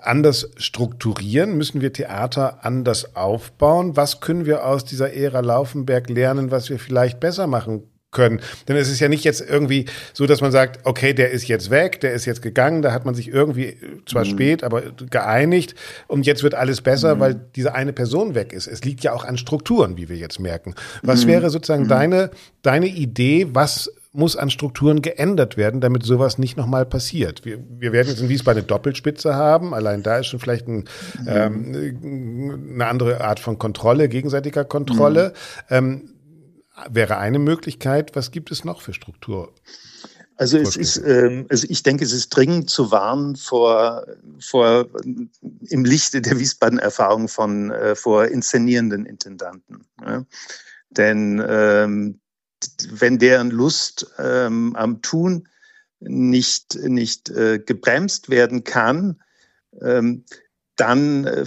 anders 0.00 0.50
strukturieren? 0.56 1.56
Müssen 1.56 1.80
wir 1.80 1.92
Theater 1.92 2.64
anders 2.64 3.16
aufbauen? 3.16 3.96
Was 3.96 4.20
können 4.20 4.46
wir 4.46 4.64
aus 4.64 4.84
dieser 4.84 5.12
Ära 5.12 5.40
Laufenberg 5.40 6.08
lernen, 6.08 6.50
was 6.50 6.70
wir 6.70 6.78
vielleicht 6.78 7.18
besser 7.18 7.46
machen 7.46 7.82
können. 8.10 8.40
Denn 8.66 8.76
es 8.76 8.88
ist 8.88 9.00
ja 9.00 9.08
nicht 9.08 9.24
jetzt 9.24 9.42
irgendwie 9.42 9.84
so, 10.14 10.26
dass 10.26 10.40
man 10.40 10.50
sagt, 10.50 10.86
okay, 10.86 11.12
der 11.12 11.30
ist 11.30 11.46
jetzt 11.46 11.70
weg, 11.70 12.00
der 12.00 12.14
ist 12.14 12.24
jetzt 12.24 12.40
gegangen, 12.40 12.80
da 12.80 12.92
hat 12.92 13.04
man 13.04 13.14
sich 13.14 13.28
irgendwie 13.28 13.76
zwar 14.06 14.24
mhm. 14.24 14.30
spät, 14.30 14.64
aber 14.64 14.82
geeinigt 15.10 15.74
und 16.06 16.24
jetzt 16.24 16.42
wird 16.42 16.54
alles 16.54 16.80
besser, 16.80 17.16
mhm. 17.16 17.20
weil 17.20 17.34
diese 17.34 17.74
eine 17.74 17.92
Person 17.92 18.34
weg 18.34 18.52
ist. 18.54 18.66
Es 18.66 18.82
liegt 18.82 19.04
ja 19.04 19.12
auch 19.12 19.24
an 19.24 19.36
Strukturen, 19.36 19.98
wie 19.98 20.08
wir 20.08 20.16
jetzt 20.16 20.40
merken. 20.40 20.74
Was 21.02 21.24
mhm. 21.24 21.28
wäre 21.28 21.50
sozusagen 21.50 21.84
mhm. 21.84 21.88
deine, 21.88 22.30
deine 22.62 22.86
Idee, 22.86 23.48
was 23.52 23.92
muss 24.18 24.36
an 24.36 24.50
Strukturen 24.50 25.00
geändert 25.00 25.56
werden, 25.56 25.80
damit 25.80 26.02
sowas 26.02 26.38
nicht 26.38 26.56
nochmal 26.56 26.84
passiert. 26.84 27.44
Wir, 27.44 27.58
wir 27.78 27.92
werden 27.92 28.08
jetzt 28.08 28.20
in 28.20 28.28
Wiesbaden 28.28 28.58
eine 28.58 28.66
Doppelspitze 28.66 29.34
haben. 29.34 29.72
Allein 29.74 30.02
da 30.02 30.18
ist 30.18 30.26
schon 30.26 30.40
vielleicht 30.40 30.66
ein, 30.66 30.88
ähm, 31.26 32.68
eine 32.74 32.86
andere 32.86 33.20
Art 33.22 33.38
von 33.40 33.58
Kontrolle, 33.58 34.08
gegenseitiger 34.08 34.64
Kontrolle. 34.64 35.32
Mhm. 35.70 35.76
Ähm, 35.76 36.14
wäre 36.90 37.18
eine 37.18 37.38
Möglichkeit. 37.38 38.16
Was 38.16 38.30
gibt 38.30 38.50
es 38.50 38.64
noch 38.64 38.80
für 38.80 38.92
Struktur? 38.92 39.52
Also 40.36 40.58
es 40.58 40.76
ist, 40.76 40.96
ähm, 40.98 41.46
also 41.48 41.66
ich 41.68 41.82
denke, 41.82 42.04
es 42.04 42.12
ist 42.12 42.28
dringend 42.30 42.70
zu 42.70 42.90
warnen 42.90 43.36
vor, 43.36 44.04
vor 44.40 44.86
im 45.68 45.84
Lichte 45.84 46.20
der 46.22 46.38
Wiesbaden-Erfahrung 46.38 47.28
von 47.28 47.70
äh, 47.70 47.94
vor 47.94 48.26
inszenierenden 48.26 49.06
Intendanten. 49.06 49.84
Ja? 50.00 50.24
Denn 50.90 51.42
ähm, 51.46 52.20
wenn 52.90 53.18
deren 53.18 53.50
Lust 53.50 54.06
ähm, 54.18 54.74
am 54.76 55.02
Tun 55.02 55.48
nicht, 56.00 56.76
nicht 56.76 57.30
äh, 57.30 57.58
gebremst 57.58 58.30
werden 58.30 58.64
kann, 58.64 59.20
ähm, 59.80 60.24
dann 60.76 61.24
äh, 61.24 61.44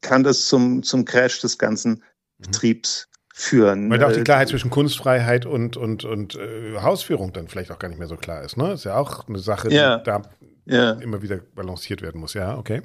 kann 0.00 0.22
das 0.22 0.46
zum, 0.48 0.82
zum 0.82 1.04
Crash 1.04 1.40
des 1.40 1.58
ganzen 1.58 1.92
mhm. 1.92 2.02
Betriebs 2.38 3.08
führen. 3.32 3.90
Weil 3.90 4.02
auch 4.02 4.12
die 4.12 4.20
äh, 4.20 4.24
Klarheit 4.24 4.48
zwischen 4.48 4.70
Kunstfreiheit 4.70 5.46
und, 5.46 5.76
und, 5.76 6.04
und 6.04 6.34
äh, 6.36 6.78
Hausführung 6.80 7.32
dann 7.32 7.48
vielleicht 7.48 7.70
auch 7.70 7.78
gar 7.78 7.88
nicht 7.88 7.98
mehr 7.98 8.08
so 8.08 8.16
klar 8.16 8.42
ist. 8.42 8.56
Ne? 8.56 8.72
Ist 8.72 8.84
ja 8.84 8.96
auch 8.96 9.28
eine 9.28 9.38
Sache, 9.38 9.72
ja. 9.72 9.98
die 9.98 10.04
da 10.04 10.22
ja. 10.66 10.92
immer 10.92 11.22
wieder 11.22 11.38
balanciert 11.54 12.02
werden 12.02 12.20
muss. 12.20 12.34
Ja, 12.34 12.56
okay. 12.56 12.82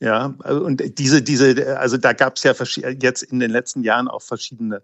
Ja, 0.00 0.34
also, 0.38 0.64
und 0.64 0.98
diese, 0.98 1.20
diese, 1.20 1.78
also 1.78 1.98
da 1.98 2.14
gab 2.14 2.36
es 2.36 2.42
ja 2.42 2.54
jetzt 2.88 3.22
in 3.22 3.38
den 3.38 3.50
letzten 3.50 3.82
Jahren 3.82 4.08
auch 4.08 4.22
verschiedene 4.22 4.82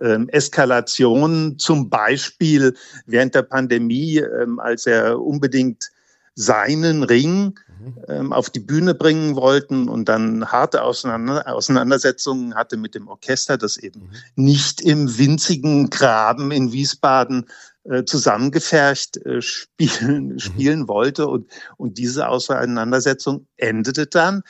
ähm, 0.00 0.28
Eskalationen, 0.28 1.58
zum 1.58 1.88
Beispiel 1.90 2.74
während 3.06 3.34
der 3.34 3.42
Pandemie, 3.42 4.18
ähm, 4.18 4.58
als 4.58 4.86
er 4.86 5.20
unbedingt 5.20 5.90
seinen 6.34 7.04
Ring 7.04 7.58
mhm. 7.80 7.94
ähm, 8.08 8.32
auf 8.32 8.50
die 8.50 8.60
Bühne 8.60 8.94
bringen 8.94 9.36
wollten 9.36 9.88
und 9.88 10.08
dann 10.08 10.46
harte 10.46 10.82
Auseinander 10.82 11.46
Auseinandersetzungen 11.46 12.54
hatte 12.54 12.76
mit 12.76 12.94
dem 12.94 13.08
Orchester, 13.08 13.56
das 13.56 13.76
eben 13.76 14.00
mhm. 14.00 14.44
nicht 14.44 14.80
im 14.80 15.16
winzigen 15.18 15.90
Graben 15.90 16.50
in 16.50 16.72
Wiesbaden 16.72 17.46
äh, 17.84 18.04
zusammengefercht 18.04 19.18
äh, 19.18 19.42
spielen, 19.42 20.28
mhm. 20.28 20.38
spielen 20.38 20.88
wollte. 20.88 21.28
Und, 21.28 21.50
und 21.76 21.98
diese 21.98 22.28
Auseinandersetzung 22.28 23.46
endete 23.56 24.06
dann. 24.06 24.42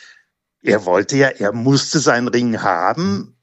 Er 0.62 0.86
wollte 0.86 1.16
ja, 1.16 1.28
er 1.28 1.52
musste 1.52 1.98
seinen 1.98 2.28
Ring 2.28 2.62
haben. 2.62 3.33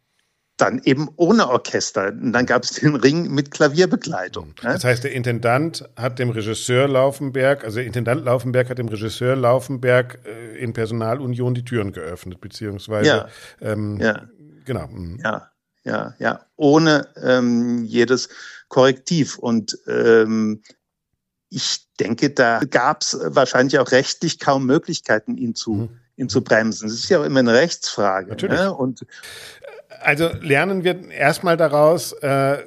Dann 0.61 0.79
eben 0.83 1.09
ohne 1.15 1.49
Orchester. 1.49 2.09
Und 2.09 2.33
dann 2.33 2.45
gab 2.45 2.63
es 2.63 2.73
den 2.73 2.95
Ring 2.95 3.31
mit 3.31 3.49
Klavierbegleitung. 3.49 4.49
Mhm. 4.49 4.67
Ne? 4.67 4.73
Das 4.73 4.83
heißt, 4.83 5.03
der 5.03 5.11
Intendant 5.11 5.89
hat 5.95 6.19
dem 6.19 6.29
Regisseur 6.29 6.87
Laufenberg, 6.87 7.63
also 7.63 7.77
der 7.77 7.85
Intendant 7.85 8.23
Laufenberg 8.23 8.69
hat 8.69 8.77
dem 8.77 8.87
Regisseur 8.87 9.35
Laufenberg 9.35 10.19
äh, 10.23 10.59
in 10.59 10.73
Personalunion 10.73 11.55
die 11.55 11.65
Türen 11.65 11.93
geöffnet, 11.93 12.41
beziehungsweise 12.41 13.09
ja. 13.09 13.27
Ähm, 13.59 13.97
ja. 13.99 14.27
genau. 14.63 14.87
Mhm. 14.87 15.19
Ja, 15.23 15.49
ja, 15.83 16.13
ja. 16.19 16.45
Ohne 16.57 17.07
ähm, 17.15 17.83
jedes 17.83 18.29
Korrektiv. 18.67 19.39
Und 19.39 19.79
ähm, 19.87 20.61
ich 21.49 21.87
denke, 21.99 22.29
da 22.29 22.61
gab 22.69 23.01
es 23.01 23.17
wahrscheinlich 23.19 23.79
auch 23.79 23.91
rechtlich 23.91 24.37
kaum 24.37 24.67
Möglichkeiten, 24.67 25.37
ihn 25.37 25.55
zu, 25.55 25.73
mhm. 25.73 25.89
ihn 26.17 26.29
zu 26.29 26.43
bremsen. 26.43 26.87
Das 26.87 26.97
ist 26.97 27.09
ja 27.09 27.19
auch 27.19 27.25
immer 27.25 27.39
eine 27.39 27.53
Rechtsfrage. 27.53 28.29
Natürlich. 28.29 28.59
Ne? 28.59 28.71
Und 28.73 29.05
also 30.03 30.29
lernen 30.41 30.83
wir 30.83 31.09
erstmal 31.09 31.57
daraus, 31.57 32.13
äh, 32.13 32.57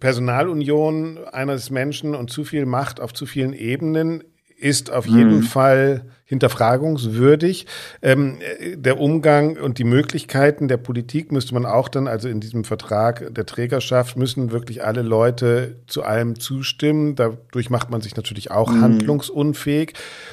Personalunion 0.00 1.18
eines 1.30 1.70
Menschen 1.70 2.14
und 2.14 2.28
zu 2.30 2.44
viel 2.44 2.66
Macht 2.66 3.00
auf 3.00 3.12
zu 3.12 3.24
vielen 3.24 3.52
Ebenen 3.52 4.24
ist 4.56 4.90
auf 4.90 5.06
jeden 5.06 5.38
mhm. 5.38 5.42
Fall 5.42 6.06
hinterfragungswürdig. 6.32 7.66
Ähm, 8.00 8.38
der 8.74 8.98
Umgang 8.98 9.58
und 9.58 9.76
die 9.76 9.84
Möglichkeiten 9.84 10.66
der 10.66 10.78
Politik 10.78 11.30
müsste 11.30 11.52
man 11.52 11.66
auch 11.66 11.90
dann, 11.90 12.08
also 12.08 12.26
in 12.26 12.40
diesem 12.40 12.64
Vertrag 12.64 13.34
der 13.34 13.44
Trägerschaft, 13.44 14.16
müssen 14.16 14.50
wirklich 14.50 14.82
alle 14.82 15.02
Leute 15.02 15.76
zu 15.86 16.04
allem 16.04 16.40
zustimmen. 16.40 17.16
Dadurch 17.16 17.68
macht 17.68 17.90
man 17.90 18.00
sich 18.00 18.16
natürlich 18.16 18.50
auch 18.50 18.72
mhm. 18.72 18.80
handlungsunfähig. 18.80 19.92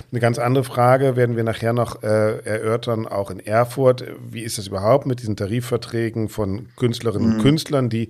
Eine 0.10 0.22
ganz 0.22 0.40
andere 0.40 0.64
Frage 0.64 1.18
werden 1.18 1.36
wir 1.36 1.44
nachher 1.44 1.74
noch 1.74 2.02
äh, 2.02 2.46
erörtern, 2.46 3.06
auch 3.06 3.30
in 3.30 3.42
Erfurt. 3.42 4.06
Wie 4.26 4.44
ist 4.44 4.58
das 4.58 4.68
überhaupt 4.68 5.06
mit 5.06 5.20
diesen 5.20 5.36
Tarifverträgen 5.36 6.30
von 6.30 6.70
Künstlerinnen 6.78 7.28
mhm. 7.28 7.36
und 7.36 7.42
Künstlern, 7.42 7.90
die 7.90 8.08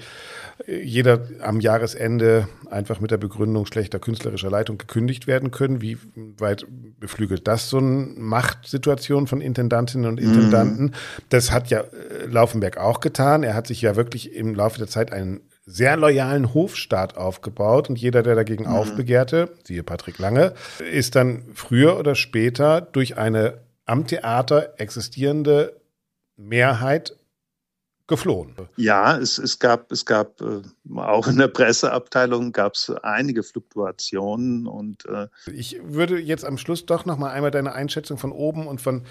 jeder 0.67 1.21
am 1.41 1.59
Jahresende 1.59 2.47
einfach 2.69 2.99
mit 2.99 3.11
der 3.11 3.17
Begründung 3.17 3.65
schlechter 3.65 3.99
künstlerischer 3.99 4.49
Leitung 4.49 4.77
gekündigt 4.77 5.25
werden 5.25 5.51
können. 5.51 5.81
Wie 5.81 5.97
weit 6.37 6.65
beflügelt 6.99 7.47
das 7.47 7.69
so 7.69 7.78
eine 7.79 8.13
Machtsituation 8.17 9.27
von 9.27 9.41
Intendantinnen 9.41 10.07
und 10.07 10.19
Intendanten? 10.19 10.85
Mhm. 10.85 10.91
Das 11.29 11.51
hat 11.51 11.69
ja 11.69 11.81
äh, 11.81 12.25
Laufenberg 12.27 12.77
auch 12.77 12.99
getan. 12.99 13.43
Er 13.43 13.55
hat 13.55 13.67
sich 13.67 13.81
ja 13.81 13.95
wirklich 13.95 14.33
im 14.33 14.55
Laufe 14.55 14.77
der 14.77 14.87
Zeit 14.87 15.11
einen 15.11 15.41
sehr 15.65 15.97
loyalen 15.97 16.53
Hofstaat 16.53 17.15
aufgebaut 17.15 17.89
und 17.89 17.99
jeder, 17.99 18.23
der 18.23 18.35
dagegen 18.35 18.63
mhm. 18.63 18.71
aufbegehrte, 18.71 19.51
siehe 19.63 19.83
Patrick 19.83 20.17
Lange, 20.17 20.53
ist 20.91 21.15
dann 21.15 21.43
früher 21.53 21.99
oder 21.99 22.15
später 22.15 22.81
durch 22.81 23.17
eine 23.17 23.59
am 23.85 24.05
Theater 24.07 24.73
existierende 24.77 25.79
Mehrheit 26.37 27.15
geflohen. 28.09 28.55
Ja, 28.75 29.17
es, 29.17 29.37
es 29.37 29.59
gab, 29.59 29.91
es 29.91 30.05
gab 30.05 30.41
äh, 30.41 30.61
auch 30.97 31.27
in 31.27 31.37
der 31.37 31.47
Presseabteilung 31.47 32.51
gab 32.51 32.73
es 32.73 32.89
einige 33.03 33.43
Fluktuationen 33.43 34.67
und 34.67 35.05
äh 35.05 35.27
ich 35.53 35.79
würde 35.83 36.19
jetzt 36.19 36.43
am 36.43 36.57
Schluss 36.57 36.85
doch 36.85 37.05
noch 37.05 37.17
mal 37.17 37.29
einmal 37.29 37.51
deine 37.51 37.73
Einschätzung 37.73 38.17
von 38.17 38.31
oben 38.31 38.67
und 38.67 38.81
von 38.81 39.03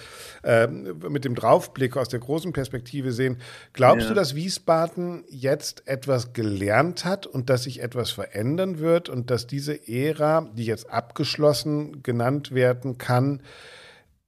äh, 0.42 0.66
mit 0.66 1.24
dem 1.24 1.34
Draufblick 1.34 1.96
aus 1.96 2.08
der 2.08 2.20
großen 2.20 2.52
Perspektive 2.52 3.12
sehen. 3.12 3.38
Glaubst 3.72 4.02
ja. 4.02 4.08
du, 4.08 4.14
dass 4.14 4.34
Wiesbaden 4.34 5.24
jetzt 5.28 5.86
etwas 5.86 6.32
gelernt 6.32 7.04
hat 7.04 7.26
und 7.26 7.48
dass 7.48 7.62
sich 7.62 7.80
etwas 7.80 8.10
verändern 8.10 8.80
wird 8.80 9.08
und 9.08 9.30
dass 9.30 9.46
diese 9.46 9.88
Ära, 9.88 10.50
die 10.52 10.64
jetzt 10.64 10.90
abgeschlossen 10.90 12.02
genannt 12.02 12.52
werden 12.52 12.98
kann, 12.98 13.42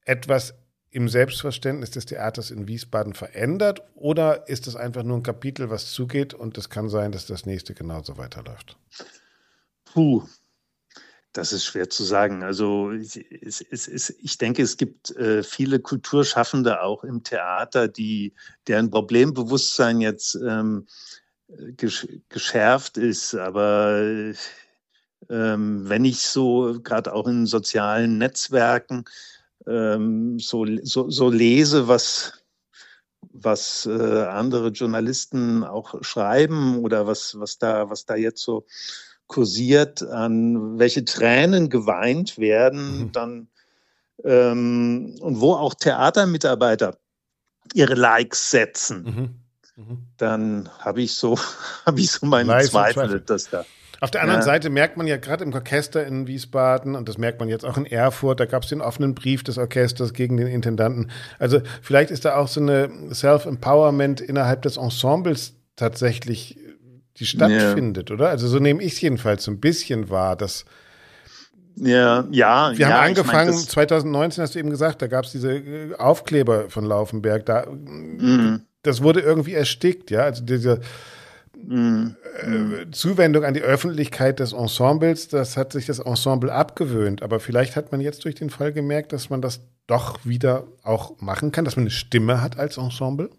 etwas 0.05 0.55
im 0.91 1.09
Selbstverständnis 1.09 1.91
des 1.93 2.07
Theaters 2.07 2.51
in 2.51 2.67
Wiesbaden 2.67 3.15
verändert 3.15 3.83
oder 3.95 4.49
ist 4.49 4.67
es 4.67 4.77
einfach 4.77 5.05
nur 5.05 5.19
ein 5.19 5.23
Kapitel, 5.23 5.71
was 5.71 5.93
zugeht 5.93 6.35
und 6.35 6.59
es 6.59 6.69
kann 6.69 6.89
sein, 6.89 7.13
dass 7.13 7.27
das 7.27 7.47
nächste 7.47 7.75
genauso 7.75 8.17
weiterläuft? 8.19 8.77
Puh, 9.85 10.25
das 11.33 11.53
ist 11.53 11.65
schwer 11.65 11.89
zu 11.89 12.03
sagen. 12.03 12.43
Also 12.43 12.91
es, 12.91 13.17
es, 13.17 13.89
es, 13.89 14.11
ich 14.11 14.39
denke, 14.39 14.63
es 14.63 14.77
gibt 14.77 15.11
äh, 15.17 15.45
viele 15.45 15.79
Kulturschaffende 15.79 16.83
auch 16.83 17.05
im 17.05 17.23
Theater, 17.23 17.87
die 17.87 18.35
deren 18.67 18.91
Problembewusstsein 18.91 20.01
jetzt 20.01 20.35
ähm, 20.35 20.87
gesch 21.77 22.09
geschärft 22.29 22.97
ist. 22.97 23.35
Aber 23.37 24.33
ähm, 25.29 25.89
wenn 25.89 26.05
ich 26.05 26.23
so 26.23 26.81
gerade 26.83 27.13
auch 27.13 27.29
in 27.29 27.47
sozialen 27.47 28.19
Netzwerken 28.19 29.05
ähm, 29.67 30.39
so, 30.39 30.67
so, 30.83 31.11
so 31.11 31.29
lese, 31.31 31.89
was, 31.89 32.33
was 33.33 33.87
äh, 33.87 34.25
andere 34.27 34.69
Journalisten 34.69 35.65
auch 35.65 36.03
schreiben 36.03 36.79
oder 36.79 37.07
was, 37.07 37.39
was, 37.39 37.59
da, 37.59 37.91
was 37.91 38.07
da 38.07 38.17
jetzt 38.17 38.43
so 38.43 38.67
kursiert, 39.27 40.03
an 40.03 40.79
welche 40.79 41.05
Tränen 41.05 41.71
geweint 41.71 42.39
werden, 42.39 42.99
mhm. 42.99 43.13
dann 43.13 43.49
ähm, 44.25 45.17
und 45.21 45.41
wo 45.41 45.55
auch 45.55 45.75
Theatermitarbeiter 45.75 46.99
ihre 47.73 47.95
Likes 47.95 48.51
setzen, 48.51 49.43
mhm. 49.77 49.85
Mhm. 49.85 49.99
dann 50.17 50.69
habe 50.79 51.03
ich 51.03 51.15
so 51.15 51.39
habe 51.87 52.01
ich 52.01 52.11
so 52.11 52.27
meine 52.27 52.59
Zweifel, 52.65 53.21
dass 53.21 53.49
da 53.49 53.65
auf 54.01 54.11
der 54.11 54.23
anderen 54.23 54.41
ja. 54.41 54.45
Seite 54.47 54.71
merkt 54.71 54.97
man 54.97 55.07
ja 55.07 55.19
gerade 55.19 55.45
im 55.45 55.53
Orchester 55.53 56.07
in 56.07 56.27
Wiesbaden, 56.27 56.95
und 56.95 57.09
das 57.09 57.19
merkt 57.19 57.39
man 57.39 57.51
jetzt 57.51 57.67
auch 57.67 57.77
in 57.77 57.85
Erfurt, 57.85 58.41
da 58.41 58.47
gab 58.47 58.63
es 58.63 58.71
den 58.71 58.81
offenen 58.81 59.15
Brief 59.15 59.45
des 59.45 59.59
Orchesters 59.59 60.15
gegen 60.15 60.39
den 60.39 60.47
Intendanten. 60.47 61.11
Also 61.39 61.61
vielleicht 61.83 62.11
ist 62.11 62.25
da 62.25 62.37
auch 62.37 62.49
so 62.49 62.61
eine 62.61 62.91
Self-Empowerment 63.13 64.23
innerhalb 64.23 64.63
des 64.63 64.79
Ensembles 64.79 65.55
tatsächlich, 65.77 66.59
die 67.19 67.27
stattfindet, 67.27 68.09
ja. 68.09 68.15
oder? 68.15 68.29
Also 68.31 68.49
so 68.49 68.59
nehme 68.59 68.83
ich 68.83 68.95
es 68.95 69.01
jedenfalls 69.03 69.45
so 69.45 69.51
ein 69.51 69.61
bisschen 69.61 70.09
wahr, 70.09 70.35
dass 70.35 70.65
ja, 71.77 72.27
ja. 72.31 72.73
Wir 72.77 72.89
haben 72.89 73.09
angefangen, 73.09 73.51
ich 73.51 73.57
mein, 73.57 73.69
2019 73.69 74.43
hast 74.43 74.55
du 74.55 74.59
eben 74.59 74.71
gesagt, 74.71 75.01
da 75.03 75.07
gab 75.07 75.25
es 75.25 75.33
diese 75.33 75.55
äh, 75.55 75.95
Aufkleber 75.97 76.69
von 76.69 76.85
Laufenberg. 76.85 77.47
Da, 77.47 77.67
mhm. 77.71 78.63
Das 78.83 79.03
wurde 79.03 79.21
irgendwie 79.21 79.55
erstickt, 79.55 80.11
ja. 80.11 80.21
Also 80.21 80.45
diese 80.45 80.81
Mhm. 81.67 82.17
Äh, 82.43 82.91
Zuwendung 82.91 83.45
an 83.45 83.55
die 83.55 83.63
Öffentlichkeit 83.63 84.41
des 84.41 84.53
Ensembles, 84.53 85.29
das 85.29 85.57
hat 85.57 85.73
sich 85.73 85.87
das 85.87 85.99
Ensemble 85.99 86.53
abgewöhnt. 86.53 87.23
Aber 87.23 87.41
vielleicht 87.41 87.77
hat 87.77 87.93
man 87.93 88.01
jetzt 88.01 88.25
durch 88.25 88.35
den 88.35 88.51
Fall 88.51 88.73
gemerkt, 88.73 89.13
dass 89.13 89.31
man 89.31 89.43
das 89.43 89.61
doch 89.87 90.19
wieder 90.25 90.67
auch 90.83 91.21
machen 91.21 91.53
kann, 91.53 91.65
dass 91.65 91.77
man 91.77 91.85
eine 91.85 91.91
Stimme 91.91 92.41
hat 92.41 92.59
als 92.59 92.77
Ensemble. 92.77 93.31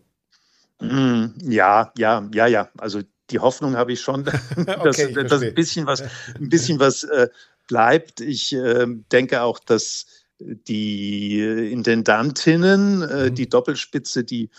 Mhm. 0.80 1.34
Ja, 1.41 1.91
ja, 1.97 2.28
ja, 2.34 2.47
ja. 2.47 2.69
Also 2.78 3.01
die 3.30 3.39
Hoffnung 3.39 3.76
habe 3.76 3.93
ich 3.93 4.01
schon, 4.01 4.24
dass, 4.65 4.99
okay, 4.99 5.07
ich 5.09 5.28
dass 5.28 5.41
ein 5.41 5.53
bisschen 5.53 5.86
was, 5.86 6.01
ein 6.01 6.49
bisschen 6.49 6.80
was 6.80 7.03
äh, 7.03 7.30
bleibt. 7.67 8.22
Ich 8.22 8.53
äh, 8.53 8.86
denke 9.11 9.41
auch, 9.41 9.59
dass 9.59 10.05
die 10.39 11.39
Intendantinnen, 11.39 13.01
äh, 13.01 13.30
mhm. 13.30 13.36
die 13.36 13.49
Doppelspitze, 13.49 14.24
die 14.24 14.49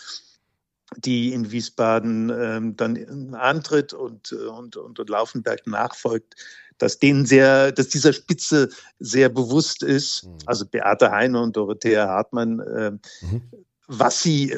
die 0.97 1.33
in 1.33 1.51
Wiesbaden 1.51 2.29
ähm, 2.29 2.75
dann 2.75 3.35
antritt 3.35 3.93
und, 3.93 4.31
äh, 4.31 4.47
und, 4.47 4.75
und, 4.77 4.99
und 4.99 5.09
Laufenberg 5.09 5.65
nachfolgt, 5.67 6.35
dass 6.77 6.99
denen 6.99 7.25
sehr, 7.25 7.71
dass 7.71 7.89
dieser 7.89 8.13
Spitze 8.13 8.69
sehr 8.99 9.29
bewusst 9.29 9.83
ist, 9.83 10.25
mhm. 10.25 10.37
also 10.45 10.65
Beate 10.65 11.11
Heine 11.11 11.41
und 11.41 11.55
Dorothea 11.55 12.07
Hartmann, 12.07 12.59
äh, 12.59 12.91
mhm. 12.91 13.41
was 13.87 14.21
sie, 14.21 14.57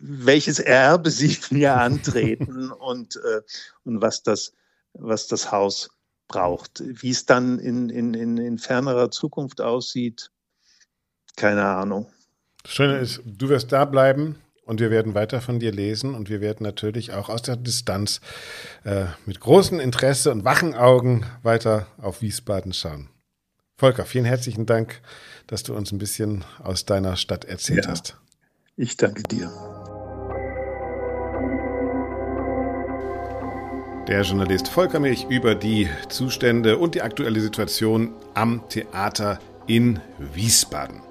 welches 0.00 0.58
Erbe 0.58 1.10
sie 1.10 1.36
mir 1.50 1.74
antreten 1.74 2.70
und, 2.70 3.16
äh, 3.16 3.42
und 3.84 4.00
was 4.02 4.22
das, 4.22 4.52
was 4.92 5.26
das 5.26 5.50
Haus 5.52 5.90
braucht. 6.28 6.82
Wie 6.84 7.10
es 7.10 7.26
dann 7.26 7.58
in, 7.58 7.88
in, 7.88 8.14
in, 8.14 8.36
in 8.38 8.58
fernerer 8.58 9.10
Zukunft 9.10 9.60
aussieht, 9.60 10.30
keine 11.36 11.64
Ahnung. 11.64 12.10
Das 12.62 12.72
Schöne 12.72 12.98
ist, 12.98 13.20
du 13.24 13.48
wirst 13.48 13.70
da 13.70 13.84
bleiben, 13.84 14.36
und 14.66 14.80
wir 14.80 14.90
werden 14.90 15.14
weiter 15.14 15.40
von 15.40 15.58
dir 15.58 15.72
lesen 15.72 16.14
und 16.14 16.28
wir 16.28 16.42
werden 16.42 16.64
natürlich 16.64 17.12
auch 17.12 17.30
aus 17.30 17.40
der 17.40 17.56
Distanz 17.56 18.20
äh, 18.84 19.06
mit 19.24 19.40
großem 19.40 19.80
Interesse 19.80 20.30
und 20.32 20.44
wachen 20.44 20.74
Augen 20.74 21.24
weiter 21.42 21.86
auf 21.96 22.20
Wiesbaden 22.20 22.74
schauen. 22.74 23.08
Volker, 23.78 24.04
vielen 24.04 24.24
herzlichen 24.24 24.66
Dank, 24.66 25.00
dass 25.46 25.62
du 25.62 25.74
uns 25.74 25.92
ein 25.92 25.98
bisschen 25.98 26.44
aus 26.62 26.84
deiner 26.84 27.16
Stadt 27.16 27.44
erzählt 27.44 27.84
ja, 27.84 27.92
hast. 27.92 28.16
Ich 28.76 28.96
danke 28.96 29.22
dir. 29.22 29.50
Der 34.08 34.22
Journalist 34.22 34.68
Volker 34.68 35.00
Milch 35.00 35.26
über 35.28 35.54
die 35.54 35.88
Zustände 36.08 36.78
und 36.78 36.94
die 36.94 37.02
aktuelle 37.02 37.40
Situation 37.40 38.14
am 38.34 38.68
Theater 38.68 39.38
in 39.66 40.00
Wiesbaden. 40.18 41.05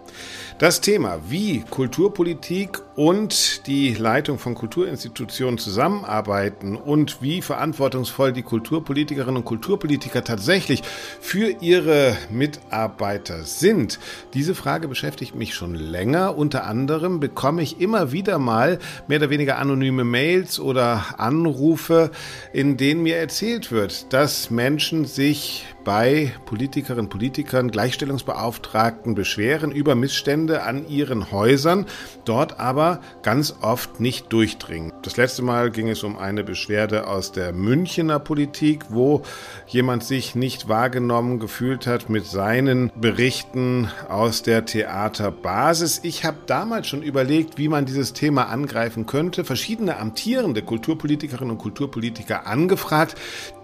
Das 0.57 0.80
Thema, 0.80 1.20
wie 1.28 1.66
Kulturpolitik 1.70 2.80
und 2.95 3.68
die 3.68 3.93
Leitung 3.93 4.39
von 4.39 4.55
Kulturinstitutionen 4.55 5.57
zusammenarbeiten 5.57 6.78
und 6.78 7.22
wie 7.22 7.41
verantwortungsvoll 7.41 8.32
die 8.32 8.41
Kulturpolitikerinnen 8.41 9.36
und 9.36 9.43
Kulturpolitiker 9.43 10.24
tatsächlich 10.24 10.82
für 11.20 11.49
ihre 11.59 12.16
Mitarbeiter 12.30 13.43
sind. 13.43 13.99
Diese 14.34 14.55
Frage 14.55 14.88
beschäftigt 14.88 15.36
mich 15.36 15.53
schon 15.53 15.76
länger. 15.76 16.38
Unter 16.38 16.63
anderem 16.63 17.20
bekomme 17.20 17.61
ich 17.61 17.82
immer 17.82 18.13
wieder 18.13 18.39
mal 18.39 18.80
mehr 19.09 19.18
oder 19.20 19.30
weniger 19.30 19.57
anonyme 19.57 20.05
Mails 20.05 20.61
oder 20.61 21.20
Anrufe, 21.20 22.11
in 22.53 22.78
denen 22.78 23.03
mir 23.03 23.18
erzählt 23.18 23.74
wird, 23.74 24.13
dass 24.13 24.51
Menschen 24.51 25.03
sich 25.03 25.66
bei 25.86 26.34
Politikerinnen 26.46 27.06
und 27.06 27.10
Politikern, 27.10 27.72
Gleichstellungsbeauftragten 27.72 29.16
beschweren 29.16 29.72
über 29.72 29.96
Missstände 29.96 30.64
an 30.64 30.90
ihren 30.90 31.32
Häusern, 31.32 31.86
dort 32.26 32.60
aber 32.60 33.00
ganz 33.22 33.56
oft 33.62 34.00
nicht 34.00 34.34
durchdringen. 34.34 34.92
Das 35.04 35.16
letzte 35.16 35.44
Mal 35.44 35.70
ging 35.70 35.88
es 35.88 36.04
um 36.04 36.18
eine 36.18 36.44
Beschwerde 36.44 37.08
aus 37.08 37.32
der 37.32 37.54
Münchener 37.54 38.20
Politik, 38.20 38.86
wo 38.90 39.22
jemand 39.68 40.04
sich 40.04 40.34
nicht 40.34 40.68
wahrgenommen 40.68 41.40
gefühlt 41.40 41.86
hat 41.86 42.10
mit 42.10 42.26
seinen 42.26 42.92
Berichten 43.00 43.88
aus 44.10 44.42
der 44.42 44.66
Theaterbasis. 44.66 46.00
Ich 46.04 46.26
habe 46.26 46.38
damals 46.48 46.88
schon 46.88 47.04
überlegt, 47.04 47.60
wie 47.60 47.70
man 47.70 47.86
dieses 47.86 48.14
Thema 48.14 48.50
angreifen 48.50 49.06
könnte, 49.06 49.46
verschiedene 49.46 49.98
amtierende 49.98 50.64
Kulturpolitikerinnen 50.64 51.52
und 51.52 51.60
Kulturpolitiker 51.60 52.48
angefragt, 52.48 53.16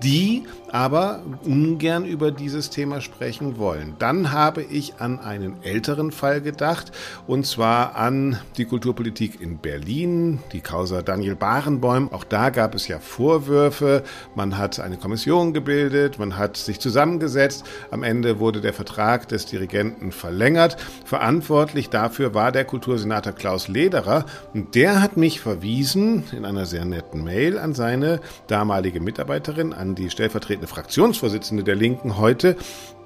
die 0.03 0.43
aber 0.71 1.23
ungern 1.43 2.05
über 2.11 2.31
dieses 2.31 2.69
Thema 2.69 3.01
sprechen 3.01 3.57
wollen. 3.57 3.95
Dann 3.97 4.31
habe 4.31 4.61
ich 4.61 4.95
an 4.99 5.19
einen 5.19 5.63
älteren 5.63 6.11
Fall 6.11 6.41
gedacht, 6.41 6.91
und 7.25 7.45
zwar 7.45 7.95
an 7.95 8.37
die 8.57 8.65
Kulturpolitik 8.65 9.41
in 9.41 9.57
Berlin, 9.57 10.39
die 10.51 10.61
Causa 10.61 11.01
Daniel 11.01 11.35
Barenboim. 11.35 12.09
Auch 12.11 12.23
da 12.23 12.49
gab 12.49 12.75
es 12.75 12.87
ja 12.87 12.99
Vorwürfe. 12.99 14.03
Man 14.35 14.57
hat 14.57 14.79
eine 14.79 14.97
Kommission 14.97 15.53
gebildet, 15.53 16.19
man 16.19 16.37
hat 16.37 16.57
sich 16.57 16.79
zusammengesetzt. 16.79 17.63
Am 17.89 18.03
Ende 18.03 18.39
wurde 18.39 18.61
der 18.61 18.73
Vertrag 18.73 19.27
des 19.29 19.45
Dirigenten 19.45 20.11
verlängert. 20.11 20.77
Verantwortlich 21.05 21.89
dafür 21.89 22.33
war 22.33 22.51
der 22.51 22.65
Kultursenator 22.65 23.33
Klaus 23.33 23.67
Lederer. 23.67 24.25
Und 24.53 24.75
der 24.75 25.01
hat 25.01 25.17
mich 25.17 25.39
verwiesen 25.39 26.23
in 26.31 26.45
einer 26.45 26.65
sehr 26.65 26.85
netten 26.85 27.23
Mail 27.23 27.57
an 27.57 27.73
seine 27.73 28.19
damalige 28.47 28.99
Mitarbeiterin, 28.99 29.73
an 29.73 29.95
die 29.95 30.09
stellvertretende 30.09 30.67
Fraktionsvorsitzende 30.67 31.63
der 31.63 31.75
Linken 31.75 32.00
heute 32.03 32.57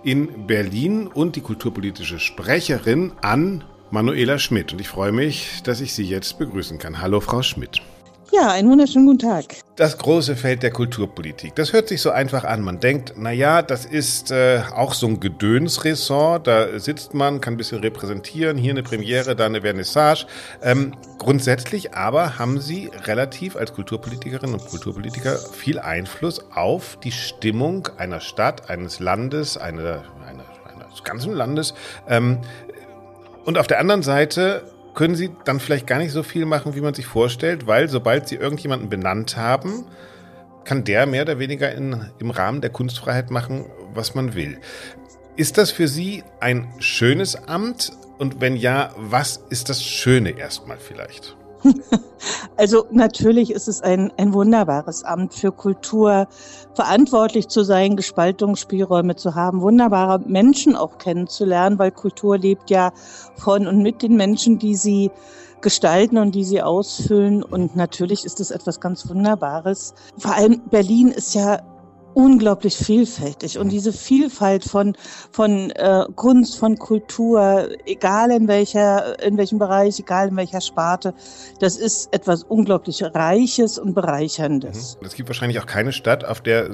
in 0.04 0.48
Berlin 0.48 1.08
und 1.08 1.36
die 1.36 1.42
kulturpolitische 1.42 2.20
Sprecherin 2.20 3.12
an 3.22 3.64
Manuela 3.92 4.40
Schmidt. 4.40 4.74
Und 4.74 4.82
ich 4.82 4.88
freue 4.88 5.12
mich, 5.12 5.62
dass 5.64 5.82
ich 5.82 5.94
Sie 5.94 6.04
jetzt 6.04 6.38
begrüßen 6.38 6.78
kann. 6.78 7.02
Hallo, 7.02 7.20
Frau 7.20 7.42
Schmidt. 7.42 7.82
Ja, 8.36 8.50
einen 8.50 8.70
wunderschönen 8.70 9.06
guten 9.06 9.20
Tag. 9.20 9.46
Das 9.78 9.98
große 9.98 10.36
Feld 10.36 10.62
der 10.62 10.72
Kulturpolitik. 10.72 11.56
Das 11.56 11.72
hört 11.72 11.88
sich 11.88 12.02
so 12.02 12.12
einfach 12.12 12.44
an. 12.44 12.62
Man 12.62 12.82
denkt, 12.82 13.14
na 13.16 13.32
ja, 13.32 13.62
das 13.62 13.86
ist 13.86 14.30
äh, 14.30 14.62
auch 14.76 14.94
so 14.94 15.08
ein 15.08 15.22
Gedönsressort. 15.22 16.46
Da 16.46 16.78
sitzt 16.78 17.14
man, 17.14 17.40
kann 17.40 17.54
ein 17.54 17.58
bisschen 17.58 17.80
repräsentieren. 17.80 18.58
Hier 18.58 18.72
eine 18.72 18.84
Premiere, 18.84 19.38
da 19.38 19.46
eine 19.46 19.62
Vernissage. 19.62 20.26
Ähm, 20.62 20.94
grundsätzlich 21.18 21.94
aber 21.94 22.38
haben 22.38 22.60
Sie 22.60 22.92
relativ 23.06 23.56
als 23.56 23.74
Kulturpolitikerinnen 23.74 24.60
und 24.60 24.68
Kulturpolitiker 24.68 25.38
viel 25.38 25.80
Einfluss 25.80 26.42
auf 26.54 26.98
die 27.04 27.14
Stimmung 27.14 27.88
einer 27.98 28.20
Stadt, 28.20 28.70
eines 28.70 29.00
Landes, 29.00 29.56
eine, 29.56 30.04
eine, 30.28 30.44
eines 30.84 31.04
ganzen 31.06 31.34
Landes. 31.34 31.74
Ähm, 32.10 32.40
und 33.46 33.58
auf 33.58 33.68
der 33.68 33.80
anderen 33.80 34.04
Seite 34.04 34.64
können 34.96 35.16
sie 35.16 35.32
dann 35.44 35.60
vielleicht 35.60 35.86
gar 35.86 36.00
nicht 36.00 36.12
so 36.12 36.24
viel 36.24 36.46
machen, 36.46 36.76
wie 36.76 36.82
man 36.82 36.94
sich 36.94 37.06
vorstellt, 37.06 37.68
weil 37.68 37.90
sobald 37.90 38.28
sie 38.28 38.36
irgendjemanden 38.36 38.90
benannt 38.90 39.38
haben, 39.38 39.86
kann 40.64 40.84
der 40.84 41.06
mehr 41.06 41.22
oder 41.22 41.38
weniger 41.38 41.72
in, 41.74 42.10
im 42.18 42.32
Rahmen 42.32 42.62
der 42.62 42.72
Kunstfreiheit 42.72 43.30
machen, 43.30 43.66
was 43.94 44.16
man 44.16 44.34
will. 44.34 44.58
Ist 45.36 45.58
das 45.58 45.70
für 45.70 45.88
Sie 45.88 46.24
ein 46.40 46.74
schönes 46.80 47.36
Amt? 47.48 47.92
Und 48.18 48.40
wenn 48.40 48.56
ja, 48.56 48.92
was 48.98 49.44
ist 49.50 49.70
das 49.70 49.84
Schöne 49.84 50.32
erstmal 50.32 50.78
vielleicht? 50.78 51.36
Also 52.58 52.88
natürlich 52.90 53.52
ist 53.52 53.68
es 53.68 53.82
ein, 53.82 54.12
ein 54.18 54.34
wunderbares 54.34 55.04
Amt 55.04 55.34
für 55.34 55.52
Kultur, 55.52 56.28
verantwortlich 56.76 57.48
zu 57.48 57.64
sein, 57.64 57.96
Gestaltungsspielräume 57.96 59.16
zu 59.16 59.36
haben, 59.36 59.62
wunderbare 59.62 60.20
Menschen 60.20 60.76
auch 60.76 60.98
kennenzulernen, 60.98 61.80
weil 61.80 61.92
Kultur 61.92 62.38
lebt 62.38 62.70
ja 62.70 62.92
von 63.36 63.68
und 63.68 63.82
mit 63.82 64.02
den 64.02 64.16
Menschen, 64.16 64.60
die 64.60 64.76
sie 64.76 65.12
gestalten 65.62 66.18
und 66.18 66.36
die 66.36 66.44
sie 66.44 66.62
ausfüllen. 66.62 67.42
Und 67.42 67.76
natürlich 67.76 68.26
ist 68.26 68.40
es 68.40 68.52
etwas 68.52 68.80
ganz 68.80 69.10
Wunderbares. 69.10 69.94
Vor 70.18 70.36
allem 70.36 70.62
Berlin 70.70 71.10
ist 71.10 71.34
ja 71.34 71.62
unglaublich 72.16 72.76
vielfältig 72.76 73.60
und 73.60 73.70
diese 73.70 73.94
Vielfalt 73.94 74.64
von 74.64 74.96
von 75.32 75.70
äh, 75.72 76.06
Kunst, 76.16 76.58
von 76.58 76.78
Kultur, 76.80 77.70
egal 77.86 78.32
in 78.32 78.48
welcher 78.48 79.22
in 79.22 79.38
welchem 79.38 79.60
Bereich, 79.60 80.00
egal 80.00 80.30
in 80.30 80.36
welcher 80.36 80.62
Sparte, 80.62 81.14
das 81.60 81.78
ist 81.78 82.12
etwas 82.14 82.44
unglaublich 82.44 83.04
Reiches 83.04 83.78
und 83.78 83.94
Bereicherndes. 83.94 84.98
Mhm. 85.00 85.06
Es 85.06 85.14
gibt 85.14 85.30
wahrscheinlich 85.30 85.60
auch 85.60 85.68
keine 85.68 85.92
Stadt, 85.92 86.26
auf 86.26 86.42
der 86.42 86.70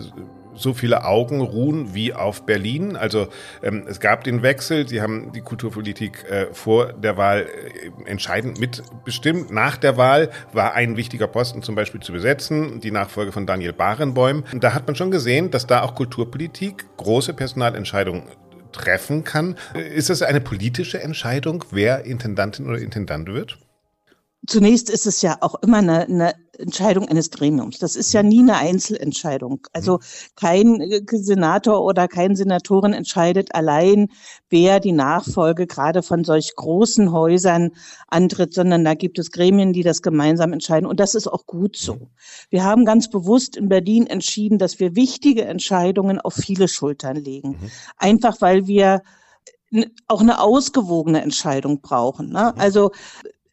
so 0.55 0.73
viele 0.73 1.05
Augen 1.05 1.41
ruhen 1.41 1.93
wie 1.93 2.13
auf 2.13 2.45
Berlin. 2.45 2.95
Also 2.95 3.27
ähm, 3.63 3.85
es 3.87 3.99
gab 3.99 4.23
den 4.23 4.43
Wechsel, 4.43 4.87
Sie 4.87 5.01
haben 5.01 5.31
die 5.33 5.41
Kulturpolitik 5.41 6.25
äh, 6.29 6.47
vor 6.53 6.93
der 6.93 7.17
Wahl 7.17 7.47
äh, 7.47 8.09
entscheidend 8.09 8.59
mitbestimmt. 8.59 9.51
Nach 9.51 9.77
der 9.77 9.97
Wahl 9.97 10.29
war 10.53 10.73
ein 10.73 10.97
wichtiger 10.97 11.27
Posten 11.27 11.61
zum 11.61 11.75
Beispiel 11.75 12.01
zu 12.01 12.11
besetzen, 12.11 12.79
die 12.81 12.91
Nachfolge 12.91 13.31
von 13.31 13.45
Daniel 13.45 13.73
Barenbäum. 13.73 14.43
Und 14.51 14.63
da 14.63 14.73
hat 14.73 14.87
man 14.87 14.95
schon 14.95 15.11
gesehen, 15.11 15.51
dass 15.51 15.67
da 15.67 15.81
auch 15.81 15.95
Kulturpolitik 15.95 16.85
große 16.97 17.33
Personalentscheidungen 17.33 18.23
treffen 18.71 19.23
kann. 19.23 19.55
Ist 19.73 20.09
das 20.09 20.21
eine 20.21 20.41
politische 20.41 21.01
Entscheidung, 21.01 21.65
wer 21.71 22.05
Intendantin 22.05 22.67
oder 22.67 22.79
Intendant 22.79 23.27
wird? 23.27 23.57
Zunächst 24.47 24.89
ist 24.89 25.05
es 25.05 25.21
ja 25.21 25.37
auch 25.41 25.55
immer 25.61 25.77
eine, 25.77 26.05
eine 26.05 26.33
Entscheidung 26.57 27.07
eines 27.07 27.29
Gremiums. 27.29 27.77
Das 27.77 27.95
ist 27.95 28.11
ja 28.11 28.23
nie 28.23 28.39
eine 28.39 28.57
Einzelentscheidung. 28.57 29.67
Also 29.71 29.99
kein 30.35 30.81
Senator 31.11 31.83
oder 31.83 32.07
kein 32.07 32.35
Senatorin 32.35 32.93
entscheidet 32.93 33.53
allein, 33.53 34.07
wer 34.49 34.79
die 34.79 34.93
Nachfolge 34.93 35.67
gerade 35.67 36.01
von 36.01 36.23
solch 36.23 36.55
großen 36.55 37.11
Häusern 37.11 37.71
antritt, 38.07 38.53
sondern 38.53 38.83
da 38.83 38.95
gibt 38.95 39.19
es 39.19 39.31
Gremien, 39.31 39.73
die 39.73 39.83
das 39.83 40.01
gemeinsam 40.01 40.53
entscheiden. 40.53 40.87
Und 40.87 40.99
das 40.99 41.13
ist 41.13 41.27
auch 41.27 41.45
gut 41.45 41.75
so. 41.75 42.09
Wir 42.49 42.63
haben 42.63 42.83
ganz 42.83 43.09
bewusst 43.09 43.55
in 43.55 43.69
Berlin 43.69 44.07
entschieden, 44.07 44.57
dass 44.57 44.79
wir 44.79 44.95
wichtige 44.95 45.45
Entscheidungen 45.45 46.19
auf 46.19 46.33
viele 46.33 46.67
Schultern 46.67 47.17
legen. 47.17 47.59
Mhm. 47.61 47.71
Einfach 47.97 48.41
weil 48.41 48.65
wir 48.65 49.01
auch 50.07 50.21
eine 50.21 50.41
ausgewogene 50.41 51.21
Entscheidung 51.21 51.81
brauchen. 51.81 52.29
Ne? 52.29 52.53
Also 52.57 52.91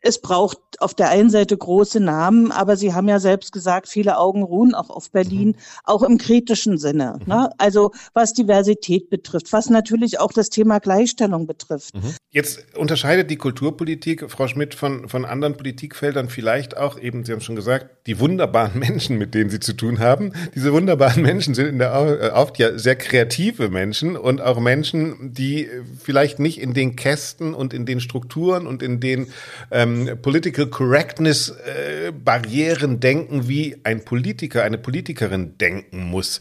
es 0.01 0.21
braucht 0.21 0.59
auf 0.81 0.95
der 0.95 1.11
einen 1.11 1.31
Seite 1.31 1.57
große 1.57 2.01
Namen, 2.01 2.53
aber 2.53 2.77
Sie 2.77 2.95
haben 2.95 3.09
ja 3.09 3.19
selbst 3.19 3.53
gesagt, 3.53 3.89
viele 3.89 4.19
Augen 4.19 4.43
ruhen 4.43 4.75
auch 4.75 4.91
auf 4.91 5.11
Berlin, 5.11 5.49
mhm. 5.49 5.57
auch 5.85 6.03
im 6.03 6.19
kritischen 6.19 6.79
Sinne. 6.79 7.19
Mhm. 7.21 7.33
Ne? 7.33 7.51
Also 7.59 7.93
was 8.15 8.33
Diversität 8.33 9.11
betrifft, 9.11 9.53
was 9.53 9.71
natürlich 9.71 10.21
auch 10.21 10.33
das 10.33 10.51
Thema 10.51 10.79
Gleichstellung 10.79 11.47
betrifft. 11.47 11.95
Mhm. 11.95 12.15
Jetzt 12.31 12.77
unterscheidet 12.77 13.31
die 13.31 13.37
Kulturpolitik, 13.37 14.31
Frau 14.31 14.49
Schmidt, 14.49 14.75
von, 14.75 15.09
von 15.09 15.25
anderen 15.25 15.57
Politikfeldern 15.57 16.29
vielleicht 16.29 16.77
auch, 16.77 16.99
eben, 16.99 17.25
Sie 17.25 17.33
haben 17.33 17.41
schon 17.41 17.57
gesagt, 17.57 18.07
die 18.07 18.21
wunderbaren 18.21 18.79
Menschen, 18.79 19.19
mit 19.19 19.35
denen 19.35 19.51
Sie 19.51 19.61
zu 19.61 19.73
tun 19.73 19.99
haben. 19.99 20.33
Diese 20.55 20.73
wunderbaren 20.73 21.23
Menschen 21.23 21.55
sind 21.55 21.67
in 21.67 21.79
der 21.79 21.93
äh, 21.93 22.31
oft 22.31 22.59
ja 22.59 22.79
sehr 22.79 22.97
kreative 22.97 23.69
Menschen 23.69 24.17
und 24.17 24.41
auch 24.41 24.61
Menschen, 24.61 25.33
die 25.33 25.69
vielleicht 26.01 26.39
nicht 26.39 26.61
in 26.61 26.75
den 26.75 26.97
Kästen 26.97 27.55
und 27.55 27.75
in 27.75 27.87
den 27.87 28.01
Strukturen 28.01 28.67
und 28.67 28.83
in 28.83 29.01
den 29.01 29.29
ähm, 29.71 30.19
Political 30.23 30.68
Correctness 30.69 31.51
äh, 31.51 32.13
denken, 32.13 33.49
wie 33.49 33.77
ein 33.85 34.05
Politiker, 34.05 34.65
eine 34.65 34.79
Politikerin 34.79 35.59
denken 35.59 36.05
muss. 36.05 36.41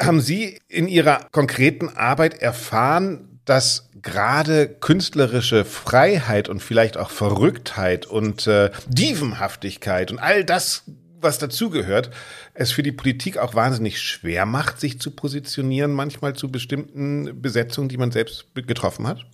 Haben 0.00 0.20
Sie 0.20 0.58
in 0.68 0.88
Ihrer 0.88 1.26
konkreten 1.32 1.88
Arbeit 1.88 2.40
erfahren, 2.40 3.40
dass 3.44 3.88
gerade 4.02 4.68
künstlerische 4.68 5.64
Freiheit 5.64 6.48
und 6.48 6.62
vielleicht 6.62 6.96
auch 6.96 7.10
Verrücktheit 7.10 8.06
und 8.06 8.46
äh, 8.46 8.70
Dievenhaftigkeit 8.88 10.10
und 10.10 10.18
all 10.18 10.44
das, 10.44 10.84
was 11.20 11.38
dazugehört, 11.38 12.10
es 12.54 12.70
für 12.70 12.82
die 12.82 12.92
Politik 12.92 13.38
auch 13.38 13.54
wahnsinnig 13.54 14.00
schwer 14.00 14.44
macht, 14.46 14.78
sich 14.78 15.00
zu 15.00 15.10
positionieren, 15.10 15.92
manchmal 15.92 16.34
zu 16.34 16.52
bestimmten 16.52 17.40
Besetzungen, 17.40 17.88
die 17.88 17.96
man 17.96 18.12
selbst 18.12 18.46
getroffen 18.54 19.06
hat? 19.06 19.26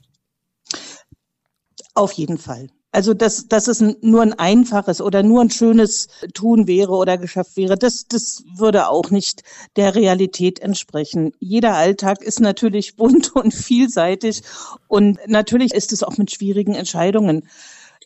Auf 1.94 2.12
jeden 2.12 2.38
Fall. 2.38 2.68
Also 2.94 3.12
dass, 3.12 3.48
dass 3.48 3.66
es 3.66 3.80
nur 4.02 4.22
ein 4.22 4.34
einfaches 4.34 5.00
oder 5.00 5.24
nur 5.24 5.40
ein 5.40 5.50
schönes 5.50 6.06
Tun 6.32 6.68
wäre 6.68 6.92
oder 6.92 7.18
geschafft 7.18 7.56
wäre, 7.56 7.76
das, 7.76 8.06
das 8.06 8.44
würde 8.56 8.88
auch 8.88 9.10
nicht 9.10 9.42
der 9.74 9.96
Realität 9.96 10.60
entsprechen. 10.60 11.32
Jeder 11.40 11.74
Alltag 11.74 12.22
ist 12.22 12.38
natürlich 12.38 12.94
bunt 12.96 13.34
und 13.34 13.52
vielseitig 13.52 14.42
und 14.86 15.18
natürlich 15.26 15.74
ist 15.74 15.92
es 15.92 16.04
auch 16.04 16.18
mit 16.18 16.30
schwierigen 16.30 16.76
Entscheidungen 16.76 17.48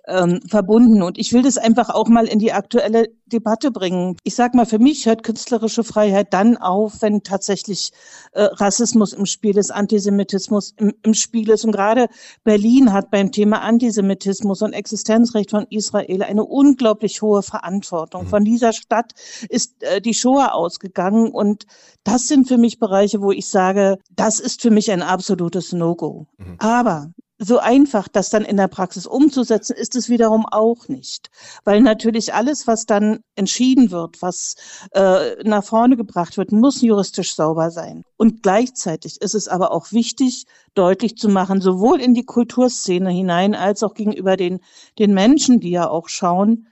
ähm, 0.09 0.41
verbunden. 0.49 1.03
Und 1.03 1.19
ich 1.19 1.33
will 1.33 1.43
das 1.43 1.59
einfach 1.59 1.91
auch 1.91 2.09
mal 2.09 2.27
in 2.27 2.39
die 2.39 2.53
aktuelle 2.53 3.09
Debatte 3.27 3.71
bringen. 3.71 4.17
Ich 4.25 4.35
sag 4.35 4.55
mal, 4.55 4.67
für 4.67 4.79
mich 4.79 5.07
hört 5.07 5.23
künstlerische 5.23 5.85
Freiheit 5.85 6.33
dann 6.33 6.57
auf, 6.57 7.03
wenn 7.03 7.23
tatsächlich 7.23 7.91
äh, 8.33 8.43
Rassismus 8.43 9.13
im 9.13 9.27
Spiel 9.27 9.59
ist, 9.59 9.71
Antisemitismus 9.71 10.75
im, 10.79 10.95
im 11.03 11.15
Spiel 11.15 11.51
ist. 11.51 11.65
Und 11.65 11.73
gerade 11.73 12.09
Berlin 12.43 12.93
hat 12.93 13.11
beim 13.11 13.31
Thema 13.33 13.61
Antisemitismus 13.61 14.63
und 14.63 14.73
Existenzrecht 14.73 15.51
von 15.51 15.67
Israel 15.71 16.23
eine 16.23 16.45
unglaublich 16.45 17.23
hohe 17.23 17.43
Verantwortung. 17.43 18.25
Mhm. 18.25 18.29
Von 18.29 18.45
dieser 18.45 18.73
Stadt 18.73 19.13
ist 19.49 19.83
äh, 19.83 20.01
die 20.01 20.15
Shoah 20.15 20.55
ausgegangen. 20.55 21.31
Und 21.31 21.67
das 22.05 22.27
sind 22.27 22.49
für 22.49 22.59
mich 22.59 22.79
Bereiche, 22.79 23.21
wo 23.21 23.33
ich 23.33 23.49
sage, 23.49 23.99
das 24.15 24.41
ist 24.41 24.63
für 24.63 24.71
mich 24.71 24.91
ein 24.91 25.03
absolutes 25.03 25.73
No-Go. 25.73 26.27
Mhm. 26.39 26.57
Aber 26.59 27.13
so 27.39 27.59
einfach, 27.59 28.09
das 28.09 28.31
dann 28.31 28.45
in 28.45 28.57
der 28.57 28.69
Praxis 28.69 29.07
umzusetzen, 29.07 29.77
ist 29.77 29.95
es 29.95 30.09
wiederum 30.09 30.45
auch 30.45 30.89
nicht. 30.89 31.31
Weil 31.65 31.81
natürlich 31.81 32.35
alles, 32.35 32.67
was 32.67 32.85
dann 32.85 33.21
entschieden 33.37 33.91
wird, 33.91 34.21
was 34.21 34.57
äh, 34.93 35.43
nach 35.45 35.63
vorne 35.63 35.97
gebracht 35.97 36.37
wird, 36.37 36.51
muss 36.51 36.83
juristisch 36.83 37.35
sauber 37.35 37.71
sein. 37.71 38.03
Und 38.17 38.43
gleichzeitig 38.43 39.21
ist 39.21 39.35
es 39.35 39.47
aber 39.47 39.73
auch 39.73 39.93
wichtig, 39.93 40.47
deutlich 40.75 41.17
zu 41.17 41.29
machen, 41.29 41.61
sowohl 41.61 42.01
in 42.01 42.15
die 42.15 42.25
Kulturszene 42.25 43.11
hinein 43.11 43.55
als 43.55 43.83
auch 43.83 43.95
gegenüber 43.95 44.37
den, 44.37 44.61
den 44.99 45.15
Menschen, 45.15 45.61
die 45.61 45.71
ja 45.71 45.89
auch 45.89 46.09
schauen, 46.09 46.67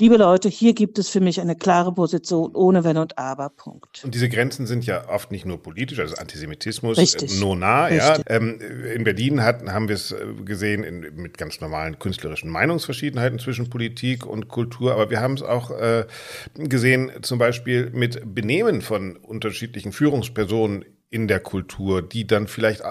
liebe 0.00 0.16
Leute, 0.16 0.48
hier 0.48 0.72
gibt 0.74 0.98
es 0.98 1.08
für 1.08 1.20
mich 1.20 1.40
eine 1.40 1.54
klare 1.54 1.92
Position 1.92 2.54
ohne 2.54 2.84
Wenn 2.84 2.96
und 2.96 3.18
Aber. 3.18 3.50
Punkt. 3.50 4.02
Und 4.04 4.14
diese 4.14 4.28
Grenzen 4.28 4.66
sind 4.66 4.86
ja 4.86 5.08
oft 5.08 5.30
nicht 5.30 5.44
nur 5.44 5.62
politisch, 5.62 5.98
also 5.98 6.16
Antisemitismus, 6.16 6.98
Richtig. 6.98 7.36
Äh, 7.36 7.40
nona, 7.40 7.86
Richtig. 7.86 8.02
ja. 8.02 8.24
Ähm, 8.26 8.58
in 8.94 9.04
Berlin 9.04 9.42
hat, 9.42 9.62
haben 9.66 9.88
wir 9.88 9.94
es 9.94 10.12
äh, 10.12 10.16
gesehen 10.44 10.82
in, 10.82 11.00
mit 11.16 11.36
ganz 11.36 11.60
normalen 11.60 11.98
künstlerischen 11.98 12.50
Meinungsverschiedenheiten 12.50 13.38
zwischen 13.38 13.68
Politik 13.70 14.26
und 14.26 14.48
Kultur, 14.48 14.92
aber 14.92 15.10
wir 15.10 15.20
haben 15.20 15.34
es 15.34 15.42
auch 15.42 15.70
äh, 15.70 16.06
gesehen, 16.54 17.12
zum 17.22 17.38
Beispiel 17.38 17.90
mit 17.90 18.34
Benehmen 18.34 18.80
von 18.80 19.16
unterschiedlichen 19.16 19.92
Führungspersonen 19.92 20.84
in 21.10 21.28
der 21.28 21.40
Kultur, 21.40 22.02
die 22.02 22.26
dann 22.26 22.46
vielleicht 22.46 22.82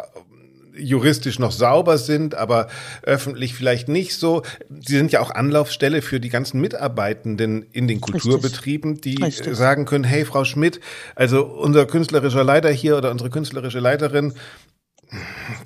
juristisch 0.80 1.40
noch 1.40 1.52
sauber 1.52 1.98
sind, 1.98 2.36
aber 2.36 2.68
öffentlich 3.04 3.54
vielleicht 3.54 3.88
nicht 3.88 4.16
so. 4.16 4.44
Sie 4.70 4.98
sind 4.98 5.12
ja 5.12 5.20
auch 5.20 5.32
Anlaufstelle 5.32 6.02
für 6.02 6.20
die 6.20 6.30
ganzen 6.30 6.60
Mitarbeitenden 6.62 7.64
in 7.72 7.88
den 7.88 8.02
Kulturbetrieben, 8.02 9.02
die 9.02 9.24
Richtig. 9.24 9.56
sagen 9.56 9.86
können, 9.86 10.04
hey, 10.04 10.26
Frau 10.26 10.46
Schmidt, 10.46 10.80
also 11.16 11.46
unser 11.46 11.86
künstlerischer 11.86 12.44
Leiter 12.44 12.70
hier 12.70 12.98
oder 12.98 13.12
unsere 13.12 13.30
künstlerische 13.30 13.80
Leiterin, 13.80 14.34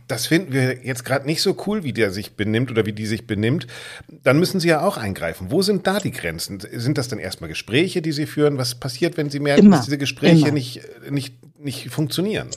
das 0.07 0.27
finden 0.27 0.53
wir 0.53 0.85
jetzt 0.85 1.03
gerade 1.03 1.25
nicht 1.25 1.41
so 1.41 1.57
cool, 1.67 1.83
wie 1.83 1.93
der 1.93 2.11
sich 2.11 2.35
benimmt 2.35 2.71
oder 2.71 2.85
wie 2.85 2.93
die 2.93 3.05
sich 3.05 3.27
benimmt, 3.27 3.67
dann 4.07 4.39
müssen 4.39 4.59
Sie 4.59 4.69
ja 4.69 4.81
auch 4.81 4.97
eingreifen. 4.97 5.51
Wo 5.51 5.61
sind 5.61 5.85
da 5.85 5.99
die 5.99 6.11
Grenzen? 6.11 6.59
Sind 6.59 6.97
das 6.97 7.09
dann 7.09 7.19
erstmal 7.19 7.49
Gespräche, 7.49 8.01
die 8.01 8.13
Sie 8.13 8.25
führen? 8.25 8.57
Was 8.57 8.75
passiert, 8.75 9.17
wenn 9.17 9.29
Sie 9.29 9.39
merken, 9.39 9.65
immer, 9.65 9.77
dass 9.77 9.85
diese 9.85 9.97
Gespräche 9.97 10.51
nicht, 10.51 10.81
nicht, 11.09 11.35
nicht 11.57 11.89
funktionieren? 11.89 12.49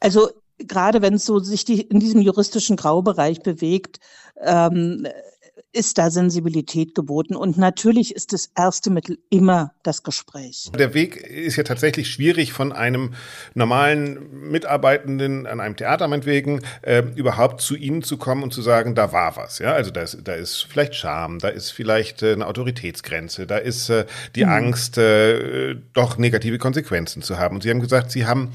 Also 0.00 0.30
gerade 0.58 1.02
wenn 1.02 1.14
es 1.14 1.24
so 1.24 1.38
sich 1.38 1.64
die, 1.64 1.80
in 1.80 2.00
diesem 2.00 2.20
juristischen 2.20 2.76
Graubereich 2.76 3.42
bewegt, 3.42 4.00
ähm, 4.40 5.06
ist 5.74 5.98
da 5.98 6.10
Sensibilität 6.10 6.94
geboten. 6.94 7.34
Und 7.34 7.58
natürlich 7.58 8.14
ist 8.14 8.32
das 8.32 8.50
erste 8.56 8.90
Mittel 8.90 9.18
immer 9.28 9.72
das 9.82 10.02
Gespräch. 10.02 10.70
Der 10.78 10.94
Weg 10.94 11.16
ist 11.16 11.56
ja 11.56 11.64
tatsächlich 11.64 12.10
schwierig 12.10 12.52
von 12.52 12.72
einem 12.72 13.14
normalen 13.54 14.50
Mitarbeitenden 14.50 15.46
an 15.46 15.60
einem 15.60 15.76
Theater 15.76 16.06
meinetwegen 16.08 16.60
äh, 16.82 17.02
überhaupt 17.16 17.60
zu 17.60 17.74
Ihnen 17.74 18.02
zu 18.02 18.16
kommen 18.16 18.42
und 18.42 18.52
zu 18.52 18.62
sagen, 18.62 18.94
da 18.94 19.12
war 19.12 19.36
was. 19.36 19.58
Ja, 19.58 19.72
also 19.72 19.90
da 19.90 20.02
ist, 20.02 20.18
da 20.24 20.34
ist 20.34 20.62
vielleicht 20.62 20.94
Scham, 20.94 21.40
da 21.40 21.48
ist 21.48 21.70
vielleicht 21.70 22.22
äh, 22.22 22.32
eine 22.32 22.46
Autoritätsgrenze, 22.46 23.46
da 23.46 23.58
ist 23.58 23.90
äh, 23.90 24.06
die 24.36 24.44
mhm. 24.44 24.52
Angst, 24.52 24.96
äh, 24.98 25.74
doch 25.92 26.18
negative 26.18 26.58
Konsequenzen 26.58 27.22
zu 27.22 27.38
haben. 27.38 27.56
Und 27.56 27.62
Sie 27.62 27.70
haben 27.70 27.80
gesagt, 27.80 28.12
Sie 28.12 28.26
haben 28.26 28.52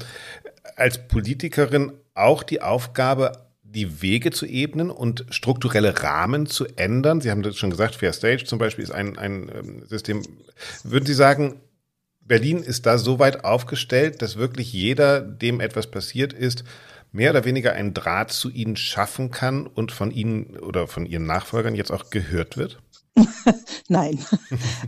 als 0.80 1.06
Politikerin 1.08 1.92
auch 2.14 2.42
die 2.42 2.62
Aufgabe, 2.62 3.32
die 3.62 4.02
Wege 4.02 4.30
zu 4.30 4.46
ebnen 4.46 4.90
und 4.90 5.26
strukturelle 5.30 6.02
Rahmen 6.02 6.46
zu 6.46 6.66
ändern? 6.76 7.20
Sie 7.20 7.30
haben 7.30 7.42
das 7.42 7.56
schon 7.56 7.70
gesagt, 7.70 7.94
Fair 7.94 8.12
Stage 8.12 8.44
zum 8.44 8.58
Beispiel 8.58 8.82
ist 8.82 8.90
ein, 8.90 9.18
ein 9.18 9.50
ähm, 9.54 9.86
System. 9.86 10.22
Würden 10.82 11.06
Sie 11.06 11.14
sagen, 11.14 11.60
Berlin 12.20 12.58
ist 12.58 12.86
da 12.86 12.98
so 12.98 13.18
weit 13.18 13.44
aufgestellt, 13.44 14.22
dass 14.22 14.36
wirklich 14.36 14.72
jeder, 14.72 15.20
dem 15.20 15.60
etwas 15.60 15.88
passiert 15.88 16.32
ist, 16.32 16.64
mehr 17.12 17.30
oder 17.30 17.44
weniger 17.44 17.72
einen 17.72 17.94
Draht 17.94 18.30
zu 18.30 18.50
Ihnen 18.50 18.76
schaffen 18.76 19.30
kann 19.30 19.66
und 19.66 19.92
von 19.92 20.10
Ihnen 20.10 20.56
oder 20.56 20.86
von 20.86 21.06
Ihren 21.06 21.26
Nachfolgern 21.26 21.74
jetzt 21.74 21.90
auch 21.90 22.10
gehört 22.10 22.56
wird? 22.56 22.80
Nein, 23.88 24.18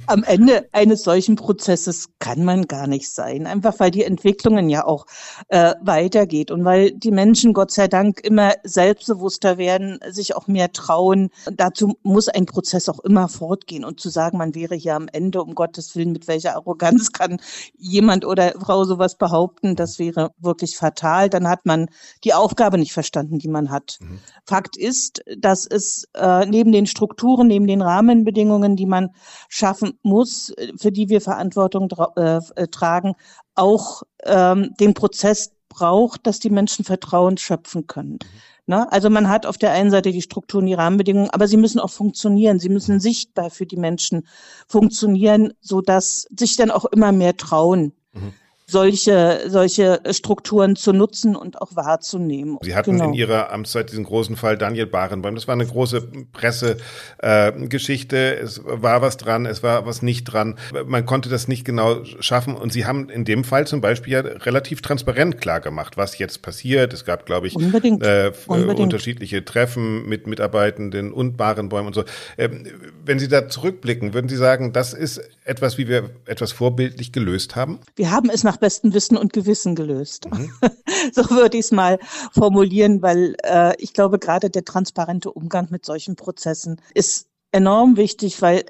am 0.06 0.22
Ende 0.24 0.68
eines 0.72 1.02
solchen 1.02 1.36
Prozesses 1.36 2.08
kann 2.18 2.44
man 2.44 2.66
gar 2.66 2.86
nicht 2.86 3.10
sein, 3.10 3.46
einfach 3.46 3.78
weil 3.78 3.90
die 3.90 4.04
Entwicklungen 4.04 4.68
ja 4.68 4.84
auch 4.84 5.06
äh, 5.48 5.74
weitergeht 5.80 6.50
und 6.50 6.64
weil 6.64 6.92
die 6.92 7.10
Menschen 7.10 7.52
Gott 7.52 7.70
sei 7.70 7.88
Dank 7.88 8.20
immer 8.20 8.52
selbstbewusster 8.64 9.58
werden, 9.58 9.98
sich 10.10 10.36
auch 10.36 10.46
mehr 10.46 10.72
trauen. 10.72 11.30
Dazu 11.52 11.96
muss 12.02 12.28
ein 12.28 12.46
Prozess 12.46 12.88
auch 12.88 13.00
immer 13.00 13.28
fortgehen 13.28 13.84
und 13.84 14.00
zu 14.00 14.08
sagen, 14.08 14.38
man 14.38 14.54
wäre 14.54 14.74
hier 14.74 14.96
am 14.96 15.08
Ende, 15.08 15.42
um 15.42 15.54
Gottes 15.54 15.96
Willen, 15.96 16.12
mit 16.12 16.28
welcher 16.28 16.54
Arroganz 16.54 17.12
kann 17.12 17.38
jemand 17.76 18.24
oder 18.24 18.52
Frau 18.60 18.84
sowas 18.84 19.16
behaupten, 19.16 19.76
das 19.76 19.98
wäre 19.98 20.32
wirklich 20.38 20.76
fatal. 20.76 21.28
Dann 21.28 21.48
hat 21.48 21.66
man 21.66 21.88
die 22.24 22.34
Aufgabe 22.34 22.78
nicht 22.78 22.92
verstanden, 22.92 23.38
die 23.38 23.48
man 23.48 23.70
hat. 23.70 23.98
Mhm. 24.00 24.18
Fakt 24.46 24.76
ist, 24.76 25.22
dass 25.36 25.66
es 25.66 26.08
äh, 26.14 26.46
neben 26.46 26.72
den 26.72 26.86
Strukturen, 26.86 27.46
neben 27.46 27.66
den 27.66 27.82
Rahmenbedingungen, 28.22 28.76
die 28.76 28.86
man 28.86 29.10
schaffen 29.48 29.98
muss, 30.02 30.54
für 30.78 30.92
die 30.92 31.08
wir 31.08 31.20
Verantwortung 31.20 31.88
äh, 32.16 32.68
tragen, 32.68 33.14
auch 33.54 34.02
ähm, 34.24 34.74
den 34.78 34.94
Prozess 34.94 35.52
braucht, 35.68 36.26
dass 36.26 36.38
die 36.38 36.50
Menschen 36.50 36.84
Vertrauen 36.84 37.38
schöpfen 37.38 37.86
können. 37.86 38.18
Ne? 38.66 38.90
Also 38.92 39.10
man 39.10 39.28
hat 39.28 39.46
auf 39.46 39.58
der 39.58 39.72
einen 39.72 39.90
Seite 39.90 40.12
die 40.12 40.22
Strukturen, 40.22 40.66
die 40.66 40.74
Rahmenbedingungen, 40.74 41.30
aber 41.30 41.48
sie 41.48 41.56
müssen 41.56 41.80
auch 41.80 41.90
funktionieren. 41.90 42.60
Sie 42.60 42.68
müssen 42.68 43.00
sichtbar 43.00 43.50
für 43.50 43.66
die 43.66 43.76
Menschen 43.76 44.26
funktionieren, 44.68 45.52
so 45.60 45.80
dass 45.80 46.26
sich 46.36 46.56
dann 46.56 46.70
auch 46.70 46.84
immer 46.84 47.12
mehr 47.12 47.36
trauen. 47.36 47.92
Mhm 48.12 48.34
solche, 48.66 49.40
solche 49.48 50.00
Strukturen 50.10 50.76
zu 50.76 50.92
nutzen 50.92 51.36
und 51.36 51.60
auch 51.60 51.76
wahrzunehmen. 51.76 52.58
Sie 52.62 52.74
hatten 52.74 52.92
genau. 52.92 53.08
in 53.08 53.14
Ihrer 53.14 53.52
Amtszeit 53.52 53.90
diesen 53.90 54.04
großen 54.04 54.36
Fall 54.36 54.56
Daniel 54.56 54.86
Barenboim. 54.86 55.34
Das 55.34 55.46
war 55.46 55.54
eine 55.54 55.66
große 55.66 56.08
Pressegeschichte. 56.32 58.16
Äh, 58.16 58.40
es 58.40 58.62
war 58.64 59.02
was 59.02 59.16
dran, 59.16 59.46
es 59.46 59.62
war 59.62 59.86
was 59.86 60.02
nicht 60.02 60.24
dran. 60.24 60.56
Man 60.86 61.06
konnte 61.06 61.28
das 61.28 61.48
nicht 61.48 61.64
genau 61.64 62.04
schaffen. 62.20 62.56
Und 62.56 62.72
Sie 62.72 62.86
haben 62.86 63.08
in 63.10 63.24
dem 63.24 63.44
Fall 63.44 63.66
zum 63.66 63.80
Beispiel 63.80 64.12
ja 64.14 64.20
relativ 64.20 64.82
transparent 64.82 65.40
klar 65.40 65.60
gemacht, 65.60 65.96
was 65.96 66.18
jetzt 66.18 66.42
passiert. 66.42 66.92
Es 66.92 67.04
gab, 67.04 67.26
glaube 67.26 67.46
ich, 67.46 67.56
Unbedingt. 67.56 68.02
Äh, 68.02 68.32
Unbedingt. 68.46 68.80
unterschiedliche 68.80 69.44
Treffen 69.44 70.08
mit 70.08 70.26
Mitarbeitenden 70.26 71.12
und 71.12 71.36
Barenbäumen 71.36 71.88
und 71.88 71.94
so. 71.94 72.04
Ähm, 72.38 72.66
wenn 73.04 73.18
Sie 73.18 73.28
da 73.28 73.48
zurückblicken, 73.48 74.14
würden 74.14 74.28
Sie 74.28 74.36
sagen, 74.36 74.72
das 74.72 74.94
ist 74.94 75.20
etwas, 75.44 75.78
wie 75.78 75.88
wir 75.88 76.10
etwas 76.26 76.52
vorbildlich 76.52 77.12
gelöst 77.12 77.56
haben? 77.56 77.80
Wir 77.96 78.10
haben 78.10 78.30
es 78.30 78.44
nach 78.44 78.56
bestem 78.62 78.94
Wissen 78.94 79.16
und 79.16 79.32
Gewissen 79.32 79.74
gelöst. 79.74 80.28
Mhm. 80.30 80.50
so 81.12 81.28
würde 81.30 81.58
ich 81.58 81.66
es 81.66 81.72
mal 81.72 81.98
formulieren, 82.30 83.02
weil 83.02 83.36
äh, 83.42 83.74
ich 83.78 83.92
glaube, 83.92 84.20
gerade 84.20 84.50
der 84.50 84.64
transparente 84.64 85.32
Umgang 85.32 85.66
mit 85.70 85.84
solchen 85.84 86.14
Prozessen 86.14 86.80
ist 86.94 87.26
enorm 87.50 87.96
wichtig, 87.96 88.40
weil 88.40 88.64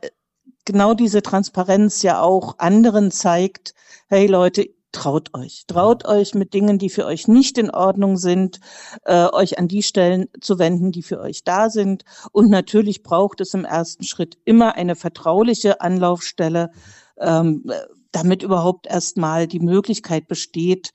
genau 0.65 0.95
diese 0.95 1.21
Transparenz 1.21 2.03
ja 2.03 2.23
auch 2.23 2.59
anderen 2.59 3.11
zeigt, 3.11 3.75
hey 4.09 4.27
Leute, 4.27 4.71
traut 4.93 5.31
euch. 5.35 5.65
Traut 5.67 6.07
euch 6.07 6.35
mit 6.35 6.55
Dingen, 6.55 6.79
die 6.79 6.91
für 6.91 7.05
euch 7.05 7.29
nicht 7.29 7.59
in 7.59 7.71
Ordnung 7.71 8.17
sind, 8.17 8.61
äh, 9.05 9.27
euch 9.27 9.59
an 9.59 9.69
die 9.69 9.83
Stellen 9.83 10.29
zu 10.41 10.59
wenden, 10.59 10.91
die 10.91 11.03
für 11.03 11.21
euch 11.21 11.45
da 11.45 11.69
sind. 11.69 12.05
Und 12.33 12.49
natürlich 12.49 13.03
braucht 13.03 13.43
es 13.43 13.53
im 13.53 13.67
ersten 13.67 14.05
Schritt 14.05 14.39
immer 14.45 14.75
eine 14.75 14.97
vertrauliche 14.97 15.83
Anlaufstelle, 15.83 16.71
ähm, 17.19 17.71
damit 18.13 18.43
überhaupt 18.43 18.87
erstmal 18.87 19.47
die 19.47 19.61
Möglichkeit 19.61 20.29
besteht, 20.29 20.93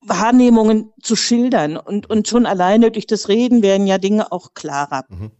Wahrnehmungen 0.00 0.92
zu 1.02 1.16
schildern. 1.16 1.76
Und, 1.76 2.08
und 2.08 2.28
schon 2.28 2.46
alleine 2.46 2.90
durch 2.90 3.06
das 3.06 3.28
Reden 3.28 3.62
werden 3.62 3.86
ja 3.86 3.98
Dinge 3.98 4.32
auch 4.32 4.54
klarer. 4.54 5.04
Mhm. 5.08 5.30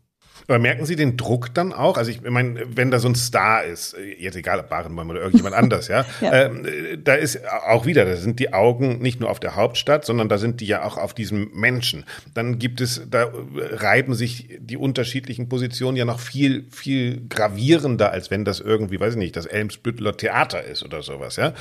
Aber 0.48 0.58
merken 0.58 0.86
Sie 0.86 0.96
den 0.96 1.18
Druck 1.18 1.52
dann 1.52 1.74
auch? 1.74 1.98
Also 1.98 2.10
ich 2.10 2.22
meine, 2.22 2.60
wenn 2.74 2.90
da 2.90 2.98
so 2.98 3.08
ein 3.08 3.14
Star 3.14 3.64
ist, 3.64 3.94
jetzt 4.18 4.34
egal 4.34 4.58
ob 4.58 4.70
Barenboim 4.70 5.10
oder 5.10 5.20
irgendjemand 5.20 5.54
anders, 5.56 5.88
ja, 5.88 6.06
ja. 6.22 6.46
Ähm, 6.46 6.66
da 7.04 7.14
ist 7.14 7.40
auch 7.66 7.84
wieder, 7.84 8.06
da 8.06 8.16
sind 8.16 8.40
die 8.40 8.54
Augen 8.54 8.98
nicht 8.98 9.20
nur 9.20 9.28
auf 9.28 9.40
der 9.40 9.56
Hauptstadt, 9.56 10.06
sondern 10.06 10.30
da 10.30 10.38
sind 10.38 10.62
die 10.62 10.66
ja 10.66 10.84
auch 10.84 10.96
auf 10.96 11.12
diesem 11.12 11.50
Menschen. 11.52 12.04
Dann 12.32 12.58
gibt 12.58 12.80
es, 12.80 13.02
da 13.10 13.30
reiben 13.56 14.14
sich 14.14 14.58
die 14.58 14.78
unterschiedlichen 14.78 15.50
Positionen 15.50 15.98
ja 15.98 16.06
noch 16.06 16.18
viel, 16.18 16.64
viel 16.70 17.28
gravierender, 17.28 18.10
als 18.10 18.30
wenn 18.30 18.46
das 18.46 18.60
irgendwie, 18.60 18.98
weiß 18.98 19.14
ich 19.14 19.18
nicht, 19.18 19.36
das 19.36 19.44
Elmsbüttler 19.44 20.16
Theater 20.16 20.64
ist 20.64 20.82
oder 20.82 21.02
sowas, 21.02 21.36
ja. 21.36 21.52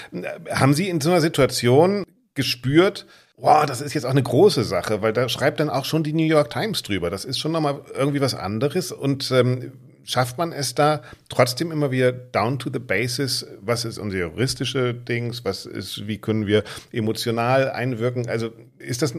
Haben 0.49 0.73
Sie 0.73 0.87
in 0.87 1.01
so 1.01 1.11
einer 1.11 1.19
Situation 1.19 2.05
gespürt, 2.37 3.05
wow, 3.35 3.65
das 3.65 3.81
ist 3.81 3.93
jetzt 3.93 4.05
auch 4.05 4.11
eine 4.11 4.23
große 4.23 4.63
Sache, 4.63 5.01
weil 5.01 5.11
da 5.11 5.27
schreibt 5.27 5.59
dann 5.59 5.69
auch 5.69 5.83
schon 5.83 6.03
die 6.03 6.13
New 6.13 6.23
York 6.23 6.49
Times 6.49 6.83
drüber. 6.83 7.09
Das 7.09 7.25
ist 7.25 7.39
schon 7.39 7.51
nochmal 7.51 7.81
irgendwie 7.93 8.21
was 8.21 8.33
anderes 8.33 8.93
und 8.93 9.29
ähm, 9.31 9.73
schafft 10.03 10.37
man 10.37 10.53
es 10.53 10.73
da 10.73 11.01
trotzdem 11.29 11.71
immer 11.71 11.91
wieder 11.91 12.13
down 12.13 12.57
to 12.57 12.69
the 12.71 12.79
basis, 12.79 13.45
was 13.59 13.83
ist 13.83 13.97
unser 13.97 14.17
juristische 14.17 14.93
Dings, 14.93 15.43
was 15.43 15.65
ist, 15.65 16.07
wie 16.07 16.17
können 16.17 16.47
wir 16.47 16.63
emotional 16.91 17.69
einwirken? 17.69 18.29
Also 18.29 18.51
ist 18.79 19.01
das 19.01 19.13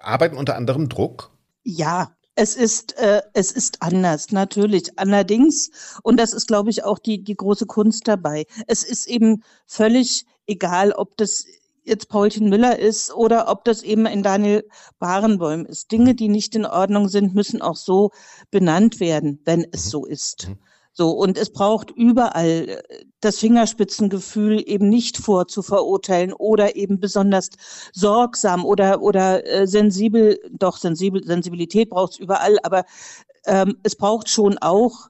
Arbeiten 0.00 0.36
unter 0.36 0.56
anderem 0.56 0.88
Druck? 0.88 1.30
Ja, 1.62 2.16
es 2.34 2.56
ist, 2.56 2.96
äh, 2.98 3.20
es 3.34 3.52
ist 3.52 3.82
anders, 3.82 4.32
natürlich. 4.32 4.98
Allerdings, 4.98 5.70
und 6.02 6.18
das 6.18 6.32
ist, 6.32 6.48
glaube 6.48 6.70
ich, 6.70 6.82
auch 6.82 6.98
die, 6.98 7.22
die 7.22 7.36
große 7.36 7.66
Kunst 7.66 8.08
dabei, 8.08 8.46
es 8.66 8.82
ist 8.82 9.06
eben 9.06 9.42
völlig 9.66 10.24
egal, 10.46 10.92
ob 10.92 11.16
das 11.18 11.44
jetzt 11.84 12.08
Paulchen 12.08 12.48
Müller 12.48 12.78
ist 12.78 13.14
oder 13.14 13.48
ob 13.48 13.64
das 13.64 13.82
eben 13.82 14.06
ein 14.06 14.22
Daniel 14.22 14.68
Barenboim 14.98 15.66
ist. 15.66 15.92
Dinge, 15.92 16.14
die 16.14 16.28
nicht 16.28 16.54
in 16.54 16.66
Ordnung 16.66 17.08
sind, 17.08 17.34
müssen 17.34 17.62
auch 17.62 17.76
so 17.76 18.10
benannt 18.50 19.00
werden, 19.00 19.40
wenn 19.44 19.66
es 19.72 19.86
mhm. 19.86 19.90
so 19.90 20.06
ist. 20.06 20.48
Mhm. 20.48 20.58
So, 20.94 21.10
und 21.10 21.38
es 21.38 21.50
braucht 21.50 21.90
überall 21.90 22.68
äh, 22.68 22.82
das 23.20 23.38
Fingerspitzengefühl, 23.38 24.62
eben 24.66 24.90
nicht 24.90 25.16
vorzuverurteilen 25.16 26.34
oder 26.34 26.76
eben 26.76 27.00
besonders 27.00 27.48
sorgsam 27.94 28.64
oder, 28.66 29.00
oder 29.00 29.46
äh, 29.46 29.66
sensibel, 29.66 30.38
doch 30.52 30.76
sensibel, 30.76 31.24
Sensibilität 31.24 31.88
braucht 31.88 32.12
es 32.12 32.18
überall, 32.18 32.58
aber 32.62 32.84
ähm, 33.46 33.78
es 33.82 33.96
braucht 33.96 34.28
schon 34.28 34.58
auch 34.58 35.08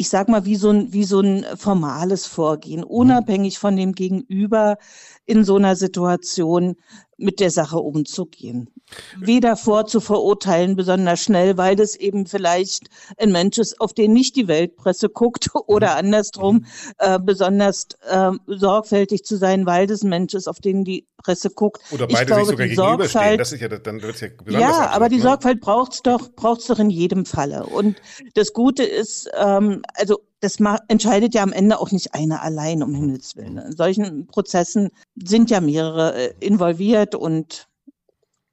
ich 0.00 0.08
sag 0.08 0.28
mal, 0.28 0.44
wie 0.44 0.54
so 0.54 0.70
ein, 0.70 0.92
wie 0.92 1.02
so 1.02 1.20
ein 1.20 1.44
formales 1.56 2.24
Vorgehen, 2.26 2.84
unabhängig 2.84 3.58
von 3.58 3.76
dem 3.76 3.92
Gegenüber 3.94 4.78
in 5.26 5.44
so 5.44 5.56
einer 5.56 5.74
Situation 5.74 6.76
mit 7.18 7.40
der 7.40 7.50
Sache 7.50 7.78
umzugehen. 7.78 8.70
Weder 9.18 9.56
vorzuverurteilen 9.56 10.76
besonders 10.76 11.20
schnell, 11.20 11.58
weil 11.58 11.76
das 11.76 11.96
eben 11.96 12.26
vielleicht 12.26 12.88
ein 13.18 13.32
Mensch 13.32 13.58
ist, 13.58 13.80
auf 13.80 13.92
den 13.92 14.12
nicht 14.12 14.36
die 14.36 14.48
Weltpresse 14.48 15.08
guckt 15.08 15.50
oder 15.66 15.88
mhm. 15.88 15.98
andersrum, 15.98 16.56
mhm. 16.56 16.64
äh, 16.98 17.18
besonders 17.18 17.88
äh, 18.08 18.30
sorgfältig 18.46 19.24
zu 19.24 19.36
sein, 19.36 19.66
weil 19.66 19.86
das 19.86 20.02
ein 20.02 20.08
Mensch 20.08 20.32
ist, 20.34 20.48
auf 20.48 20.60
den 20.60 20.84
die 20.84 21.06
Presse 21.18 21.50
guckt. 21.50 21.82
Oder 21.90 22.06
beide 22.06 22.20
ich 22.22 22.26
glaube, 22.28 22.42
sich 22.42 22.50
sogar 22.50 22.68
gegenüberstehen. 22.68 23.38
Das 23.38 23.52
ist 23.52 23.60
ja, 23.60 23.68
dann 23.68 24.00
wird's 24.00 24.20
ja 24.20 24.28
besonders 24.28 24.60
Ja, 24.60 24.68
absurd, 24.68 24.94
aber 24.94 25.08
die 25.08 25.16
ne? 25.16 25.22
Sorgfalt 25.22 25.60
braucht's 25.60 26.02
doch, 26.02 26.30
braucht's 26.36 26.66
doch 26.68 26.78
in 26.78 26.90
jedem 26.90 27.26
Falle. 27.26 27.66
Und 27.66 27.96
das 28.34 28.52
Gute 28.52 28.84
ist, 28.84 29.28
ähm, 29.36 29.82
also 29.94 30.20
das 30.40 30.58
entscheidet 30.88 31.34
ja 31.34 31.42
am 31.42 31.52
Ende 31.52 31.80
auch 31.80 31.90
nicht 31.90 32.14
einer 32.14 32.42
allein, 32.42 32.82
um 32.82 32.94
Himmels 32.94 33.36
Willen. 33.36 33.58
In 33.58 33.76
solchen 33.76 34.26
Prozessen 34.26 34.90
sind 35.16 35.50
ja 35.50 35.60
mehrere 35.60 36.14
äh, 36.14 36.34
involviert 36.40 37.14
und 37.14 37.68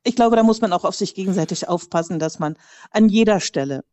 ich 0.04 0.16
glaube, 0.16 0.36
da 0.36 0.44
muss 0.44 0.62
man 0.62 0.74
auch 0.74 0.84
auf 0.86 0.96
sich 0.96 1.16
gegenseitig 1.16 1.68
aufpassen, 1.68 2.20
dass 2.20 2.38
man 2.40 2.58
an 2.92 3.10
jeder 3.10 3.40
Stelle 3.40 3.84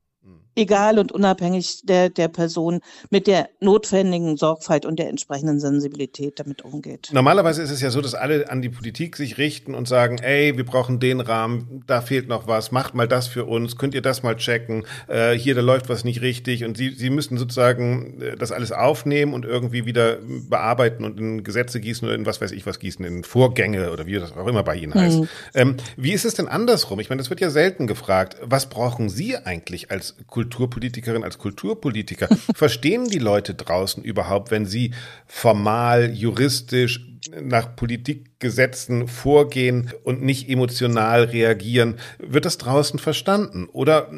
egal 0.55 0.99
und 0.99 1.13
unabhängig 1.13 1.83
der, 1.85 2.11
der 2.11 2.29
Person 2.29 2.81
mit 3.11 3.27
der 3.27 3.49
notwendigen 3.61 4.37
Sorgfalt 4.37 4.85
und 4.85 4.99
der 4.99 5.09
entsprechenden 5.09 5.61
Sensibilität 5.61 6.39
damit 6.39 6.63
umgeht. 6.63 7.11
Normalerweise 7.13 7.63
ist 7.63 7.71
es 7.71 7.81
ja 7.81 7.91
so, 7.91 8.01
dass 8.01 8.15
alle 8.15 8.51
an 8.51 8.61
die 8.63 8.69
Politik 8.69 9.17
sich 9.17 9.39
richten 9.39 9.75
und 9.75 9.89
sagen, 9.89 10.19
ey, 10.19 10.57
wir 10.57 10.65
brauchen 10.65 11.01
den 11.01 11.21
Rahmen, 11.21 11.83
da 11.87 12.01
fehlt 12.01 12.29
noch 12.29 12.47
was, 12.47 12.71
macht 12.71 12.95
mal 12.95 13.09
das 13.09 13.27
für 13.27 13.45
uns, 13.45 13.79
könnt 13.79 13.95
ihr 13.95 14.03
das 14.03 14.23
mal 14.23 14.37
checken, 14.37 14.85
äh, 15.09 15.33
hier, 15.33 15.55
da 15.55 15.63
läuft 15.63 15.89
was 15.89 16.05
nicht 16.05 16.21
richtig 16.21 16.65
und 16.65 16.77
sie, 16.77 16.91
sie 16.91 17.11
müssten 17.11 17.39
sozusagen 17.39 18.21
äh, 18.21 18.37
das 18.37 18.53
alles 18.53 18.73
aufnehmen 18.73 19.33
und 19.33 19.45
irgendwie 19.45 19.87
wieder 19.87 20.19
bearbeiten 20.49 21.05
und 21.05 21.19
in 21.19 21.45
Gesetze 21.45 21.81
gießen 21.81 22.07
oder 22.07 22.15
in 22.15 22.27
was 22.27 22.41
weiß 22.41 22.53
ich 22.53 22.67
was 22.67 22.79
gießen, 22.79 23.05
in 23.05 23.25
Vorgänge 23.25 23.91
oder 23.91 24.07
wie 24.07 24.15
das 24.15 24.37
auch 24.37 24.47
immer 24.47 24.63
bei 24.63 24.77
Ihnen 24.77 24.95
heißt. 24.95 25.21
Mhm. 25.21 25.29
Ähm, 25.55 25.77
wie 25.97 26.13
ist 26.13 26.25
es 26.25 26.35
denn 26.35 26.49
andersrum? 26.49 27.01
Ich 27.01 27.09
meine, 27.09 27.21
das 27.21 27.31
wird 27.31 27.41
ja 27.41 27.51
selten 27.51 27.87
gefragt. 27.87 28.37
Was 28.43 28.69
brauchen 28.69 29.09
Sie 29.09 29.37
eigentlich 29.37 29.91
als 29.91 30.17
Kultur 30.27 30.42
Kulturpolitikerin, 30.43 31.25
als 31.25 31.39
Kulturpolitiker, 31.39 32.29
verstehen 32.55 33.09
die 33.09 33.21
Leute 33.21 33.55
draußen 33.55 34.03
überhaupt, 34.03 34.51
wenn 34.51 34.67
sie 34.67 34.93
formal, 35.27 36.13
juristisch 36.13 37.07
nach 37.41 37.77
Politikgesetzen 37.77 39.07
vorgehen 39.07 39.93
und 40.03 40.23
nicht 40.23 40.49
emotional 40.49 41.23
reagieren, 41.25 42.01
wird 42.19 42.45
das 42.45 42.59
draußen 42.59 42.99
verstanden? 42.99 43.69
Oder 43.73 44.11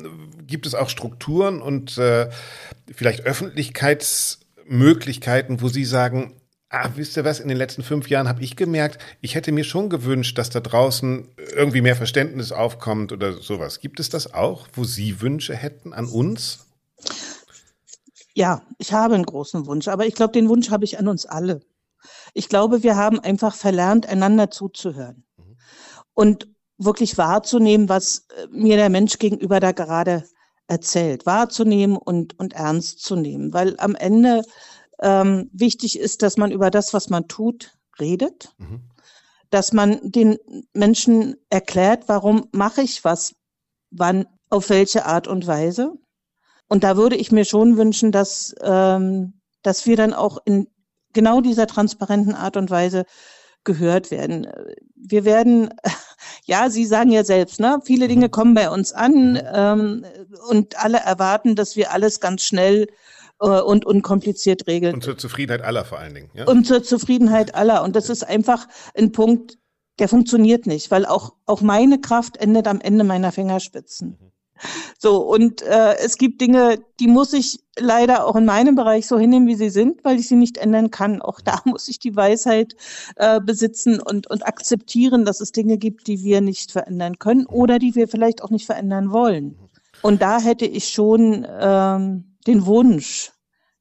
gibt 0.46 0.64
es 0.66 0.74
auch 0.74 0.88
Strukturen 0.88 1.60
und 1.60 1.98
äh, 1.98 2.30
vielleicht 2.94 3.26
Öffentlichkeitsmöglichkeiten, 3.26 5.60
wo 5.60 5.68
Sie 5.68 5.84
sagen, 5.84 6.40
Ah, 6.76 6.90
wisst 6.96 7.16
ihr 7.16 7.24
was, 7.24 7.38
in 7.38 7.46
den 7.46 7.56
letzten 7.56 7.84
fünf 7.84 8.10
Jahren 8.10 8.26
habe 8.26 8.42
ich 8.42 8.56
gemerkt, 8.56 8.98
ich 9.20 9.36
hätte 9.36 9.52
mir 9.52 9.62
schon 9.62 9.88
gewünscht, 9.88 10.36
dass 10.38 10.50
da 10.50 10.58
draußen 10.58 11.28
irgendwie 11.54 11.82
mehr 11.82 11.94
Verständnis 11.94 12.50
aufkommt 12.50 13.12
oder 13.12 13.32
sowas. 13.34 13.78
Gibt 13.78 14.00
es 14.00 14.08
das 14.08 14.34
auch, 14.34 14.66
wo 14.72 14.82
Sie 14.82 15.20
Wünsche 15.20 15.54
hätten 15.54 15.92
an 15.92 16.06
uns? 16.06 16.66
Ja, 18.34 18.62
ich 18.78 18.92
habe 18.92 19.14
einen 19.14 19.24
großen 19.24 19.66
Wunsch, 19.66 19.86
aber 19.86 20.04
ich 20.04 20.16
glaube, 20.16 20.32
den 20.32 20.48
Wunsch 20.48 20.70
habe 20.70 20.84
ich 20.84 20.98
an 20.98 21.06
uns 21.06 21.26
alle. 21.26 21.60
Ich 22.32 22.48
glaube, 22.48 22.82
wir 22.82 22.96
haben 22.96 23.20
einfach 23.20 23.54
verlernt, 23.54 24.06
einander 24.08 24.50
zuzuhören 24.50 25.22
mhm. 25.36 25.56
und 26.12 26.48
wirklich 26.76 27.16
wahrzunehmen, 27.16 27.88
was 27.88 28.26
äh, 28.36 28.48
mir 28.50 28.76
der 28.76 28.90
Mensch 28.90 29.20
gegenüber 29.20 29.60
da 29.60 29.70
gerade 29.70 30.24
erzählt, 30.66 31.24
wahrzunehmen 31.24 31.96
und, 31.96 32.36
und 32.40 32.54
ernst 32.54 33.00
zu 33.00 33.14
nehmen, 33.14 33.52
weil 33.52 33.78
am 33.78 33.94
Ende 33.94 34.42
ähm, 35.00 35.50
wichtig 35.52 35.98
ist, 35.98 36.22
dass 36.22 36.36
man 36.36 36.50
über 36.50 36.70
das, 36.70 36.94
was 36.94 37.10
man 37.10 37.28
tut, 37.28 37.76
redet, 37.98 38.54
mhm. 38.58 38.82
dass 39.50 39.72
man 39.72 40.00
den 40.02 40.38
Menschen 40.72 41.36
erklärt, 41.50 42.04
warum 42.08 42.48
mache 42.52 42.82
ich 42.82 43.04
was, 43.04 43.34
wann, 43.90 44.26
auf 44.50 44.70
welche 44.70 45.06
Art 45.06 45.28
und 45.28 45.46
Weise. 45.46 45.92
Und 46.68 46.84
da 46.84 46.96
würde 46.96 47.16
ich 47.16 47.32
mir 47.32 47.44
schon 47.44 47.76
wünschen, 47.76 48.12
dass, 48.12 48.54
ähm, 48.62 49.40
dass 49.62 49.86
wir 49.86 49.96
dann 49.96 50.12
auch 50.14 50.38
in 50.44 50.68
genau 51.12 51.40
dieser 51.40 51.66
transparenten 51.66 52.34
Art 52.34 52.56
und 52.56 52.70
Weise 52.70 53.04
gehört 53.64 54.10
werden. 54.10 54.46
Wir 54.94 55.24
werden, 55.24 55.70
ja, 56.44 56.70
Sie 56.70 56.84
sagen 56.84 57.10
ja 57.10 57.24
selbst, 57.24 57.60
ne, 57.60 57.80
viele 57.84 58.08
Dinge 58.08 58.26
mhm. 58.26 58.30
kommen 58.30 58.54
bei 58.54 58.70
uns 58.70 58.92
an 58.92 59.32
mhm. 59.32 59.40
ähm, 59.52 60.06
und 60.48 60.82
alle 60.82 60.98
erwarten, 60.98 61.56
dass 61.56 61.76
wir 61.76 61.92
alles 61.92 62.20
ganz 62.20 62.44
schnell 62.44 62.88
und 63.50 63.84
unkompliziert 63.84 64.66
regeln. 64.66 64.94
Und 64.94 65.04
zur 65.04 65.18
Zufriedenheit 65.18 65.62
aller 65.62 65.84
vor 65.84 65.98
allen 65.98 66.14
Dingen. 66.14 66.30
Ja? 66.34 66.46
Und 66.46 66.66
zur 66.66 66.82
Zufriedenheit 66.82 67.54
aller. 67.54 67.82
Und 67.82 67.96
das 67.96 68.10
ist 68.10 68.22
einfach 68.22 68.66
ein 68.94 69.12
Punkt, 69.12 69.58
der 69.98 70.08
funktioniert 70.08 70.66
nicht, 70.66 70.90
weil 70.90 71.06
auch, 71.06 71.34
auch 71.46 71.60
meine 71.60 72.00
Kraft 72.00 72.36
endet 72.36 72.66
am 72.66 72.80
Ende 72.80 73.04
meiner 73.04 73.32
Fingerspitzen. 73.32 74.18
Mhm. 74.20 74.34
So, 74.98 75.18
und 75.18 75.62
äh, 75.62 75.96
es 75.98 76.16
gibt 76.16 76.40
Dinge, 76.40 76.78
die 77.00 77.08
muss 77.08 77.32
ich 77.32 77.60
leider 77.76 78.26
auch 78.26 78.36
in 78.36 78.44
meinem 78.44 78.76
Bereich 78.76 79.06
so 79.06 79.18
hinnehmen, 79.18 79.48
wie 79.48 79.56
sie 79.56 79.70
sind, 79.70 80.04
weil 80.04 80.18
ich 80.18 80.28
sie 80.28 80.36
nicht 80.36 80.58
ändern 80.58 80.90
kann. 80.90 81.20
Auch 81.20 81.40
da 81.40 81.60
muss 81.64 81.88
ich 81.88 81.98
die 81.98 82.14
Weisheit 82.14 82.76
äh, 83.16 83.40
besitzen 83.40 84.00
und, 84.00 84.30
und 84.30 84.46
akzeptieren, 84.46 85.24
dass 85.24 85.40
es 85.40 85.52
Dinge 85.52 85.76
gibt, 85.76 86.06
die 86.06 86.22
wir 86.22 86.40
nicht 86.40 86.72
verändern 86.72 87.18
können 87.18 87.42
mhm. 87.42 87.54
oder 87.54 87.78
die 87.78 87.94
wir 87.94 88.08
vielleicht 88.08 88.42
auch 88.42 88.50
nicht 88.50 88.66
verändern 88.66 89.10
wollen. 89.10 89.44
Mhm. 89.44 89.68
Und 90.02 90.22
da 90.22 90.40
hätte 90.40 90.66
ich 90.66 90.88
schon 90.88 91.46
ähm, 91.48 92.36
den 92.46 92.66
Wunsch, 92.66 93.32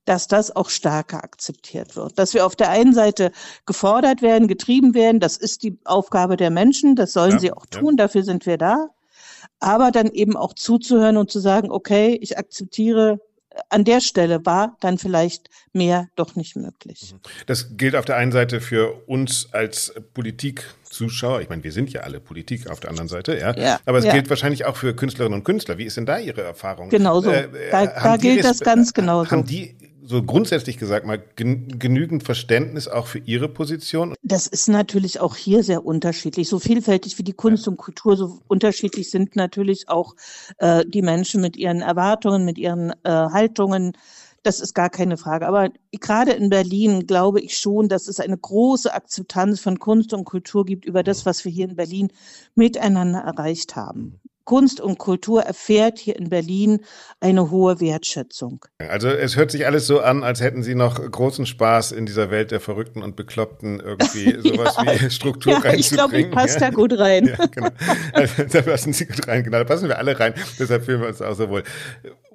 dass 0.05 0.27
das 0.27 0.55
auch 0.55 0.69
stärker 0.69 1.23
akzeptiert 1.23 1.95
wird. 1.95 2.17
Dass 2.19 2.33
wir 2.33 2.45
auf 2.45 2.55
der 2.55 2.69
einen 2.69 2.93
Seite 2.93 3.31
gefordert 3.65 4.21
werden, 4.21 4.47
getrieben 4.47 4.93
werden, 4.93 5.19
das 5.19 5.37
ist 5.37 5.63
die 5.63 5.77
Aufgabe 5.85 6.37
der 6.37 6.49
Menschen, 6.49 6.95
das 6.95 7.13
sollen 7.13 7.33
ja, 7.33 7.39
sie 7.39 7.51
auch 7.51 7.65
tun, 7.65 7.95
ja. 7.97 8.05
dafür 8.05 8.23
sind 8.23 8.45
wir 8.45 8.57
da. 8.57 8.89
Aber 9.59 9.91
dann 9.91 10.07
eben 10.07 10.35
auch 10.35 10.53
zuzuhören 10.53 11.17
und 11.17 11.31
zu 11.31 11.39
sagen, 11.39 11.71
okay, 11.71 12.17
ich 12.21 12.37
akzeptiere 12.37 13.19
an 13.69 13.83
der 13.83 14.01
Stelle 14.01 14.45
war 14.45 14.77
dann 14.79 14.97
vielleicht 14.97 15.49
mehr 15.73 16.07
doch 16.15 16.35
nicht 16.35 16.55
möglich. 16.55 17.13
Mhm. 17.13 17.19
Das 17.45 17.77
gilt 17.77 17.95
auf 17.95 18.05
der 18.05 18.15
einen 18.15 18.31
Seite 18.31 18.61
für 18.61 19.03
uns 19.07 19.49
als 19.51 19.93
Politikzuschauer. 20.13 21.41
Ich 21.41 21.49
meine, 21.49 21.63
wir 21.63 21.71
sind 21.71 21.91
ja 21.91 22.01
alle 22.01 22.19
Politik 22.19 22.69
auf 22.69 22.79
der 22.79 22.89
anderen 22.89 23.07
Seite, 23.07 23.37
ja. 23.37 23.55
ja 23.55 23.79
Aber 23.85 23.99
es 23.99 24.05
ja. 24.05 24.13
gilt 24.13 24.29
wahrscheinlich 24.29 24.65
auch 24.65 24.75
für 24.75 24.95
Künstlerinnen 24.95 25.39
und 25.39 25.43
Künstler. 25.43 25.77
Wie 25.77 25.85
ist 25.85 25.97
denn 25.97 26.05
da 26.05 26.17
Ihre 26.17 26.41
Erfahrung? 26.41 26.89
Genauso. 26.89 27.31
Äh, 27.31 27.47
da, 27.71 27.85
da 27.85 28.17
gilt 28.17 28.43
das 28.43 28.59
ganz 28.59 28.93
genauso. 28.93 29.31
Haben 29.31 29.45
die 29.45 29.75
so 30.05 30.23
grundsätzlich 30.23 30.77
gesagt 30.77 31.05
mal 31.05 31.21
genügend 31.35 32.23
Verständnis 32.23 32.87
auch 32.87 33.07
für 33.07 33.19
Ihre 33.19 33.49
Position? 33.49 34.15
Das 34.21 34.47
ist 34.47 34.67
natürlich 34.67 35.19
auch 35.19 35.35
hier 35.35 35.63
sehr 35.63 35.85
unterschiedlich. 35.85 36.49
So 36.49 36.59
vielfältig 36.59 37.17
wie 37.17 37.23
die 37.23 37.33
Kunst 37.33 37.67
und 37.67 37.77
Kultur, 37.77 38.17
so 38.17 38.39
unterschiedlich 38.47 39.09
sind 39.09 39.35
natürlich 39.35 39.89
auch 39.89 40.15
äh, 40.57 40.85
die 40.85 41.01
Menschen 41.01 41.41
mit 41.41 41.57
ihren 41.57 41.81
Erwartungen, 41.81 42.45
mit 42.45 42.57
ihren 42.57 42.91
äh, 43.03 43.09
Haltungen. 43.09 43.93
Das 44.43 44.59
ist 44.59 44.73
gar 44.73 44.89
keine 44.89 45.15
Frage. 45.15 45.47
Aber 45.47 45.69
gerade 45.91 46.31
in 46.33 46.49
Berlin 46.49 47.07
glaube 47.07 47.39
ich 47.39 47.57
schon, 47.57 47.87
dass 47.87 48.09
es 48.09 48.19
eine 48.19 48.37
große 48.37 48.93
Akzeptanz 48.93 49.61
von 49.61 49.79
Kunst 49.79 50.13
und 50.13 50.25
Kultur 50.25 50.65
gibt 50.65 50.85
über 50.85 51.01
das, 51.03 51.25
was 51.25 51.45
wir 51.45 51.51
hier 51.51 51.69
in 51.69 51.77
Berlin 51.77 52.09
miteinander 52.55 53.19
erreicht 53.19 53.77
haben. 53.77 54.19
Kunst 54.45 54.81
und 54.81 54.97
Kultur 54.97 55.43
erfährt 55.43 55.99
hier 55.99 56.15
in 56.17 56.29
Berlin 56.29 56.81
eine 57.19 57.49
hohe 57.49 57.79
Wertschätzung. 57.79 58.65
Also 58.77 59.07
es 59.07 59.37
hört 59.37 59.51
sich 59.51 59.65
alles 59.65 59.87
so 59.87 60.01
an, 60.01 60.23
als 60.23 60.41
hätten 60.41 60.63
Sie 60.63 60.75
noch 60.75 60.95
großen 60.95 61.45
Spaß 61.45 61.93
in 61.93 62.05
dieser 62.05 62.29
Welt 62.29 62.51
der 62.51 62.59
Verrückten 62.59 63.01
und 63.01 63.15
Bekloppten 63.15 63.79
irgendwie 63.79 64.37
sowas 64.43 64.75
ja. 64.83 65.01
wie 65.01 65.09
Struktur 65.09 65.53
ja, 65.53 65.59
reinzubringen. 65.59 65.79
Ich 65.79 65.89
glaube, 65.91 66.17
ich 66.19 66.31
passe 66.31 66.59
da 66.59 66.69
gut 66.69 66.97
rein. 66.97 67.27
Ja, 67.27 67.45
genau. 67.45 67.69
Also, 68.11 68.43
da 68.43 68.61
passen 68.61 68.93
Sie 68.93 69.05
gut 69.05 69.27
rein, 69.27 69.43
genau. 69.43 69.59
Da 69.59 69.63
passen 69.63 69.87
wir 69.87 69.97
alle 69.97 70.19
rein. 70.19 70.33
Deshalb 70.59 70.85
fühlen 70.85 71.01
wir 71.01 71.07
uns 71.07 71.21
auch 71.21 71.35
so 71.35 71.49
wohl. 71.49 71.63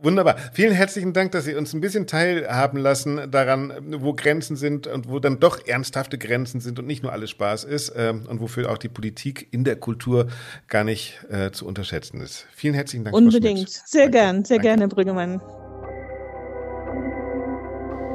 Wunderbar. 0.01 0.37
Vielen 0.53 0.73
herzlichen 0.73 1.13
Dank, 1.13 1.33
dass 1.33 1.45
Sie 1.45 1.55
uns 1.55 1.73
ein 1.73 1.81
bisschen 1.81 2.07
teilhaben 2.07 2.79
lassen 2.79 3.31
daran, 3.31 3.73
wo 3.99 4.13
Grenzen 4.15 4.57
sind 4.57 4.87
und 4.87 5.09
wo 5.09 5.19
dann 5.19 5.41
doch 5.41 5.67
ernsthafte 5.67 6.19
Grenzen 6.19 6.61
sind 6.61 6.79
und 6.79 6.87
nicht 6.87 7.03
nur 7.03 7.13
alles 7.13 7.31
Spaß 7.31 7.65
ist 7.65 7.93
ähm, 7.97 8.25
und 8.29 8.41
wofür 8.41 8.71
auch 8.71 8.79
die 8.79 8.89
Politik 8.89 9.49
in 9.51 9.65
der 9.65 9.77
Kultur 9.77 10.29
gar 10.69 10.85
nicht 10.85 11.19
äh, 11.31 11.51
zu 11.51 11.67
unterschätzen 11.67 12.21
ist. 12.21 12.47
Vielen 12.55 12.75
herzlichen 12.75 13.05
Dank. 13.05 13.17
Unbedingt. 13.17 13.69
Sehr 13.71 14.03
Danke. 14.03 14.19
gern, 14.19 14.45
sehr 14.45 14.59
Danke. 14.59 14.69
gerne, 14.69 14.89
Brüggemann. 14.89 15.41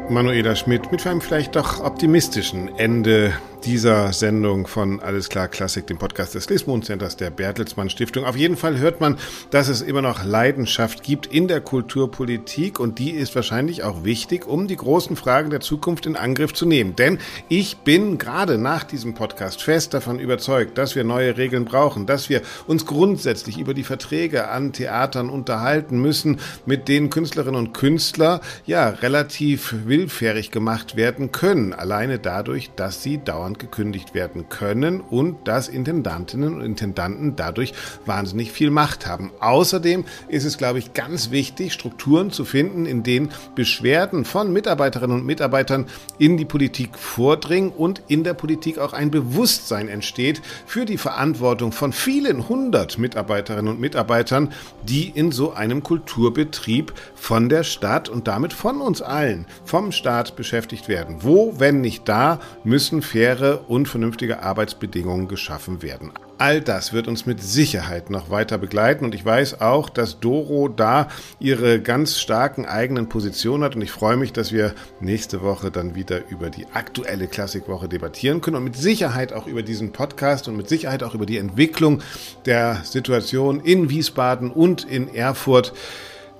Manuela 0.10 0.56
Schmidt 0.56 0.92
mit 0.92 1.08
einem 1.08 1.22
vielleicht 1.22 1.56
doch 1.56 1.80
optimistischen 1.80 2.68
Ende 2.78 3.34
dieser 3.66 4.11
Sendung 4.11 4.68
von 4.68 4.99
Alles 4.99 5.30
klar 5.30 5.47
Klassik, 5.47 5.88
dem 5.88 5.97
Podcast 5.97 6.36
des 6.36 6.49
Lismond 6.49 6.89
der 6.89 7.30
Bertelsmann 7.30 7.89
Stiftung. 7.89 8.26
Auf 8.26 8.36
jeden 8.36 8.57
Fall 8.57 8.78
hört 8.78 8.99
man, 8.99 9.18
dass 9.51 9.70
es 9.70 9.82
immer 9.82 10.01
noch 10.01 10.26
Leidenschaft 10.26 11.01
gibt 11.01 11.28
in 11.28 11.47
der 11.47 11.61
Kulturpolitik 11.61 12.80
und 12.80 12.99
die 12.99 13.11
ist 13.11 13.36
wahrscheinlich 13.36 13.84
auch 13.84 14.03
wichtig, 14.03 14.45
um 14.45 14.68
die 14.68 14.76
großen 14.76 15.16
Fragen 15.16 15.49
der 15.49 15.61
Zukunft 15.61 16.05
in 16.05 16.18
Angriff 16.18 16.53
zu 16.53 16.66
nehmen. 16.66 16.95
Denn 16.95 17.20
ich 17.47 17.78
bin 17.78 18.18
gerade 18.18 18.57
nach 18.57 18.84
diesem 18.84 19.14
Podcast 19.14 19.61
fest 19.61 19.93
davon 19.93 20.20
überzeugt, 20.20 20.78
dass 20.78 20.95
wir 20.95 21.05
neue 21.05 21.38
Regeln 21.38 21.66
brauchen, 21.66 22.05
dass 22.05 22.30
wir 22.30 22.41
uns 22.68 22.86
grundsätzlich 22.86 23.57
über 23.57 23.74
die 23.74 23.84
Verträge 23.84 24.49
an 24.49 24.74
Theatern 24.74 25.30
unterhalten 25.30 26.01
müssen, 26.01 26.39
mit 26.66 26.89
denen 26.89 27.09
Künstlerinnen 27.09 27.59
und 27.59 27.74
Künstler 27.74 28.41
ja 28.66 28.89
relativ 28.89 29.74
willfährig 29.86 30.51
gemacht 30.51 30.97
werden 30.97 31.32
können, 31.32 31.74
alleine 31.74 32.20
dadurch, 32.20 32.72
dass 32.76 33.03
sie 33.03 33.24
dauernd 33.24 33.53
Vorstand 33.54 33.60
gekündigt 33.60 34.14
werden 34.14 34.49
können 34.49 35.01
und 35.01 35.47
dass 35.47 35.68
Intendantinnen 35.68 36.56
und 36.56 36.62
Intendanten 36.62 37.36
dadurch 37.36 37.74
wahnsinnig 38.06 38.51
viel 38.51 38.72
Macht 38.72 39.08
haben. 39.08 39.32
Außerdem 39.39 40.06
ist 40.28 40.45
es, 40.45 40.58
glaube 40.58 40.80
ich, 40.80 40.93
ganz 40.93 41.32
wichtig, 41.32 41.74
Strukturen 41.74 42.32
zu 42.32 42.45
finden, 42.45 42.86
in 42.86 43.04
denen 43.04 43.32
Beschwerden 43.56 44.26
von 44.26 44.51
Mitarbeiterinnen 44.51 45.20
und 45.20 45.26
Mitarbeitern 45.26 45.86
in 46.18 46.38
die 46.38 46.45
Politik 46.45 46.97
vordringen 46.97 47.72
und 47.72 48.01
in 48.08 48.24
der 48.24 48.34
Politik 48.34 48.80
auch 48.80 48.93
ein 48.93 49.12
Bewusstsein 49.12 49.88
entsteht 49.88 50.41
für 50.66 50.86
die 50.86 50.97
Verantwortung 50.97 51.72
von 51.72 51.93
vielen 51.93 52.49
hundert 52.49 52.97
Mitarbeiterinnen 52.97 53.74
und 53.74 53.80
Mitarbeitern, 53.80 54.51
die 54.84 55.10
in 55.10 55.32
so 55.32 55.54
einem 55.54 55.84
Kulturbetrieb 55.84 56.93
von 57.16 57.49
der 57.49 57.64
Stadt 57.64 58.10
und 58.10 58.28
damit 58.28 58.54
von 58.54 58.82
uns 58.82 59.01
allen, 59.01 59.45
vom 59.66 59.91
Staat 59.91 60.36
beschäftigt 60.36 60.88
werden. 60.88 61.18
Wo, 61.22 61.60
wenn 61.60 61.82
nicht 61.82 62.08
da, 62.10 62.39
müssen 62.64 63.01
faire 63.01 63.43
faire 63.44 63.70
und 63.70 63.88
vernünftige 63.88 64.41
Arbeitsbedingungen 64.41 65.28
geschaffen 65.28 65.82
werden. 65.82 66.12
All 66.38 66.62
das 66.62 66.94
wird 66.94 67.08
uns 67.08 67.26
mit 67.26 67.41
Sicherheit 67.41 68.10
noch 68.10 68.30
weiter 68.30 68.58
begleiten 68.58 69.06
und 69.06 69.14
ich 69.14 69.24
weiß 69.24 69.62
auch, 69.62 69.89
dass 69.89 70.20
Doro 70.20 70.68
da 70.70 71.10
ihre 71.39 71.82
ganz 71.82 72.20
starken 72.20 72.66
eigenen 72.66 73.10
Positionen 73.10 73.64
hat 73.64 73.76
und 73.76 73.82
ich 73.82 73.91
freue 73.91 74.18
mich, 74.18 74.34
dass 74.34 74.52
wir 74.52 74.74
nächste 75.00 75.41
Woche 75.41 75.72
dann 75.72 75.96
wieder 75.96 76.28
über 76.30 76.50
die 76.50 76.66
aktuelle 76.74 77.28
Klassikwoche 77.28 77.88
debattieren 77.88 78.41
können 78.41 78.58
und 78.58 78.64
mit 78.64 78.76
Sicherheit 78.76 79.34
auch 79.34 79.48
über 79.48 79.62
diesen 79.62 79.91
Podcast 79.91 80.48
und 80.48 80.56
mit 80.56 80.70
Sicherheit 80.70 81.04
auch 81.04 81.14
über 81.14 81.26
die 81.26 81.38
Entwicklung 81.38 82.02
der 82.46 82.82
Situation 82.84 83.60
in 83.60 83.89
Wiesbaden 83.89 84.52
und 84.52 84.86
in 84.86 85.14
Erfurt. 85.14 85.74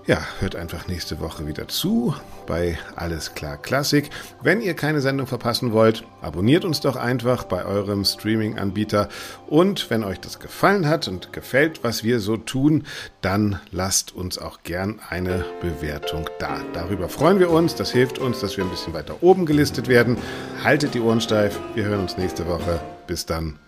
Ja, 0.06 0.20
hört 0.40 0.56
einfach 0.56 0.88
nächste 0.88 1.20
Woche 1.20 1.48
wieder 1.48 1.68
zu 1.68 2.16
bei 2.46 2.78
Alles 2.96 3.34
klar 3.36 3.58
Klassik. 3.58 4.10
Wenn 4.42 4.62
ihr 4.62 4.74
keine 4.74 5.02
Sendung 5.02 5.28
verpassen 5.28 5.74
wollt, 5.74 6.04
abonniert 6.22 6.66
uns 6.66 6.80
doch 6.80 6.96
einfach 6.96 7.44
bei 7.44 7.66
eurem 7.66 8.06
Streaming-Anbieter. 8.06 9.10
Und 9.48 9.90
wenn 9.90 10.04
euch 10.04 10.20
das 10.20 10.40
gefallen 10.40 10.88
hat 10.88 11.08
und 11.08 11.34
gefällt, 11.34 11.84
was 11.84 12.04
wir 12.04 12.20
so 12.20 12.38
tun, 12.38 12.84
dann 13.22 13.60
lasst 13.72 14.16
uns 14.16 14.38
auch 14.38 14.64
gern 14.64 15.00
eine 15.10 15.46
Bewertung 15.62 16.30
da. 16.40 16.62
Darüber 16.74 17.10
freuen 17.10 17.40
wir 17.40 17.50
uns. 17.50 17.76
Das 17.76 17.92
hilft 17.92 18.20
uns, 18.20 18.40
dass 18.40 18.58
wir 18.58 18.64
ein 18.64 18.70
bisschen 18.70 18.94
weiter 18.94 19.22
oben 19.22 19.46
gelistet 19.46 19.88
werden. 19.88 20.18
Haltet 20.64 20.94
die 20.94 21.02
Ohren 21.02 21.22
steif. 21.22 21.60
Wir 21.76 21.86
hören 21.86 22.02
uns 22.02 22.18
nächste 22.18 22.48
Woche. 22.48 22.80
Bis 23.08 23.26
dann. 23.26 23.63